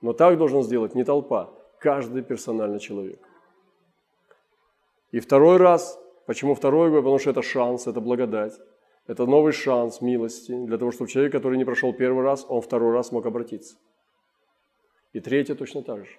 Но 0.00 0.12
так 0.12 0.36
должен 0.36 0.62
сделать 0.62 0.94
не 0.94 1.04
толпа, 1.04 1.50
каждый 1.78 2.22
персональный 2.22 2.80
человек. 2.80 3.20
И 5.12 5.20
второй 5.20 5.56
раз, 5.56 5.98
почему 6.26 6.54
второй 6.54 6.90
год? 6.90 7.00
Потому 7.00 7.18
что 7.18 7.30
это 7.30 7.42
шанс, 7.42 7.86
это 7.86 8.00
благодать. 8.00 8.60
Это 9.06 9.26
новый 9.26 9.52
шанс 9.52 10.00
милости 10.00 10.52
для 10.66 10.78
того, 10.78 10.92
чтобы 10.92 11.10
человек, 11.10 11.32
который 11.32 11.58
не 11.58 11.64
прошел 11.64 11.92
первый 11.92 12.22
раз, 12.22 12.46
он 12.48 12.60
второй 12.60 12.92
раз 12.92 13.12
мог 13.12 13.26
обратиться. 13.26 13.76
И 15.12 15.20
третье 15.20 15.54
точно 15.54 15.82
так 15.82 16.04
же. 16.04 16.18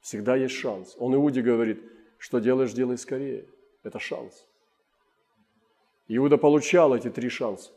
Всегда 0.00 0.34
есть 0.34 0.54
шанс. 0.54 0.96
Он 0.98 1.14
Иуде 1.14 1.42
говорит, 1.42 1.82
что 2.18 2.38
делаешь, 2.38 2.72
делай 2.72 2.98
скорее. 2.98 3.46
Это 3.82 3.98
шанс. 3.98 4.46
Иуда 6.08 6.36
получал 6.36 6.94
эти 6.94 7.10
три 7.10 7.28
шанса. 7.28 7.70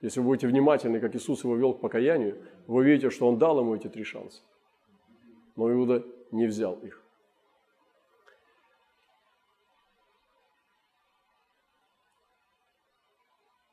Если 0.00 0.20
вы 0.20 0.26
будете 0.26 0.46
внимательны, 0.46 1.00
как 1.00 1.14
Иисус 1.16 1.42
его 1.42 1.56
вел 1.56 1.74
к 1.74 1.80
покаянию, 1.80 2.40
вы 2.66 2.82
увидите, 2.82 3.10
что 3.10 3.26
Он 3.26 3.38
дал 3.38 3.58
ему 3.58 3.74
эти 3.74 3.88
три 3.88 4.04
шанса. 4.04 4.42
Но 5.56 5.72
Иуда 5.72 6.04
не 6.30 6.46
взял 6.46 6.74
их. 6.76 7.02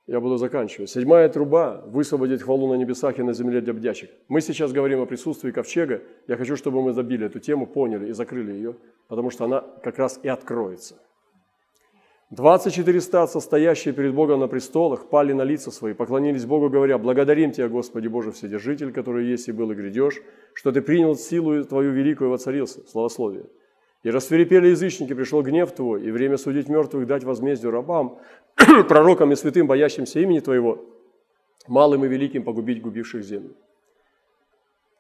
Я 0.08 0.20
буду 0.20 0.38
заканчивать. 0.38 0.90
Седьмая 0.90 1.30
труба– 1.30 1.82
высвободить 1.88 2.44
хвалу 2.44 2.72
на 2.72 2.76
небесах 2.76 3.18
и 3.18 3.24
на 3.24 3.34
земле 3.34 3.60
для 3.60 3.74
бдящих. 3.74 4.10
Мы 4.28 4.42
сейчас 4.42 4.72
говорим 4.72 5.02
о 5.02 5.08
присутствии 5.08 5.52
ковчега. 5.52 6.04
Я 6.28 6.38
хочу, 6.38 6.56
чтобы 6.56 6.84
мы 6.84 6.94
забили 6.94 7.26
эту 7.26 7.40
тему, 7.40 7.66
поняли 7.66 8.10
и 8.10 8.12
закрыли 8.12 8.54
ее, 8.54 8.76
потому 9.08 9.32
что 9.32 9.46
она 9.46 9.62
как 9.84 9.98
раз 9.98 10.20
и 10.22 10.28
откроется. 10.28 10.96
24 12.32 13.02
старца, 13.02 13.40
стоящие 13.40 13.94
перед 13.94 14.16
Богом 14.16 14.40
на 14.40 14.48
престолах, 14.48 15.10
пали 15.10 15.32
на 15.34 15.44
лица 15.44 15.70
свои, 15.70 15.94
поклонились 15.94 16.46
Богу, 16.46 16.70
говоря, 16.70 16.98
«Благодарим 16.98 17.52
Тебя, 17.52 17.70
Господи 17.70 18.08
Боже 18.08 18.32
Вседержитель, 18.32 18.92
который 18.92 19.28
есть 19.28 19.48
и 19.48 19.52
был 19.52 19.72
и 19.72 19.76
грядешь, 19.76 20.22
что 20.56 20.72
Ты 20.72 20.82
принял 20.82 21.16
силу 21.16 21.64
Твою 21.64 21.92
великую 21.92 22.30
и 22.30 22.32
воцарился». 22.32 22.82
Славословие. 22.88 23.46
«И 24.02 24.10
расцвирепели 24.10 24.70
язычники, 24.70 25.14
пришел 25.14 25.44
гнев 25.44 25.72
Твой, 25.72 26.04
и 26.04 26.10
время 26.10 26.38
судить 26.38 26.68
мертвых 26.68 27.06
дать 27.06 27.24
возмездию 27.24 27.72
рабам, 27.72 28.18
пророкам 28.90 29.32
и 29.32 29.36
святым, 29.36 29.68
боящимся 29.68 30.20
имени 30.20 30.40
Твоего, 30.40 30.84
малым 31.68 32.06
и 32.06 32.08
великим 32.08 32.44
погубить 32.44 32.82
губивших 32.82 33.24
землю». 33.24 33.56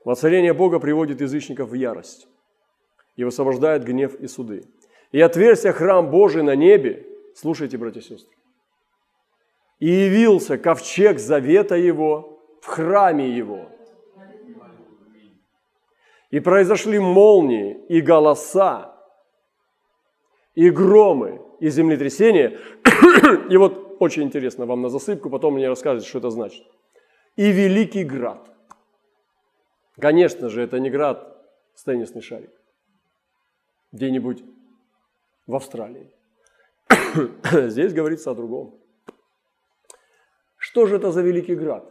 Воцарение 0.03 0.53
Бога 0.53 0.79
приводит 0.79 1.21
язычников 1.21 1.69
в 1.69 1.73
ярость 1.73 2.27
и 3.15 3.23
высвобождает 3.23 3.83
гнев 3.83 4.13
и 4.13 4.27
суды. 4.27 4.65
И 5.11 5.19
отверся 5.19 5.71
храм 5.71 6.11
Божий 6.11 6.43
на 6.43 6.55
небе, 6.55 7.14
Слушайте, 7.35 7.77
братья 7.77 7.99
и 7.99 8.03
сестры. 8.03 8.33
И 9.79 9.89
явился 9.89 10.57
ковчег 10.57 11.19
завета 11.19 11.75
его 11.75 12.41
в 12.61 12.65
храме 12.65 13.29
его. 13.29 13.69
И 16.31 16.39
произошли 16.39 16.97
молнии 16.97 17.85
и 17.89 17.99
голоса, 17.99 18.97
и 20.53 20.69
громы, 20.69 21.41
и 21.59 21.69
землетрясения. 21.69 22.57
И 23.49 23.57
вот 23.57 23.97
очень 23.99 24.23
интересно 24.23 24.65
вам 24.65 24.81
на 24.81 24.89
засыпку, 24.89 25.29
потом 25.29 25.55
мне 25.55 25.67
расскажете, 25.67 26.07
что 26.07 26.19
это 26.19 26.29
значит. 26.29 26.65
И 27.35 27.51
великий 27.51 28.05
град. 28.05 28.49
Конечно 29.99 30.49
же, 30.49 30.61
это 30.61 30.79
не 30.79 30.89
град 30.89 31.37
с 31.73 31.83
теннисный 31.83 32.21
шарик. 32.21 32.51
Где-нибудь 33.91 34.43
в 35.47 35.55
Австралии. 35.55 36.14
Здесь 37.69 37.93
говорится 37.93 38.31
о 38.31 38.35
другом. 38.35 38.79
Что 40.57 40.85
же 40.85 40.97
это 40.97 41.11
за 41.11 41.21
великий 41.21 41.55
град? 41.55 41.85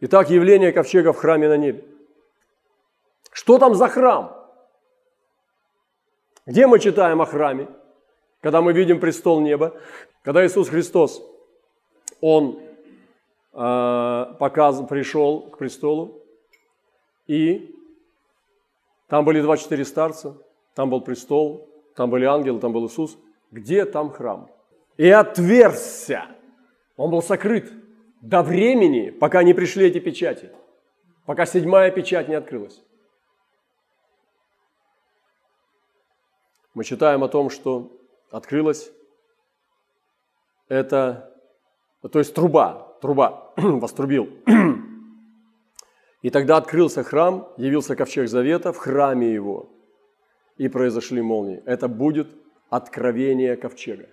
Итак, 0.00 0.30
явление 0.30 0.72
ковчега 0.72 1.12
в 1.12 1.16
храме 1.16 1.48
на 1.48 1.56
небе. 1.56 1.84
Что 3.32 3.58
там 3.58 3.74
за 3.74 3.88
храм? 3.88 4.34
Где 6.46 6.66
мы 6.66 6.78
читаем 6.78 7.20
о 7.20 7.26
храме? 7.26 7.68
Когда 8.40 8.62
мы 8.62 8.72
видим 8.72 9.00
престол 9.00 9.40
неба, 9.40 9.80
когда 10.22 10.46
Иисус 10.46 10.68
Христос, 10.68 11.22
Он 12.20 12.60
э, 13.52 14.34
показ, 14.38 14.82
пришел 14.88 15.50
к 15.50 15.58
престолу, 15.58 16.22
и 17.26 17.74
там 19.08 19.24
были 19.24 19.40
24 19.40 19.84
старца, 19.84 20.36
там 20.74 20.90
был 20.90 21.00
престол, 21.00 21.67
там 21.98 22.10
были 22.10 22.26
ангелы, 22.26 22.60
там 22.60 22.72
был 22.72 22.86
Иисус. 22.86 23.18
Где 23.50 23.84
там 23.84 24.10
храм? 24.10 24.48
И 24.98 25.10
отверзся. 25.10 26.26
Он 26.96 27.10
был 27.10 27.22
сокрыт 27.22 27.72
до 28.20 28.44
времени, 28.44 29.10
пока 29.10 29.42
не 29.42 29.52
пришли 29.52 29.86
эти 29.88 29.98
печати, 29.98 30.52
пока 31.26 31.44
седьмая 31.44 31.90
печать 31.90 32.28
не 32.28 32.36
открылась. 32.36 32.80
Мы 36.72 36.84
читаем 36.84 37.24
о 37.24 37.28
том, 37.28 37.50
что 37.50 37.90
открылась 38.30 38.92
это, 40.68 41.34
то 42.12 42.20
есть 42.20 42.32
труба, 42.32 42.96
труба, 43.00 43.52
вострубил. 43.56 44.28
И 46.22 46.30
тогда 46.30 46.58
открылся 46.58 47.02
храм, 47.02 47.48
явился 47.56 47.96
ковчег 47.96 48.28
завета 48.28 48.72
в 48.72 48.76
храме 48.76 49.34
его– 49.34 49.72
и 50.58 50.68
произошли 50.68 51.22
молнии. 51.22 51.62
Это 51.64 51.88
будет 51.88 52.28
откровение 52.68 53.56
ковчега. 53.56 54.08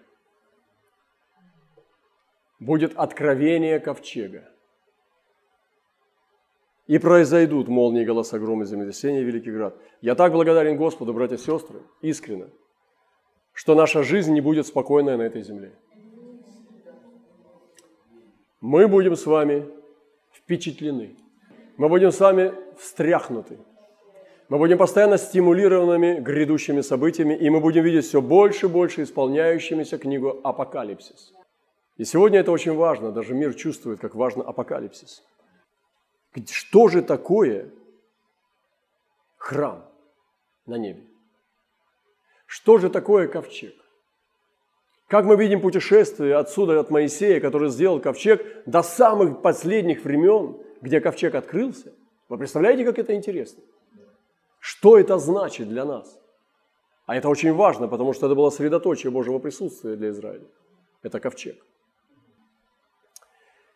Будет 2.60 2.96
откровение 2.96 3.80
ковчега. 3.80 4.50
И 6.88 7.00
произойдут 7.00 7.68
молнии, 7.68 8.06
голоса, 8.06 8.38
громы, 8.38 8.66
землетрясения, 8.66 9.24
великий 9.24 9.52
град. 9.52 9.76
Я 10.02 10.14
так 10.14 10.32
благодарен 10.32 10.78
Господу, 10.78 11.14
братья 11.14 11.36
и 11.36 11.40
сестры, 11.40 11.82
искренне, 12.02 12.52
что 13.54 13.74
наша 13.74 14.04
жизнь 14.04 14.34
не 14.34 14.42
будет 14.42 14.68
спокойной 14.68 15.18
на 15.18 15.24
этой 15.24 15.42
земле. 15.42 15.74
Мы 18.62 18.88
будем 18.88 19.16
с 19.16 19.26
вами 19.26 19.68
впечатлены. 20.32 21.18
Мы 21.78 21.90
будем 21.90 22.12
с 22.12 22.20
вами 22.20 22.54
встряхнуты. 22.78 23.58
Мы 24.50 24.58
будем 24.58 24.78
постоянно 24.78 25.18
стимулированными 25.18 26.20
грядущими 26.20 26.82
событиями, 26.82 27.34
и 27.34 27.50
мы 27.50 27.60
будем 27.60 27.84
видеть 27.84 28.06
все 28.06 28.22
больше 28.22 28.68
и 28.68 28.70
больше 28.70 29.04
исполняющимися 29.04 29.98
книгу 29.98 30.40
«Апокалипсис». 30.44 31.34
И 31.98 32.06
сегодня 32.06 32.40
это 32.42 32.52
очень 32.52 32.76
важно, 32.76 33.12
даже 33.12 33.34
мир 33.34 33.54
чувствует, 33.54 34.00
как 34.00 34.16
важно 34.16 34.44
апокалипсис– 34.44 35.24
что 36.44 36.90
же 36.90 37.02
такое 37.02 37.72
храм 39.38 39.90
на 40.66 40.76
небе? 40.76 41.04
Что 42.46 42.78
же 42.78 42.90
такое 42.90 43.28
ковчег? 43.28 43.74
Как 45.08 45.26
мы 45.26 45.36
видим 45.38 45.62
путешествие 45.62 46.36
отсюда, 46.36 46.80
от 46.80 46.90
Моисея, 46.90 47.40
который 47.40 47.70
сделал 47.70 48.00
ковчег, 48.00 48.64
до 48.66 48.82
самых 48.82 49.42
последних 49.42 50.04
времен, 50.04 50.58
где 50.82 51.00
ковчег 51.00 51.36
открылся. 51.36 51.94
Вы 52.28 52.38
представляете, 52.38 52.84
как 52.84 52.98
это 52.98 53.14
интересно? 53.14 53.64
Что 54.66 54.98
это 54.98 55.20
значит 55.20 55.70
для 55.70 55.86
нас? 55.86 56.20
А 57.06 57.16
это 57.16 57.30
очень 57.30 57.54
важно, 57.54 57.88
потому 57.88 58.14
что 58.14 58.26
это 58.26 58.34
было 58.34 58.50
средоточие 58.50 59.12
Божьего 59.12 59.38
присутствия 59.38 59.96
для 59.96 60.10
Израиля. 60.10 60.48
Это 61.04 61.20
ковчег. 61.20 61.64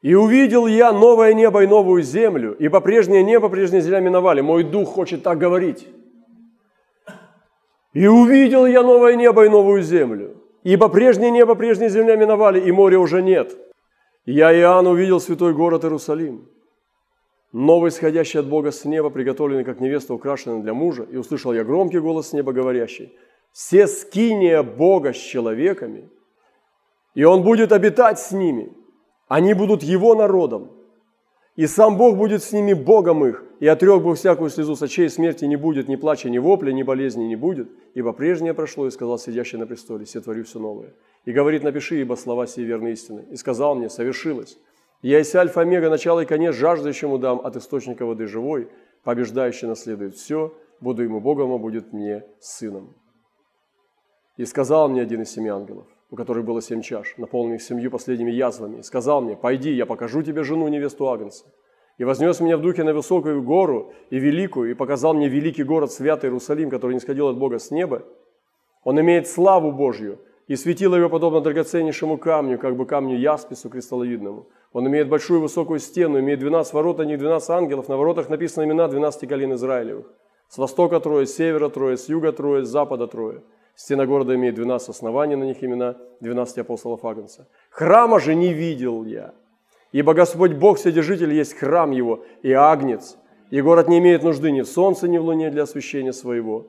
И 0.01 0.15
увидел 0.15 0.65
я 0.65 0.91
новое 0.91 1.35
небо 1.35 1.63
и 1.63 1.67
новую 1.67 2.01
землю, 2.01 2.55
ибо 2.57 2.81
прежнее 2.81 3.21
небо, 3.21 3.49
прежняя 3.49 3.81
земля 3.81 3.99
миновали. 3.99 4.41
Мой 4.41 4.63
дух 4.63 4.89
хочет 4.89 5.21
так 5.21 5.37
говорить. 5.37 5.87
И 7.93 8.07
увидел 8.07 8.65
я 8.65 8.81
новое 8.81 9.15
небо 9.15 9.45
и 9.45 9.49
новую 9.49 9.83
землю, 9.83 10.37
ибо 10.63 10.89
прежнее 10.89 11.29
небо, 11.29 11.53
прежняя 11.53 11.89
земля 11.89 12.15
миновали, 12.15 12.59
и 12.59 12.71
моря 12.71 12.97
уже 12.97 13.21
нет. 13.21 13.55
Я, 14.25 14.51
Иоанн, 14.51 14.87
увидел 14.87 15.19
святой 15.19 15.53
город 15.53 15.83
Иерусалим, 15.83 16.49
новый, 17.51 17.89
исходящий 17.89 18.39
от 18.39 18.47
Бога 18.47 18.71
с 18.71 18.85
неба, 18.85 19.09
приготовленный, 19.09 19.63
как 19.63 19.79
невеста, 19.79 20.13
украшенная 20.13 20.61
для 20.61 20.73
мужа, 20.73 21.03
и 21.03 21.17
услышал 21.17 21.53
я 21.53 21.63
громкий 21.63 21.99
голос 21.99 22.29
с 22.29 22.33
неба, 22.33 22.53
говорящий, 22.53 23.13
«Все 23.51 23.87
скиния 23.87 24.63
Бога 24.63 25.13
с 25.13 25.17
человеками, 25.17 26.09
и 27.15 27.23
Он 27.23 27.43
будет 27.43 27.71
обитать 27.71 28.19
с 28.19 28.31
ними, 28.31 28.71
они 29.27 29.53
будут 29.53 29.83
его 29.83 30.15
народом. 30.15 30.71
И 31.55 31.67
сам 31.67 31.97
Бог 31.97 32.15
будет 32.15 32.41
с 32.41 32.53
ними 32.53 32.73
Богом 32.73 33.25
их, 33.25 33.43
и 33.59 33.67
отрек 33.67 34.01
бы 34.01 34.15
всякую 34.15 34.49
слезу 34.49 34.75
с 34.75 34.81
очей, 34.81 35.09
смерти 35.09 35.43
не 35.43 35.57
будет, 35.57 35.89
ни 35.89 35.97
плача, 35.97 36.29
ни 36.29 36.37
вопля, 36.37 36.71
ни 36.71 36.83
болезни 36.83 37.25
не 37.25 37.35
будет, 37.35 37.69
ибо 37.95 38.13
прежнее 38.13 38.53
прошло, 38.53 38.87
и 38.87 38.91
сказал 38.91 39.19
сидящий 39.19 39.57
на 39.57 39.67
престоле, 39.67 40.05
все 40.05 40.21
творю 40.21 40.45
все 40.45 40.59
новое. 40.59 40.93
И 41.25 41.33
говорит, 41.33 41.63
напиши, 41.63 41.99
ибо 41.99 42.15
слова 42.15 42.47
сии 42.47 42.61
верны 42.61 42.93
истины. 42.93 43.25
И 43.29 43.35
сказал 43.35 43.75
мне, 43.75 43.89
совершилось. 43.89 44.57
Я 45.01 45.19
есть 45.19 45.33
альфа, 45.33 45.61
омега, 45.61 45.89
начало 45.89 46.21
и 46.21 46.25
конец, 46.25 46.55
жаждущему 46.55 47.17
дам 47.17 47.39
от 47.39 47.55
источника 47.55 48.05
воды 48.05 48.27
живой, 48.27 48.69
побеждающий 49.03 49.67
наследует 49.67 50.15
все, 50.15 50.53
буду 50.81 51.03
ему 51.03 51.21
Богом, 51.21 51.53
а 51.53 51.57
будет 51.57 51.93
мне 51.93 52.25
сыном. 52.39 52.95
И 54.35 54.43
сказал 54.45 54.89
мне 54.89 55.01
один 55.01 55.21
из 55.21 55.31
семи 55.31 55.49
ангелов, 55.49 55.85
у 56.09 56.17
которой 56.17 56.43
было 56.43 56.61
семь 56.61 56.81
чаш, 56.81 57.15
наполненных 57.17 57.61
семью 57.61 57.91
последними 57.91 58.31
язвами, 58.31 58.79
и 58.79 58.83
сказал 58.83 59.21
мне, 59.21 59.37
«Пойди, 59.37 59.71
я 59.71 59.85
покажу 59.85 60.21
тебе 60.21 60.43
жену 60.43 60.67
невесту 60.67 61.07
Агнца». 61.09 61.45
И 61.97 62.03
вознес 62.03 62.39
меня 62.39 62.57
в 62.57 62.61
духе 62.61 62.83
на 62.83 62.93
высокую 62.93 63.41
гору 63.43 63.93
и 64.09 64.19
великую, 64.19 64.71
и 64.71 64.73
показал 64.73 65.13
мне 65.13 65.27
великий 65.27 65.63
город, 65.63 65.91
святый 65.91 66.29
Иерусалим, 66.29 66.69
который 66.69 66.93
не 66.93 67.01
сходил 67.01 67.27
от 67.27 67.37
Бога 67.37 67.59
с 67.59 67.71
неба. 67.71 68.05
Он 68.83 68.99
имеет 68.99 69.27
славу 69.27 69.73
Божью, 69.73 70.19
и 70.49 70.57
светило 70.57 70.95
его 70.95 71.07
подобно 71.07 71.39
драгоценнейшему 71.39 72.17
камню, 72.17 72.59
как 72.59 72.75
бы 72.75 72.85
камню 72.85 73.17
яспису 73.17 73.69
кристаллоидному. 73.69 74.49
Он 74.73 74.87
имеет 74.87 75.07
большую 75.07 75.39
высокую 75.39 75.79
стену, 75.79 76.19
имеет 76.19 76.39
12 76.39 76.73
ворот, 76.73 76.97
на 76.97 77.03
них 77.03 77.19
12 77.19 77.49
ангелов, 77.51 77.87
на 77.87 77.95
воротах 77.95 78.27
написаны 78.27 78.65
имена 78.65 78.89
12 78.89 79.29
колен 79.29 79.53
Израилевых. 79.53 80.07
С 80.49 80.57
востока 80.57 80.99
трое, 80.99 81.25
с 81.25 81.33
севера 81.33 81.69
трое, 81.69 81.95
с 81.95 82.09
юга 82.09 82.33
трое, 82.33 82.65
с 82.65 82.67
запада 82.67 83.07
трое– 83.07 83.41
Стена 83.79 84.05
города 84.05 84.35
имеет 84.35 84.55
12 84.55 84.89
оснований, 84.89 85.37
на 85.37 85.45
них 85.45 85.63
имена 85.63 85.95
12 86.19 86.57
апостолов 86.57 87.05
Агнца. 87.05 87.47
Храма 87.69 88.19
же 88.19 88.35
не 88.35 88.51
видел 88.51 89.05
я, 89.05 89.33
ибо 89.93 90.13
Господь 90.13 90.51
Бог 90.51 90.79
Вседержитель 90.79 91.31
есть 91.31 91.53
храм 91.53 91.91
его 91.91 92.25
и 92.41 92.51
Агнец, 92.51 93.15
и 93.51 93.61
город 93.61 93.87
не 93.87 93.99
имеет 93.99 94.21
нужды 94.21 94.51
ни 94.51 94.63
в 94.63 94.67
солнце, 94.67 95.07
ни 95.07 95.17
в 95.17 95.23
луне 95.23 95.49
для 95.49 95.63
освящения 95.63 96.11
своего, 96.11 96.67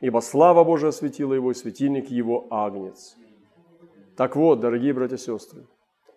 ибо 0.00 0.20
слава 0.20 0.64
Божия 0.64 0.88
осветила 0.88 1.34
его, 1.34 1.50
и 1.50 1.54
светильник 1.54 2.10
его 2.10 2.46
Агнец. 2.50 3.16
Так 4.16 4.36
вот, 4.36 4.60
дорогие 4.60 4.92
братья 4.92 5.16
и 5.16 5.18
сестры, 5.18 5.66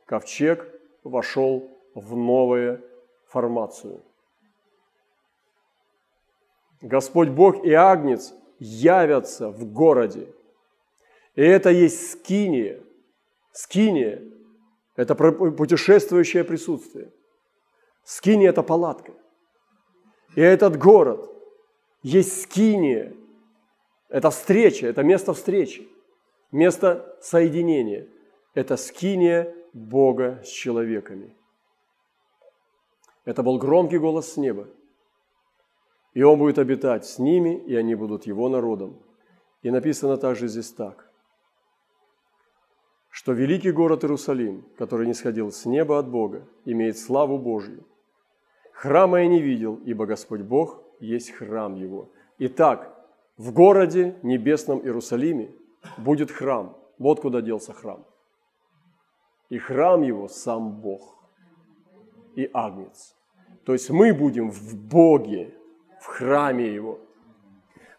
ковчег 0.05 0.67
вошел 1.03 1.69
в 1.93 2.15
новую 2.15 2.83
формацию. 3.27 4.01
Господь 6.81 7.29
Бог 7.29 7.63
и 7.63 7.73
Агнец 7.73 8.33
явятся 8.59 9.49
в 9.49 9.71
городе. 9.71 10.33
И 11.35 11.41
это 11.41 11.69
есть 11.69 12.11
скиния. 12.11 12.81
Скиния– 13.51 14.21
это 14.95 15.15
путешествующее 15.15 16.43
присутствие. 16.43 17.11
Скиния– 18.03 18.49
это 18.51 18.63
палатка. 18.63 19.13
И 20.35 20.41
этот 20.41 20.77
город 20.77 21.29
есть 22.01 22.41
скиния. 22.41 23.13
Это 24.11 24.29
встреча, 24.29 24.85
это 24.85 25.01
место 25.01 25.33
встречи, 25.33 25.89
место 26.51 27.17
соединения. 27.21 28.07
Это 28.53 28.77
скиния 28.77 29.55
Бога 29.73 30.41
с 30.43 30.49
человеками. 30.49 31.33
Это 33.25 33.41
был 33.41 33.57
громкий 33.57 33.97
голос 33.97 34.33
с 34.33 34.37
неба– 34.37 34.67
и 36.13 36.23
он 36.23 36.37
будет 36.37 36.59
обитать 36.59 37.05
с 37.05 37.19
ними, 37.19 37.55
и 37.55 37.75
они 37.75 37.95
будут 37.95 38.25
его 38.25 38.49
народом. 38.49 39.01
И 39.61 39.71
написано 39.71 40.17
также 40.17 40.47
здесь 40.47 40.71
так, 40.71 41.09
что 43.09 43.31
великий 43.33 43.71
город 43.71 44.03
Иерусалим, 44.03 44.65
который 44.77 45.07
не 45.07 45.13
сходил 45.13 45.51
с 45.51 45.65
неба 45.65 45.99
от 45.99 46.09
Бога, 46.09 46.47
имеет 46.65 46.97
славу 46.97 47.37
Божью. 47.37 47.85
Храма 48.73 49.21
я 49.21 49.27
не 49.27 49.41
видел, 49.41 49.79
ибо 49.85 50.05
Господь 50.05 50.41
Бог 50.41 50.81
есть 50.99 51.31
храм 51.31 51.75
его. 51.75 52.09
Итак, 52.39 53.00
в 53.37 53.53
городе 53.53 54.15
небесном 54.23 54.79
Иерусалиме 54.79 55.51
будет 55.97 56.31
храм. 56.31 56.77
Вот 56.99 57.19
куда 57.19 57.41
делся 57.41 57.73
храм. 57.73 58.05
И 59.49 59.57
храм 59.57 60.01
его 60.01 60.27
сам 60.27 60.79
Бог 60.79 61.17
и 62.35 62.49
Агнец. 62.53 63.15
То 63.65 63.73
есть 63.73 63.89
мы 63.89 64.13
будем 64.13 64.51
в 64.51 64.75
Боге, 64.75 65.53
в 65.99 66.05
храме 66.05 66.73
Его. 66.73 66.99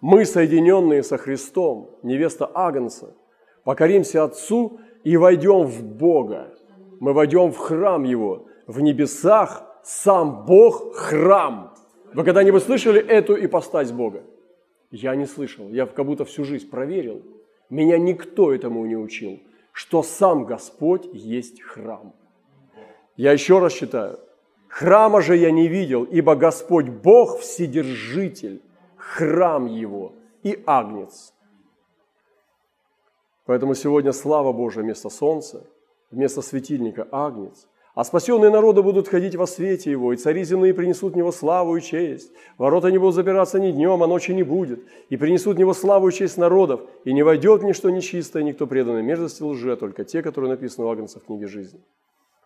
Мы, 0.00 0.24
соединенные 0.24 1.02
со 1.02 1.16
Христом, 1.18 1.90
невеста 2.02 2.50
Агнца, 2.52 3.14
покоримся 3.64 4.24
Отцу 4.24 4.80
и 5.04 5.16
войдем 5.16 5.66
в 5.66 5.82
Бога. 5.82 6.54
Мы 7.00 7.12
войдем 7.12 7.52
в 7.52 7.58
храм 7.58 8.02
Его. 8.02 8.46
В 8.66 8.80
небесах 8.80 9.64
сам 9.82 10.44
Бог– 10.44 10.94
храм. 10.94 11.74
Вы 12.14 12.24
когда-нибудь 12.24 12.62
слышали 12.62 13.00
эту 13.00 13.34
ипостась 13.44 13.92
Бога? 13.92 14.22
Я 14.92 15.16
не 15.16 15.26
слышал. 15.26 15.70
Я 15.70 15.86
как 15.86 16.04
будто 16.06 16.24
всю 16.26 16.44
жизнь 16.44 16.68
проверил. 16.68 17.22
Меня 17.70 17.98
никто 17.98 18.52
этому 18.52 18.84
не 18.84 18.94
учил, 18.96 19.40
что 19.72 20.02
сам 20.02 20.44
Господь 20.44 21.08
есть 21.14 21.62
храм. 21.62 22.14
Я 23.16 23.32
еще 23.32 23.58
раз 23.58 23.72
читаю. 23.72 24.20
Храма 24.68 25.22
же 25.22 25.36
я 25.36 25.50
не 25.50 25.66
видел, 25.66 26.04
ибо 26.04 26.34
Господь 26.34 26.88
Бог 26.88 27.40
Вседержитель, 27.40 28.62
храм 28.96 29.66
Его 29.66 30.12
и 30.42 30.62
Агнец. 30.66 31.32
Поэтому 33.46 33.74
сегодня 33.74 34.12
слава 34.12 34.52
Божия 34.52 34.82
вместо 34.82 35.08
солнца, 35.08 35.66
вместо 36.10 36.42
светильника 36.42 37.08
Агнец, 37.10 37.66
А 37.94 38.04
спасенные 38.04 38.50
народы 38.50 38.82
будут 38.82 39.08
ходить 39.08 39.36
во 39.36 39.46
свете 39.46 39.90
Его, 39.90 40.14
и 40.14 40.16
цари 40.16 40.44
земные 40.44 40.72
принесут 40.72 41.12
в 41.12 41.16
Него 41.16 41.30
славу 41.30 41.76
и 41.76 41.82
честь. 41.82 42.32
Ворота 42.56 42.90
не 42.90 42.96
будут 42.96 43.14
запираться 43.14 43.60
ни 43.60 43.70
днем, 43.70 44.02
а 44.02 44.06
ночи 44.06 44.30
не 44.32 44.42
будет. 44.42 44.80
И 45.10 45.18
принесут 45.18 45.56
в 45.56 45.58
Него 45.58 45.74
славу 45.74 46.08
и 46.08 46.12
честь 46.12 46.38
народов, 46.38 46.80
и 47.04 47.12
не 47.12 47.22
войдет 47.22 47.62
ничто 47.62 47.90
нечистое, 47.90 48.44
никто 48.44 48.66
преданный 48.66 49.02
мерзости 49.02 49.42
лже, 49.42 49.76
только 49.76 50.04
те, 50.04 50.22
которые 50.22 50.50
написаны 50.50 50.86
у 50.86 50.90
Агнца 50.90 51.20
в 51.20 51.24
книге 51.24 51.46
жизни. 51.46 51.80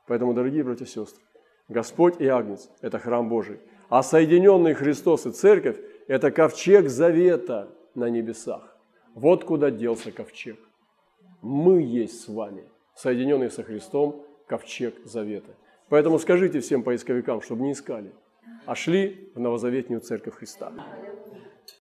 Поэтому, 0.09 0.35
дорогие 0.35 0.65
братья 0.65 0.85
и 0.85 0.89
сестры, 0.89 1.23
Господь 1.69 2.21
и 2.21 2.27
Агнец– 2.27 2.69
это 2.81 2.99
храм 2.99 3.29
Божий, 3.29 3.61
а 3.89 4.03
соединенный 4.03 4.75
Христос 4.75 5.27
и 5.27 5.31
Церковь– 5.31 5.77
это 6.09 6.33
ковчег 6.33 6.89
завета 6.89 7.69
на 7.95 8.11
небесах. 8.11 8.77
Вот 9.15 9.45
куда 9.45 9.71
делся 9.71 10.11
ковчег. 10.11 10.59
Мы 11.41 11.83
есть 11.83 12.21
с 12.21 12.29
вами, 12.29 12.65
соединенные 12.97 13.51
со 13.51 13.63
Христом, 13.63 14.26
ковчег 14.47 14.95
завета. 15.05 15.53
Поэтому 15.89 16.19
скажите 16.19 16.61
всем 16.61 16.83
поисковикам, 16.83 17.41
чтобы 17.41 17.63
не 17.63 17.73
искали, 17.73 18.13
а 18.65 18.75
шли 18.75 19.31
в 19.35 19.41
новозаветнюю 19.41 20.01
церковь 20.01 20.35
Христа. 20.35 20.73